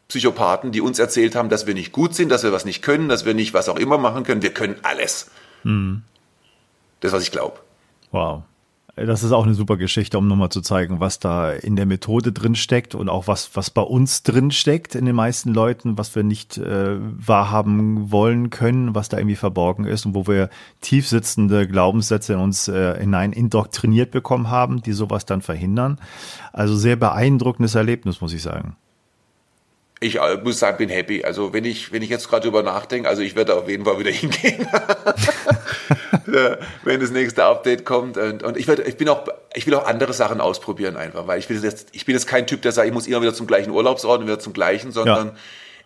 Psychopathen, 0.08 0.70
die 0.70 0.80
uns 0.80 0.98
erzählt 0.98 1.34
haben, 1.34 1.48
dass 1.48 1.66
wir 1.66 1.74
nicht 1.74 1.92
gut 1.92 2.14
sind, 2.14 2.28
dass 2.28 2.42
wir 2.42 2.52
was 2.52 2.64
nicht 2.64 2.82
können, 2.82 3.08
dass 3.08 3.24
wir 3.24 3.34
nicht 3.34 3.54
was 3.54 3.68
auch 3.68 3.78
immer 3.78 3.98
machen 3.98 4.24
können. 4.24 4.42
Wir 4.42 4.52
können 4.52 4.76
alles. 4.82 5.30
Mhm. 5.62 6.02
Das, 7.00 7.12
was 7.12 7.22
ich 7.22 7.32
glaube. 7.32 7.58
Wow. 8.10 8.42
Das 8.96 9.24
ist 9.24 9.32
auch 9.32 9.44
eine 9.44 9.54
super 9.54 9.76
Geschichte, 9.76 10.18
um 10.18 10.28
nochmal 10.28 10.50
zu 10.50 10.60
zeigen, 10.60 11.00
was 11.00 11.18
da 11.18 11.50
in 11.50 11.74
der 11.74 11.84
Methode 11.84 12.32
drin 12.32 12.54
steckt 12.54 12.94
und 12.94 13.08
auch 13.08 13.26
was, 13.26 13.56
was 13.56 13.70
bei 13.70 13.82
uns 13.82 14.22
drin 14.22 14.52
steckt 14.52 14.94
in 14.94 15.04
den 15.04 15.16
meisten 15.16 15.52
Leuten, 15.52 15.98
was 15.98 16.14
wir 16.14 16.22
nicht 16.22 16.58
äh, 16.58 16.96
wahrhaben 17.00 18.12
wollen 18.12 18.50
können, 18.50 18.94
was 18.94 19.08
da 19.08 19.18
irgendwie 19.18 19.34
verborgen 19.34 19.84
ist 19.84 20.06
und 20.06 20.14
wo 20.14 20.28
wir 20.28 20.48
tief 20.80 21.08
sitzende 21.08 21.66
Glaubenssätze 21.66 22.34
in 22.34 22.38
uns 22.38 22.68
äh, 22.68 23.00
hinein 23.00 23.32
indoktriniert 23.32 24.12
bekommen 24.12 24.48
haben, 24.48 24.80
die 24.80 24.92
sowas 24.92 25.26
dann 25.26 25.42
verhindern. 25.42 25.98
Also 26.52 26.76
sehr 26.76 26.94
beeindruckendes 26.94 27.74
Erlebnis, 27.74 28.20
muss 28.20 28.32
ich 28.32 28.42
sagen 28.42 28.76
ich 30.04 30.20
äh, 30.20 30.36
muss 30.42 30.58
sagen, 30.58 30.76
bin 30.76 30.90
happy. 30.90 31.24
Also 31.24 31.52
wenn 31.52 31.64
ich, 31.64 31.90
wenn 31.92 32.02
ich 32.02 32.10
jetzt 32.10 32.28
gerade 32.28 32.42
drüber 32.42 32.62
nachdenke, 32.62 33.08
also 33.08 33.22
ich 33.22 33.34
werde 33.36 33.54
auf 33.54 33.68
jeden 33.68 33.84
Fall 33.84 33.98
wieder 33.98 34.10
hingehen, 34.12 34.68
wenn 36.82 37.00
das 37.00 37.10
nächste 37.10 37.44
Update 37.44 37.86
kommt. 37.86 38.18
Und, 38.18 38.42
und 38.42 38.56
ich, 38.58 38.68
werde, 38.68 38.82
ich 38.82 38.96
bin 38.98 39.08
auch, 39.08 39.26
ich 39.54 39.66
will 39.66 39.74
auch 39.74 39.86
andere 39.86 40.12
Sachen 40.12 40.42
ausprobieren 40.42 40.96
einfach, 40.96 41.26
weil 41.26 41.38
ich 41.38 41.48
bin 41.48 41.60
jetzt, 41.62 41.88
ich 41.92 42.04
bin 42.04 42.14
jetzt 42.14 42.26
kein 42.26 42.46
Typ, 42.46 42.60
der 42.62 42.72
sagt, 42.72 42.86
ich 42.86 42.92
muss 42.92 43.06
immer 43.06 43.22
wieder 43.22 43.32
zum 43.32 43.46
gleichen 43.46 43.70
Urlaubsort 43.70 44.20
und 44.20 44.26
wieder 44.26 44.38
zum 44.38 44.52
gleichen, 44.52 44.92
sondern 44.92 45.38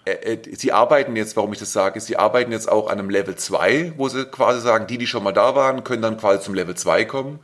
ja. 0.05 0.13
äh, 0.13 0.35
äh 0.35 0.57
sie 0.57 0.73
arbeiten 0.73 1.15
jetzt, 1.15 1.37
warum 1.37 1.53
ich 1.53 1.61
das 1.61 1.73
sage, 1.73 1.99
ist, 1.99 2.07
sie 2.07 2.17
arbeiten 2.17 2.51
jetzt 2.51 2.69
auch 2.69 2.91
an 2.91 2.99
einem 2.99 3.11
Level 3.11 3.37
2, 3.37 3.93
wo 3.97 4.09
sie 4.09 4.25
quasi 4.25 4.61
sagen, 4.61 4.89
die, 4.89 4.99
die 4.99 5.07
schon 5.07 5.23
mal 5.23 5.33
da 5.33 5.55
waren, 5.55 5.85
können 5.85 6.03
dann 6.03 6.17
quasi 6.17 6.43
zum 6.43 6.55
Level 6.55 6.75
2 6.75 7.05
kommen. 7.05 7.39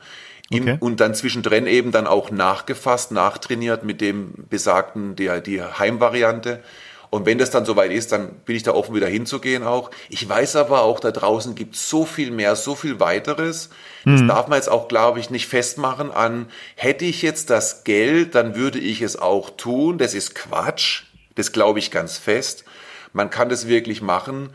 Okay. 0.52 0.76
und 0.78 1.00
dann 1.00 1.14
zwischendrin 1.14 1.66
eben 1.66 1.90
dann 1.90 2.06
auch 2.06 2.30
nachgefasst, 2.30 3.12
nachtrainiert 3.12 3.82
mit 3.82 4.00
dem 4.00 4.34
besagten, 4.50 5.16
die, 5.16 5.30
die 5.42 5.62
Heimvariante. 5.62 6.62
Und 7.08 7.26
wenn 7.26 7.38
das 7.38 7.50
dann 7.50 7.64
soweit 7.64 7.92
ist, 7.92 8.10
dann 8.10 8.30
bin 8.44 8.56
ich 8.56 8.64
da 8.64 8.72
offen, 8.72 8.94
wieder 8.94 9.06
hinzugehen 9.06 9.62
auch. 9.62 9.90
Ich 10.08 10.28
weiß 10.28 10.56
aber 10.56 10.82
auch, 10.82 10.98
da 10.98 11.12
draußen 11.12 11.54
gibt 11.54 11.76
es 11.76 11.88
so 11.88 12.04
viel 12.04 12.32
mehr, 12.32 12.56
so 12.56 12.74
viel 12.74 12.98
weiteres. 12.98 13.70
Das 14.04 14.20
mhm. 14.20 14.28
darf 14.28 14.48
man 14.48 14.56
jetzt 14.56 14.68
auch, 14.68 14.88
glaube 14.88 15.20
ich, 15.20 15.30
nicht 15.30 15.46
festmachen 15.46 16.10
an, 16.10 16.48
hätte 16.74 17.04
ich 17.04 17.22
jetzt 17.22 17.50
das 17.50 17.84
Geld, 17.84 18.34
dann 18.34 18.56
würde 18.56 18.80
ich 18.80 19.00
es 19.00 19.16
auch 19.16 19.50
tun. 19.50 19.96
Das 19.96 20.12
ist 20.12 20.34
Quatsch. 20.34 21.04
Das 21.36 21.52
glaube 21.52 21.78
ich 21.78 21.92
ganz 21.92 22.18
fest. 22.18 22.64
Man 23.12 23.30
kann 23.30 23.48
das 23.48 23.68
wirklich 23.68 24.02
machen 24.02 24.50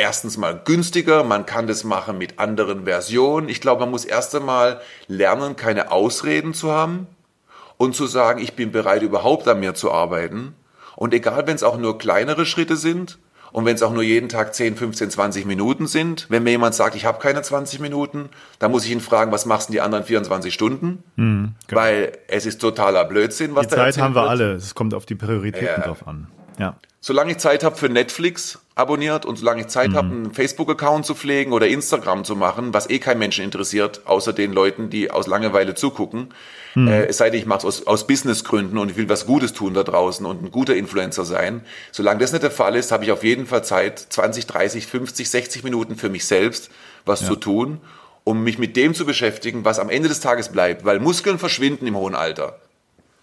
erstens 0.00 0.38
mal 0.38 0.60
günstiger, 0.64 1.22
man 1.24 1.46
kann 1.46 1.66
das 1.66 1.84
machen 1.84 2.18
mit 2.18 2.38
anderen 2.38 2.84
Versionen. 2.84 3.48
Ich 3.48 3.60
glaube, 3.60 3.80
man 3.80 3.90
muss 3.90 4.04
erst 4.04 4.34
einmal 4.34 4.80
lernen, 5.06 5.56
keine 5.56 5.92
Ausreden 5.92 6.54
zu 6.54 6.72
haben 6.72 7.06
und 7.76 7.94
zu 7.94 8.06
sagen, 8.06 8.40
ich 8.40 8.54
bin 8.54 8.72
bereit, 8.72 9.02
überhaupt 9.02 9.46
an 9.46 9.60
mir 9.60 9.74
zu 9.74 9.92
arbeiten. 9.92 10.54
Und 10.96 11.14
egal, 11.14 11.46
wenn 11.46 11.54
es 11.54 11.62
auch 11.62 11.78
nur 11.78 11.98
kleinere 11.98 12.46
Schritte 12.46 12.76
sind 12.76 13.18
und 13.52 13.64
wenn 13.64 13.74
es 13.74 13.82
auch 13.82 13.92
nur 13.92 14.02
jeden 14.02 14.28
Tag 14.28 14.54
10, 14.54 14.76
15, 14.76 15.10
20 15.10 15.44
Minuten 15.44 15.86
sind, 15.86 16.26
wenn 16.30 16.42
mir 16.42 16.50
jemand 16.50 16.74
sagt, 16.74 16.94
ich 16.94 17.04
habe 17.04 17.18
keine 17.18 17.42
20 17.42 17.80
Minuten, 17.80 18.30
dann 18.58 18.70
muss 18.70 18.84
ich 18.84 18.90
ihn 18.90 19.00
fragen, 19.00 19.32
was 19.32 19.44
machst 19.44 19.68
du 19.68 19.72
die 19.72 19.80
anderen 19.80 20.04
24 20.04 20.52
Stunden? 20.52 21.02
Mhm, 21.16 21.54
genau. 21.66 21.80
Weil 21.80 22.12
es 22.28 22.46
ist 22.46 22.60
totaler 22.60 23.04
Blödsinn, 23.04 23.54
was 23.54 23.68
die 23.68 23.76
da 23.76 23.84
Die 23.86 23.92
Zeit 23.92 24.02
haben 24.02 24.14
wir 24.14 24.22
wird. 24.22 24.30
alle, 24.30 24.52
es 24.54 24.74
kommt 24.74 24.94
auf 24.94 25.04
die 25.04 25.14
Prioritäten 25.14 25.66
ja. 25.66 25.86
drauf 25.86 26.06
an. 26.06 26.28
Ja. 26.58 26.76
Solange 27.02 27.32
ich 27.32 27.38
Zeit 27.38 27.64
habe 27.64 27.76
für 27.76 27.88
Netflix, 27.88 28.58
abonniert 28.74 29.24
und 29.24 29.36
solange 29.36 29.62
ich 29.62 29.68
Zeit 29.68 29.90
mhm. 29.90 29.96
habe, 29.96 30.08
einen 30.08 30.34
Facebook-Account 30.34 31.06
zu 31.06 31.14
pflegen 31.14 31.52
oder 31.52 31.66
Instagram 31.66 32.24
zu 32.24 32.36
machen, 32.36 32.74
was 32.74 32.90
eh 32.90 32.98
kein 32.98 33.18
Menschen 33.18 33.42
interessiert, 33.42 34.02
außer 34.04 34.34
den 34.34 34.52
Leuten, 34.52 34.90
die 34.90 35.10
aus 35.10 35.26
Langeweile 35.26 35.74
zugucken, 35.74 36.34
mhm. 36.74 36.88
äh, 36.88 37.06
es 37.06 37.16
sei 37.16 37.30
denn, 37.30 37.40
ich 37.40 37.46
mache 37.46 37.60
es 37.60 37.64
aus, 37.64 37.86
aus 37.86 38.06
Businessgründen 38.06 38.76
und 38.76 38.90
ich 38.90 38.96
will 38.98 39.08
was 39.08 39.24
Gutes 39.24 39.54
tun 39.54 39.72
da 39.72 39.82
draußen 39.82 40.26
und 40.26 40.42
ein 40.42 40.50
guter 40.50 40.76
Influencer 40.76 41.24
sein. 41.24 41.62
Solange 41.90 42.20
das 42.20 42.32
nicht 42.32 42.42
der 42.42 42.50
Fall 42.50 42.76
ist, 42.76 42.92
habe 42.92 43.04
ich 43.04 43.12
auf 43.12 43.24
jeden 43.24 43.46
Fall 43.46 43.64
Zeit, 43.64 43.98
20, 43.98 44.46
30, 44.46 44.86
50, 44.86 45.30
60 45.30 45.64
Minuten 45.64 45.96
für 45.96 46.10
mich 46.10 46.26
selbst 46.26 46.70
was 47.06 47.22
ja. 47.22 47.28
zu 47.28 47.36
tun, 47.36 47.80
um 48.24 48.44
mich 48.44 48.58
mit 48.58 48.76
dem 48.76 48.92
zu 48.92 49.06
beschäftigen, 49.06 49.64
was 49.64 49.78
am 49.78 49.88
Ende 49.88 50.10
des 50.10 50.20
Tages 50.20 50.50
bleibt, 50.50 50.84
weil 50.84 51.00
Muskeln 51.00 51.38
verschwinden 51.38 51.86
im 51.86 51.96
hohen 51.96 52.14
Alter. 52.14 52.58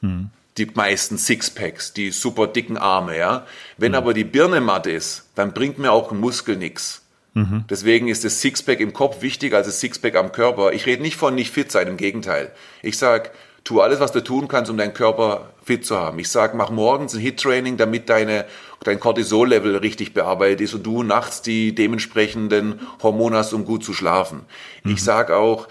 Mhm 0.02 0.32
die 0.58 0.66
meisten 0.74 1.18
Sixpacks, 1.18 1.94
die 1.94 2.12
super 2.12 2.48
dicken 2.48 2.78
Arme, 2.78 3.18
ja. 3.18 3.46
Wenn 3.78 3.92
mhm. 3.92 3.98
aber 3.98 4.14
die 4.14 4.24
Birne 4.24 4.62
matt 4.62 4.88
ist, 4.88 5.30
dann 5.36 5.54
bringt 5.54 5.78
mir 5.78 5.92
auch 5.92 6.12
ein 6.12 6.20
Muskel 6.20 6.58
nichts. 6.58 7.04
Mhm. 7.34 7.66
Deswegen 7.70 8.08
ist 8.08 8.24
das 8.24 8.42
Sixpack 8.42 8.80
im 8.80 8.94
Kopf 8.94 9.22
wichtiger 9.22 9.58
als 9.58 9.68
das 9.68 9.80
Sixpack 9.80 10.16
am 10.16 10.32
Körper. 10.32 10.74
Ich 10.74 10.86
rede 10.86 11.04
nicht 11.04 11.18
von 11.18 11.36
nicht 11.36 11.52
fit 11.52 11.72
sein, 11.72 11.88
im 11.88 11.98
Gegenteil. 11.98 12.52
Ich 12.82 12.98
sag, 12.98 13.32
tu 13.64 13.82
alles, 13.82 14.00
was 14.00 14.12
du 14.12 14.24
tun 14.24 14.48
kannst, 14.48 14.72
um 14.72 14.78
deinen 14.78 14.94
Körper 14.94 15.50
fit 15.64 15.86
zu 15.86 15.98
haben. 15.98 16.18
Ich 16.20 16.30
sage, 16.30 16.58
mach 16.58 16.72
morgens 16.72 17.14
ein 17.14 17.20
Hit-Training, 17.20 17.78
damit 17.78 18.10
deine, 18.10 18.46
dein 18.84 19.00
Cortisol-Level 19.00 19.76
richtig 19.78 20.14
bearbeitet 20.14 20.62
ist 20.62 20.74
und 20.74 20.84
du 20.84 21.04
nachts 21.04 21.42
die 21.42 21.76
dementsprechenden 21.76 22.80
Hormone 23.04 23.36
hast, 23.38 23.54
um 23.54 23.66
gut 23.66 23.84
zu 23.84 23.94
schlafen. 23.94 24.46
Mhm. 24.84 24.94
Ich 24.94 25.04
sage 25.04 25.36
auch, 25.36 25.68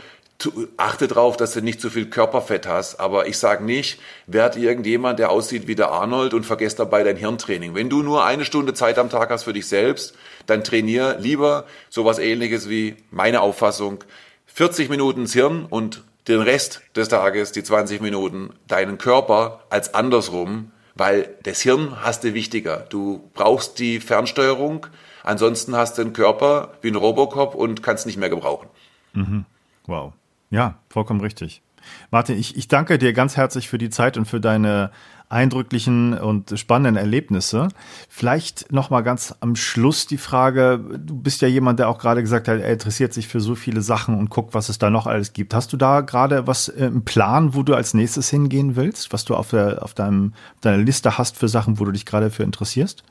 achte 0.76 1.08
darauf, 1.08 1.36
dass 1.36 1.52
du 1.52 1.62
nicht 1.62 1.80
zu 1.80 1.88
viel 1.88 2.06
Körperfett 2.06 2.66
hast, 2.66 3.00
aber 3.00 3.26
ich 3.26 3.38
sage 3.38 3.64
nicht, 3.64 4.00
werd 4.26 4.56
irgendjemand, 4.56 5.18
der 5.18 5.30
aussieht 5.30 5.66
wie 5.66 5.74
der 5.74 5.90
Arnold 5.90 6.34
und 6.34 6.44
vergesst 6.44 6.78
dabei 6.78 7.04
dein 7.04 7.16
Hirntraining. 7.16 7.74
Wenn 7.74 7.88
du 7.88 8.02
nur 8.02 8.24
eine 8.24 8.44
Stunde 8.44 8.74
Zeit 8.74 8.98
am 8.98 9.08
Tag 9.08 9.30
hast 9.30 9.44
für 9.44 9.52
dich 9.52 9.66
selbst, 9.66 10.14
dann 10.46 10.62
trainier 10.62 11.16
lieber 11.18 11.64
sowas 11.88 12.18
ähnliches 12.18 12.68
wie 12.68 12.96
meine 13.10 13.40
Auffassung, 13.40 14.04
40 14.46 14.90
Minuten 14.90 15.22
ins 15.22 15.32
Hirn 15.32 15.66
und 15.68 16.04
den 16.28 16.40
Rest 16.40 16.82
des 16.94 17.08
Tages, 17.08 17.52
die 17.52 17.62
20 17.62 18.00
Minuten, 18.00 18.50
deinen 18.66 18.98
Körper 18.98 19.64
als 19.70 19.94
andersrum, 19.94 20.72
weil 20.94 21.34
das 21.44 21.60
Hirn 21.60 22.02
hast 22.02 22.24
du 22.24 22.34
wichtiger. 22.34 22.86
Du 22.88 23.30
brauchst 23.34 23.78
die 23.78 24.00
Fernsteuerung, 24.00 24.86
ansonsten 25.22 25.76
hast 25.76 25.98
du 25.98 26.02
einen 26.02 26.12
Körper 26.12 26.74
wie 26.82 26.88
ein 26.88 26.96
Robocop 26.96 27.54
und 27.54 27.82
kannst 27.82 28.06
nicht 28.06 28.18
mehr 28.18 28.30
gebrauchen. 28.30 28.68
Mhm. 29.12 29.44
Wow. 29.86 30.12
Ja, 30.50 30.78
vollkommen 30.88 31.20
richtig. 31.20 31.62
Martin, 32.10 32.38
ich, 32.38 32.56
ich 32.56 32.68
danke 32.68 32.98
dir 32.98 33.12
ganz 33.12 33.36
herzlich 33.36 33.68
für 33.68 33.78
die 33.78 33.90
Zeit 33.90 34.16
und 34.16 34.26
für 34.26 34.40
deine 34.40 34.90
eindrücklichen 35.28 36.16
und 36.16 36.56
spannenden 36.58 36.96
Erlebnisse. 36.96 37.68
Vielleicht 38.08 38.72
noch 38.72 38.90
mal 38.90 39.00
ganz 39.00 39.34
am 39.40 39.56
Schluss 39.56 40.06
die 40.06 40.18
Frage, 40.18 40.78
du 40.98 41.16
bist 41.16 41.42
ja 41.42 41.48
jemand, 41.48 41.80
der 41.80 41.88
auch 41.88 41.98
gerade 41.98 42.22
gesagt 42.22 42.46
hat, 42.46 42.60
er 42.60 42.72
interessiert 42.72 43.12
sich 43.12 43.26
für 43.26 43.40
so 43.40 43.56
viele 43.56 43.82
Sachen 43.82 44.16
und 44.16 44.30
guckt, 44.30 44.54
was 44.54 44.68
es 44.68 44.78
da 44.78 44.88
noch 44.88 45.06
alles 45.06 45.32
gibt. 45.32 45.52
Hast 45.52 45.72
du 45.72 45.76
da 45.76 46.02
gerade 46.02 46.46
was 46.46 46.68
äh, 46.68 46.86
im 46.86 47.04
Plan, 47.04 47.54
wo 47.54 47.64
du 47.64 47.74
als 47.74 47.92
nächstes 47.94 48.30
hingehen 48.30 48.76
willst, 48.76 49.12
was 49.12 49.24
du 49.24 49.34
auf, 49.34 49.50
der, 49.50 49.82
auf 49.82 49.94
deinem, 49.94 50.32
deiner 50.60 50.78
Liste 50.78 51.18
hast 51.18 51.36
für 51.36 51.48
Sachen, 51.48 51.80
wo 51.80 51.84
du 51.84 51.92
dich 51.92 52.06
gerade 52.06 52.30
für 52.30 52.44
interessierst? 52.44 53.02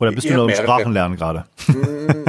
Oder 0.00 0.12
bist 0.12 0.28
du 0.28 0.34
nur 0.34 0.48
im 0.48 0.54
Sprachenlernen 0.54 1.18
gerade? 1.18 1.44
Hm, 1.66 2.24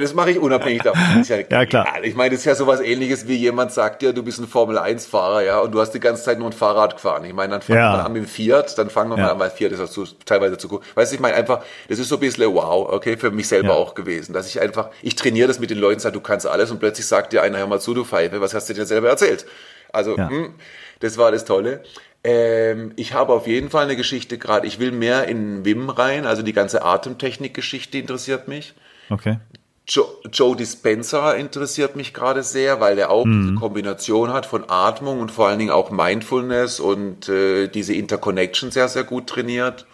das 0.00 0.12
mache 0.12 0.32
ich 0.32 0.38
unabhängig 0.40 0.82
davon. 0.82 1.22
Ja, 1.22 1.36
ja, 1.50 1.66
klar. 1.66 1.86
Ich 2.02 2.16
meine, 2.16 2.30
das 2.30 2.40
ist 2.40 2.46
ja 2.46 2.54
sowas 2.56 2.80
ähnliches, 2.80 3.28
wie 3.28 3.36
jemand 3.36 3.70
sagt 3.70 4.02
dir, 4.02 4.12
du 4.12 4.24
bist 4.24 4.40
ein 4.40 4.48
Formel-1-Fahrer, 4.48 5.42
ja, 5.42 5.60
und 5.60 5.72
du 5.72 5.80
hast 5.80 5.92
die 5.92 6.00
ganze 6.00 6.24
Zeit 6.24 6.40
nur 6.40 6.48
ein 6.48 6.52
Fahrrad 6.52 6.94
gefahren. 6.94 7.24
Ich 7.24 7.32
meine, 7.32 7.52
dann 7.52 7.62
fangen 7.62 7.78
ja. 7.78 7.92
wir 7.92 8.04
an 8.04 8.12
mit 8.12 8.22
dem 8.22 8.28
Fiat, 8.28 8.76
dann 8.76 8.90
fangen 8.90 9.10
wir 9.10 9.18
ja. 9.18 9.24
mal 9.24 9.30
an, 9.32 9.38
weil 9.38 9.50
Fiat 9.50 9.70
ist 9.70 9.80
auch 9.80 9.88
zu, 9.88 10.04
teilweise 10.24 10.58
zu 10.58 10.66
gut. 10.66 10.82
Weißt 10.96 11.12
du, 11.12 11.14
ich 11.14 11.20
meine 11.20 11.36
einfach, 11.36 11.62
das 11.88 12.00
ist 12.00 12.08
so 12.08 12.16
ein 12.16 12.20
bisschen 12.20 12.52
wow, 12.52 12.88
okay, 12.90 13.16
für 13.16 13.30
mich 13.30 13.46
selber 13.46 13.68
ja. 13.68 13.74
auch 13.74 13.94
gewesen, 13.94 14.32
dass 14.32 14.48
ich 14.48 14.60
einfach, 14.60 14.90
ich 15.00 15.14
trainiere 15.14 15.46
das 15.46 15.60
mit 15.60 15.70
den 15.70 15.78
Leuten, 15.78 16.00
sage, 16.00 16.14
du 16.14 16.20
kannst 16.20 16.46
alles 16.46 16.72
und 16.72 16.80
plötzlich 16.80 17.06
sagt 17.06 17.32
dir 17.32 17.42
einer, 17.42 17.58
hör 17.58 17.68
mal 17.68 17.80
zu, 17.80 17.94
du 17.94 18.04
Pfeife, 18.04 18.40
was 18.40 18.52
hast 18.52 18.68
du 18.68 18.74
dir 18.74 18.84
selber 18.84 19.08
erzählt? 19.08 19.46
Also, 19.92 20.16
mh, 20.16 20.28
hm, 20.28 20.54
das 20.98 21.18
war 21.18 21.30
das 21.30 21.44
Tolle. 21.44 21.82
Ähm, 22.24 22.92
ich 22.96 23.14
habe 23.14 23.32
auf 23.32 23.46
jeden 23.46 23.70
Fall 23.70 23.84
eine 23.84 23.96
Geschichte 23.96 24.38
gerade. 24.38 24.66
Ich 24.66 24.78
will 24.78 24.92
mehr 24.92 25.26
in 25.28 25.64
Wim 25.64 25.90
rein, 25.90 26.24
also 26.26 26.42
die 26.42 26.52
ganze 26.52 26.82
Atemtechnik-Geschichte 26.82 27.98
interessiert 27.98 28.48
mich. 28.48 28.74
Okay. 29.10 29.38
Joe, 29.86 30.06
Joe 30.32 30.54
Dispenza 30.54 31.32
interessiert 31.32 31.96
mich 31.96 32.14
gerade 32.14 32.44
sehr, 32.44 32.80
weil 32.80 32.98
er 32.98 33.10
auch 33.10 33.24
mhm. 33.24 33.42
diese 33.42 33.54
Kombination 33.56 34.32
hat 34.32 34.46
von 34.46 34.64
Atmung 34.68 35.20
und 35.20 35.32
vor 35.32 35.48
allen 35.48 35.58
Dingen 35.58 35.72
auch 35.72 35.90
Mindfulness 35.90 36.78
und 36.78 37.28
äh, 37.28 37.66
diese 37.66 37.94
Interconnection 37.94 38.70
sehr, 38.70 38.88
sehr 38.88 39.02
gut 39.02 39.26
trainiert. 39.26 39.86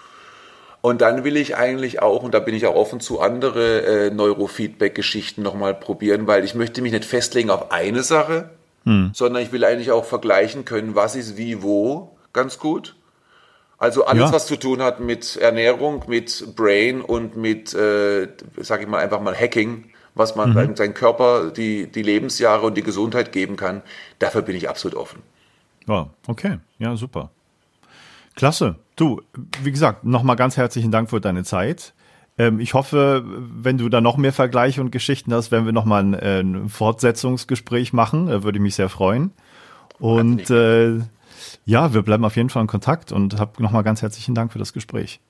Und 0.82 1.00
dann 1.00 1.24
will 1.24 1.36
ich 1.36 1.56
eigentlich 1.56 2.02
auch, 2.02 2.22
und 2.22 2.34
da 2.34 2.38
bin 2.38 2.54
ich 2.54 2.66
auch 2.66 2.74
offen 2.74 3.00
zu, 3.00 3.20
andere 3.20 3.82
äh, 3.82 4.10
Neurofeedback-Geschichten 4.10 5.42
nochmal 5.42 5.74
probieren, 5.74 6.26
weil 6.26 6.44
ich 6.44 6.54
möchte 6.54 6.82
mich 6.82 6.92
nicht 6.92 7.06
festlegen 7.06 7.50
auf 7.50 7.72
eine 7.72 8.02
Sache, 8.02 8.50
mhm. 8.84 9.10
sondern 9.14 9.42
ich 9.42 9.50
will 9.52 9.64
eigentlich 9.64 9.90
auch 9.90 10.04
vergleichen 10.04 10.66
können, 10.66 10.94
was 10.94 11.16
ist 11.16 11.38
wie 11.38 11.62
wo 11.62 12.17
ganz 12.32 12.58
gut. 12.58 12.94
Also 13.78 14.06
alles, 14.06 14.24
ja. 14.24 14.32
was 14.32 14.46
zu 14.46 14.56
tun 14.56 14.82
hat 14.82 14.98
mit 14.98 15.36
Ernährung, 15.36 16.04
mit 16.08 16.56
Brain 16.56 17.00
und 17.00 17.36
mit, 17.36 17.72
äh, 17.74 18.28
sag 18.56 18.82
ich 18.82 18.88
mal, 18.88 18.98
einfach 18.98 19.20
mal 19.20 19.36
Hacking, 19.38 19.84
was 20.14 20.34
man 20.34 20.52
mhm. 20.52 20.74
seinem 20.74 20.94
Körper 20.94 21.50
die, 21.52 21.86
die 21.86 22.02
Lebensjahre 22.02 22.66
und 22.66 22.76
die 22.76 22.82
Gesundheit 22.82 23.30
geben 23.30 23.56
kann, 23.56 23.82
dafür 24.18 24.42
bin 24.42 24.56
ich 24.56 24.68
absolut 24.68 24.96
offen. 24.96 25.22
Ja, 25.86 26.10
okay. 26.26 26.58
Ja, 26.78 26.96
super. 26.96 27.30
Klasse. 28.34 28.76
Du, 28.96 29.22
wie 29.62 29.70
gesagt, 29.70 30.04
nochmal 30.04 30.36
ganz 30.36 30.56
herzlichen 30.56 30.90
Dank 30.90 31.08
für 31.10 31.20
deine 31.20 31.44
Zeit. 31.44 31.94
Ähm, 32.36 32.60
ich 32.60 32.74
hoffe, 32.74 33.24
wenn 33.24 33.78
du 33.78 33.88
da 33.88 34.00
noch 34.00 34.16
mehr 34.16 34.32
Vergleiche 34.32 34.80
und 34.80 34.90
Geschichten 34.90 35.32
hast, 35.32 35.50
werden 35.50 35.66
wir 35.66 35.72
nochmal 35.72 36.02
ein, 36.02 36.14
äh, 36.14 36.40
ein 36.40 36.68
Fortsetzungsgespräch 36.68 37.92
machen. 37.92 38.26
Da 38.26 38.42
würde 38.42 38.58
ich 38.58 38.62
mich 38.62 38.74
sehr 38.74 38.88
freuen. 38.88 39.32
Und 39.98 40.50
äh, 40.50 41.00
ja, 41.64 41.94
wir 41.94 42.02
bleiben 42.02 42.24
auf 42.24 42.36
jeden 42.36 42.50
Fall 42.50 42.62
in 42.62 42.68
Kontakt 42.68 43.12
und 43.12 43.38
hab 43.38 43.60
nochmal 43.60 43.82
ganz 43.82 44.02
herzlichen 44.02 44.34
Dank 44.34 44.52
für 44.52 44.58
das 44.58 44.72
Gespräch. 44.72 45.20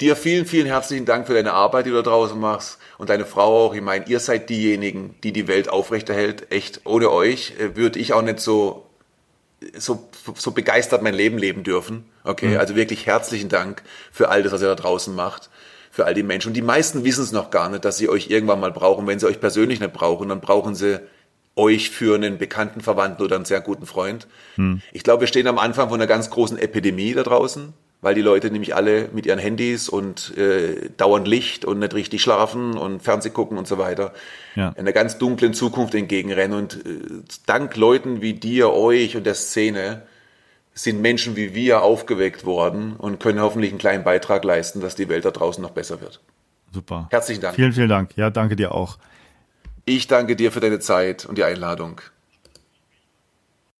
Dir 0.00 0.16
vielen, 0.16 0.46
vielen 0.46 0.66
herzlichen 0.66 1.04
Dank 1.04 1.26
für 1.26 1.34
deine 1.34 1.52
Arbeit, 1.52 1.84
die 1.84 1.90
du 1.90 1.96
da 1.96 2.02
draußen 2.02 2.38
machst 2.38 2.78
und 2.96 3.10
deine 3.10 3.26
Frau 3.26 3.66
auch. 3.66 3.74
Ich 3.74 3.82
meine, 3.82 4.06
ihr 4.06 4.18
seid 4.18 4.48
diejenigen, 4.48 5.14
die 5.22 5.32
die 5.32 5.46
Welt 5.46 5.68
aufrechterhält. 5.68 6.50
Echt, 6.50 6.80
ohne 6.86 7.10
euch 7.10 7.54
äh, 7.58 7.76
würde 7.76 7.98
ich 7.98 8.14
auch 8.14 8.22
nicht 8.22 8.40
so, 8.40 8.86
so, 9.76 10.08
so 10.36 10.52
begeistert 10.52 11.02
mein 11.02 11.12
Leben 11.12 11.36
leben 11.36 11.64
dürfen. 11.64 12.06
Okay, 12.24 12.54
mhm. 12.54 12.56
also 12.56 12.76
wirklich 12.76 13.04
herzlichen 13.04 13.50
Dank 13.50 13.82
für 14.10 14.30
all 14.30 14.42
das, 14.42 14.52
was 14.52 14.62
ihr 14.62 14.68
da 14.68 14.74
draußen 14.74 15.14
macht, 15.14 15.50
für 15.90 16.06
all 16.06 16.14
die 16.14 16.22
Menschen. 16.22 16.48
Und 16.48 16.54
die 16.54 16.62
meisten 16.62 17.04
wissen 17.04 17.22
es 17.22 17.32
noch 17.32 17.50
gar 17.50 17.68
nicht, 17.68 17.84
dass 17.84 17.98
sie 17.98 18.08
euch 18.08 18.30
irgendwann 18.30 18.60
mal 18.60 18.72
brauchen. 18.72 19.06
Wenn 19.06 19.18
sie 19.18 19.26
euch 19.26 19.38
persönlich 19.38 19.80
nicht 19.80 19.92
brauchen, 19.92 20.30
dann 20.30 20.40
brauchen 20.40 20.74
sie 20.74 21.00
euch 21.60 21.90
für 21.90 22.14
einen 22.14 22.38
bekannten 22.38 22.80
Verwandten 22.80 23.22
oder 23.22 23.36
einen 23.36 23.44
sehr 23.44 23.60
guten 23.60 23.86
Freund. 23.86 24.26
Hm. 24.56 24.80
Ich 24.92 25.04
glaube, 25.04 25.20
wir 25.20 25.26
stehen 25.26 25.46
am 25.46 25.58
Anfang 25.58 25.90
von 25.90 26.00
einer 26.00 26.06
ganz 26.06 26.30
großen 26.30 26.58
Epidemie 26.58 27.12
da 27.12 27.22
draußen, 27.22 27.74
weil 28.00 28.14
die 28.14 28.22
Leute 28.22 28.50
nämlich 28.50 28.74
alle 28.74 29.10
mit 29.12 29.26
ihren 29.26 29.38
Handys 29.38 29.88
und 29.88 30.36
äh, 30.38 30.88
dauernd 30.96 31.28
Licht 31.28 31.66
und 31.66 31.78
nicht 31.78 31.94
richtig 31.94 32.22
schlafen 32.22 32.78
und 32.78 33.02
Fernseh 33.02 33.30
gucken 33.30 33.58
und 33.58 33.68
so 33.68 33.76
weiter, 33.76 34.14
ja. 34.56 34.72
einer 34.76 34.92
ganz 34.92 35.18
dunklen 35.18 35.52
Zukunft 35.52 35.94
entgegenrennen. 35.94 36.56
Und 36.56 36.74
äh, 36.86 37.00
dank 37.44 37.76
Leuten 37.76 38.22
wie 38.22 38.32
dir, 38.32 38.72
euch 38.72 39.16
und 39.16 39.26
der 39.26 39.34
Szene 39.34 40.02
sind 40.72 41.02
Menschen 41.02 41.36
wie 41.36 41.54
wir 41.54 41.82
aufgeweckt 41.82 42.46
worden 42.46 42.94
und 42.96 43.20
können 43.20 43.40
hoffentlich 43.40 43.70
einen 43.70 43.78
kleinen 43.78 44.04
Beitrag 44.04 44.44
leisten, 44.44 44.80
dass 44.80 44.94
die 44.94 45.10
Welt 45.10 45.26
da 45.26 45.30
draußen 45.30 45.60
noch 45.60 45.72
besser 45.72 46.00
wird. 46.00 46.20
Super. 46.72 47.08
Herzlichen 47.10 47.42
Dank. 47.42 47.56
Vielen, 47.56 47.72
vielen 47.72 47.88
Dank. 47.88 48.16
Ja, 48.16 48.30
danke 48.30 48.56
dir 48.56 48.72
auch. 48.72 48.96
Ich 49.84 50.06
danke 50.06 50.36
dir 50.36 50.52
für 50.52 50.60
deine 50.60 50.78
Zeit 50.78 51.24
und 51.24 51.38
die 51.38 51.44
Einladung. 51.44 52.00